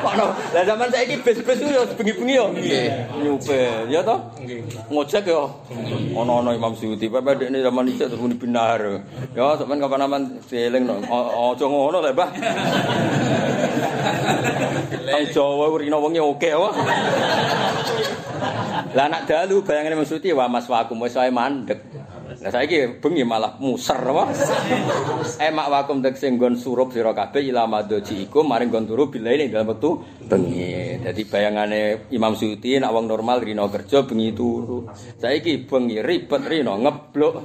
Ono. 0.05 0.27
Lah 0.53 0.63
zaman 0.63 0.87
saiki 0.93 1.17
bis-bis 1.25 1.59
yo 1.65 1.81
bengi-bengi 1.97 2.35
yo. 2.37 2.45
Nyupe, 3.17 3.89
ya 3.89 4.05
toh? 4.05 4.21
Ngojek 4.93 5.25
yo. 5.25 5.49
Ono-ono 6.13 6.53
Imam 6.53 6.77
Suti. 6.77 7.09
Bapak 7.09 7.41
dekne 7.41 7.65
zaman 7.65 7.89
iki 7.89 8.05
terus 8.05 8.21
muni 8.21 8.37
benar. 8.37 9.01
Ya 9.33 9.57
sampean 9.57 9.81
kapan-kapan 9.81 10.21
dieling 10.45 10.85
no. 10.85 11.01
O- 11.09 11.55
Aja 11.55 11.65
ngono 11.65 11.97
lho, 11.99 12.11
Mbah. 12.13 12.29
Tang 15.05 15.25
Jawa 15.33 15.65
urina 15.73 15.97
wengi 15.97 16.21
oke 16.21 16.49
wae. 16.53 16.71
Lah 18.95 19.11
anak 19.11 19.27
dalu 19.27 19.65
bayangane 19.65 19.99
maksudnya 19.99 20.37
wa 20.37 20.47
mas 20.47 20.69
wakum 20.69 21.01
wis 21.03 21.15
wae 21.17 21.31
mandek. 21.33 21.81
Lah 22.35 22.51
saiki 22.51 22.99
bengi 22.99 23.23
malah 23.23 23.57
muser 23.63 23.95
apa? 23.95 24.27
Emak 25.39 25.67
wakum 25.71 26.03
tek 26.03 26.19
sing 26.19 26.35
nggon 26.35 26.59
surup 26.59 26.91
sira 26.91 27.15
kabeh 27.15 27.41
ila 27.47 27.65
madoji 27.65 28.27
iku 28.27 28.43
maring 28.43 28.69
nggon 28.69 28.85
turu 28.85 29.07
bilaine 29.07 29.47
dalam 29.47 29.71
wektu 29.71 30.03
bengi. 30.27 30.99
Dadi 30.99 31.21
bayangane 31.25 32.11
Imam 32.11 32.35
Suyuti 32.35 32.75
nek 32.77 32.91
wong 32.91 33.07
normal 33.07 33.39
rino 33.39 33.65
kerja 33.71 34.03
bengi 34.03 34.35
turu. 34.35 34.85
Saiki 34.93 35.63
bengi 35.63 36.03
ribet 36.03 36.43
rino 36.45 36.75
ngeblok. 36.75 37.35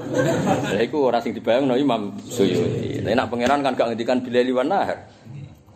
Lah 0.74 0.82
iku 0.82 1.07
ora 1.07 1.23
sing 1.23 1.32
dibayangno 1.39 1.78
Imam 1.78 2.19
Suyuti. 2.19 3.01
Tapi 3.01 3.15
nek 3.15 3.31
pangeran 3.31 3.62
kan 3.62 3.74
gak 3.78 3.89
ngendikan 3.95 4.23
bilaili 4.27 4.53
wan 4.53 4.69
nahar. 4.74 5.19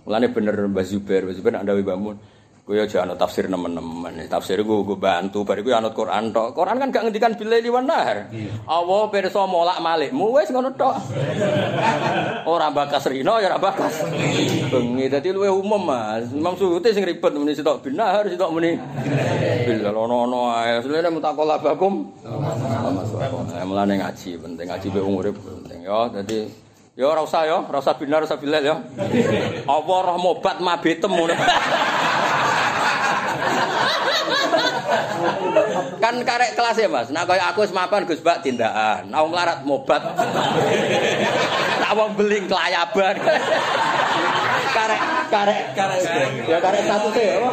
Mulane 0.04 0.28
bener 0.28 0.54
Mbah 0.68 0.84
Zubair, 0.84 1.24
Mbah 1.24 1.34
Zubair 1.34 1.52
nak 1.56 1.64
ndawi 1.64 1.82
bangun. 1.84 2.16
Kowe 2.64 2.80
aja 2.80 3.04
anut 3.04 3.20
tafsir 3.20 3.44
nemen-nemen. 3.44 4.24
Tafsir 4.24 4.56
gue 4.64 4.78
gue 4.88 4.96
bantu, 4.96 5.44
bariku 5.44 5.76
anut 5.76 5.92
Quran 5.92 6.32
tok. 6.32 6.56
Quran 6.56 6.80
kan 6.80 6.88
gak 6.88 7.04
ngendikan 7.04 7.36
bilaili 7.36 7.68
wan 7.68 7.84
nahar. 7.84 8.32
Allah 8.64 9.04
pirsa 9.12 9.44
molak 9.44 9.84
malikmu 9.84 10.32
wis 10.32 10.48
ngono 10.48 10.72
tok. 10.72 10.96
Ora 12.48 12.72
bakas 12.72 13.04
rino 13.12 13.36
ya 13.36 13.52
ora 13.52 13.60
bakas. 13.60 14.08
Bengi 14.72 15.12
dadi 15.12 15.28
luwe 15.28 15.52
umum 15.52 15.84
Mas. 15.84 16.32
Imam 16.32 16.56
Suyuti 16.56 16.96
sing 16.96 17.04
ribet 17.04 17.36
muni 17.36 17.52
sitok 17.52 17.84
bin 17.84 18.00
nahar, 18.00 18.24
sitok 18.32 18.48
muni 18.48 18.80
bil 19.68 19.84
ono-ono 19.84 20.56
ae. 20.56 20.80
Selene 20.80 21.12
mutakola 21.12 21.60
bakum. 21.60 22.16
Ya 23.52 23.68
mulane 23.68 24.00
ngaji 24.00 24.40
penting 24.40 24.72
ngaji 24.72 24.88
be 24.88 25.00
urip 25.04 25.36
penting 25.36 25.84
ya. 25.84 26.08
Dadi 26.08 26.63
Ya 26.94 27.10
ora 27.10 27.26
usah 27.26 27.42
ya, 27.42 27.58
ora 27.58 27.82
usah 27.82 27.98
binar, 27.98 28.22
ora 28.22 28.30
usah 28.30 28.38
bilal 28.38 28.62
ya. 28.62 28.78
Apa 29.66 29.94
roh 30.06 30.14
mobat 30.14 30.62
mabetem 30.62 31.10
ngono. 31.10 31.34
kan 35.98 36.14
karek 36.22 36.54
kelas 36.54 36.78
ya 36.78 36.86
mas. 36.86 37.10
Nah 37.10 37.26
kaya 37.26 37.50
aku 37.50 37.66
semapan 37.66 38.06
gus 38.06 38.22
bak 38.22 38.46
tindakan. 38.46 39.10
Nah 39.10 39.26
melarat 39.26 39.66
mobat. 39.66 40.06
Tak 41.82 41.90
wong 41.98 42.14
beling 42.14 42.46
kelayaban. 42.46 43.18
Karek 44.70 45.00
karek. 45.34 45.60
Karek 45.74 46.00
ya 46.46 46.58
karek 46.62 46.82
satu 46.86 47.08
sih 47.10 47.26
ya 47.26 47.50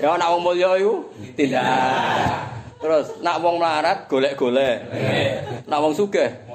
ya 0.00 0.16
nak 0.16 0.28
wong 0.32 0.40
mulya 0.48 0.80
itu 0.80 1.04
tindakan. 1.36 2.56
Terus 2.80 3.20
nak 3.20 3.36
wong 3.44 3.60
melarat 3.60 4.08
golek 4.08 4.32
golek 4.40 4.80
nak 5.68 5.78
wong 5.84 5.92
sugih 5.92 6.49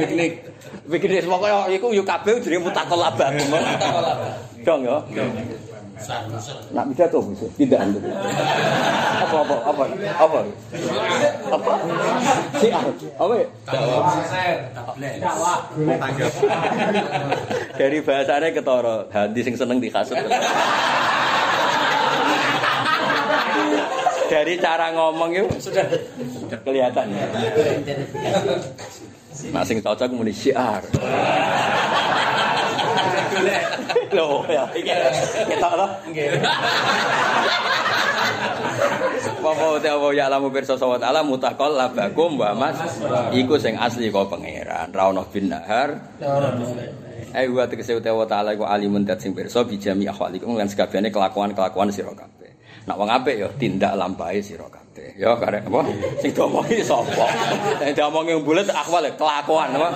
piknik. 0.00 0.32
Piknik. 0.88 1.24
Pokoknya 1.28 1.68
iku 1.76 1.92
yo 1.92 2.02
kabeh 2.04 2.40
jenenge 2.40 2.64
mutakal 2.64 2.98
labah 2.98 3.28
dong 4.64 4.80
ya. 4.84 4.98
Nak 6.74 6.84
bisa 6.90 7.06
tuh 7.06 7.22
bisa 7.30 7.46
tidak 7.54 7.80
anda. 7.86 8.00
Apa 9.22 9.36
apa 9.46 9.56
apa? 9.70 9.82
Apa? 10.18 10.38
Apa? 11.54 11.72
Si 12.58 12.68
apa? 12.74 13.34
Ya? 13.38 13.46
Dari 17.78 17.98
bahasanya 18.02 18.48
ketoro 18.50 19.06
hati 19.14 19.40
sing 19.46 19.54
seneng 19.54 19.78
dikasut. 19.78 20.18
Dari 24.30 24.54
cara 24.56 24.90
ngomong 24.94 25.30
itu 25.36 25.70
sudah 25.70 25.84
kelihatan. 26.64 27.06
Nah, 29.52 29.62
sing 29.66 29.78
cocok 29.82 30.08
muni 30.14 30.32
syiar. 30.32 30.82
Loh, 34.14 34.46
ya, 34.46 34.64
kita 34.70 35.68
loh. 35.74 35.90
Apa 39.44 39.76
te 39.76 39.88
apa 39.92 40.08
ya 40.16 40.26
lamu 40.32 40.48
pirsa 40.48 40.74
sawat 40.80 41.04
ala 41.04 41.20
mutakol 41.20 41.76
labakum 41.76 42.40
wa 42.40 42.56
mas 42.56 42.80
iku 43.36 43.60
sing 43.60 43.76
asli 43.76 44.08
kok 44.08 44.32
pangeran 44.32 44.88
ra 44.88 45.12
ono 45.12 45.20
bin 45.28 45.52
nahar 45.52 46.00
Eh 47.34 47.50
wa 47.50 47.66
tegese 47.66 47.98
utawa 47.98 48.24
taala 48.24 48.54
iku 48.56 48.64
alimun 48.64 49.04
dat 49.04 49.20
sing 49.20 49.36
pirsa 49.36 49.66
bijami 49.66 50.08
akhwalikum 50.08 50.54
lan 50.56 50.70
sekabehane 50.70 51.10
kelakuan-kelakuan 51.10 51.90
sira 51.90 52.14
kabeh. 52.14 52.33
Nak 52.84 52.96
wong 53.00 53.08
apik 53.08 53.40
ya 53.40 53.48
tindak 53.56 53.96
lampahe 53.96 54.44
sira 54.44 54.68
kabeh. 54.68 55.16
Ya 55.16 55.32
karek 55.40 55.64
apa 55.64 55.80
sing 56.20 56.36
diomongi 56.36 56.84
sapa? 56.84 57.24
Sing 57.80 57.96
diomongi 57.96 58.36
bulet 58.44 58.68
akhwal 58.68 59.08
kelakuan 59.16 59.72
apa? 59.72 59.88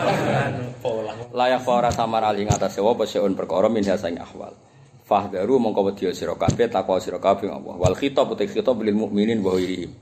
Layak 1.36 1.68
ora 1.68 1.92
samar 1.92 2.24
ali 2.24 2.48
ngatasé 2.48 2.80
apa 2.80 3.04
seun 3.04 3.36
perkara 3.36 3.68
min 3.68 3.84
hasang 3.84 4.16
akhwal. 4.16 4.56
Fahdaru 5.04 5.60
mongko 5.60 5.92
wedya 5.92 6.16
sira 6.16 6.32
kabeh 6.32 6.72
takwa 6.72 6.96
sira 6.96 7.20
kabeh 7.20 7.52
Allah. 7.52 7.76
Wal 7.76 7.92
khitab 7.92 8.32
utek 8.32 8.56
khitab 8.56 8.80
lil 8.80 8.96
mukminin 8.96 9.44
wa 9.44 9.52
ghairihim. 9.52 9.92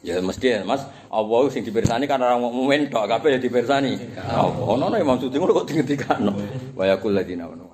Ya 0.00 0.22
mesti 0.22 0.48
ya, 0.48 0.64
Mas. 0.64 0.86
Allah 1.12 1.42
sing 1.52 1.66
dipirsani 1.66 2.08
kan 2.08 2.22
orang 2.24 2.40
mukmin 2.40 2.88
tok 2.88 3.04
kabeh 3.04 3.36
ya 3.36 3.38
dipirsani. 3.40 4.16
Allah 4.16 4.64
ono 4.64 4.88
nek 4.88 5.04
maksud 5.04 5.28
ngono 5.28 5.52
kok 5.60 5.68
dingendikano. 5.68 6.32
Wa 6.72 6.88
yaqul 6.88 7.12
ladina 7.12 7.44
amanu. 7.44 7.68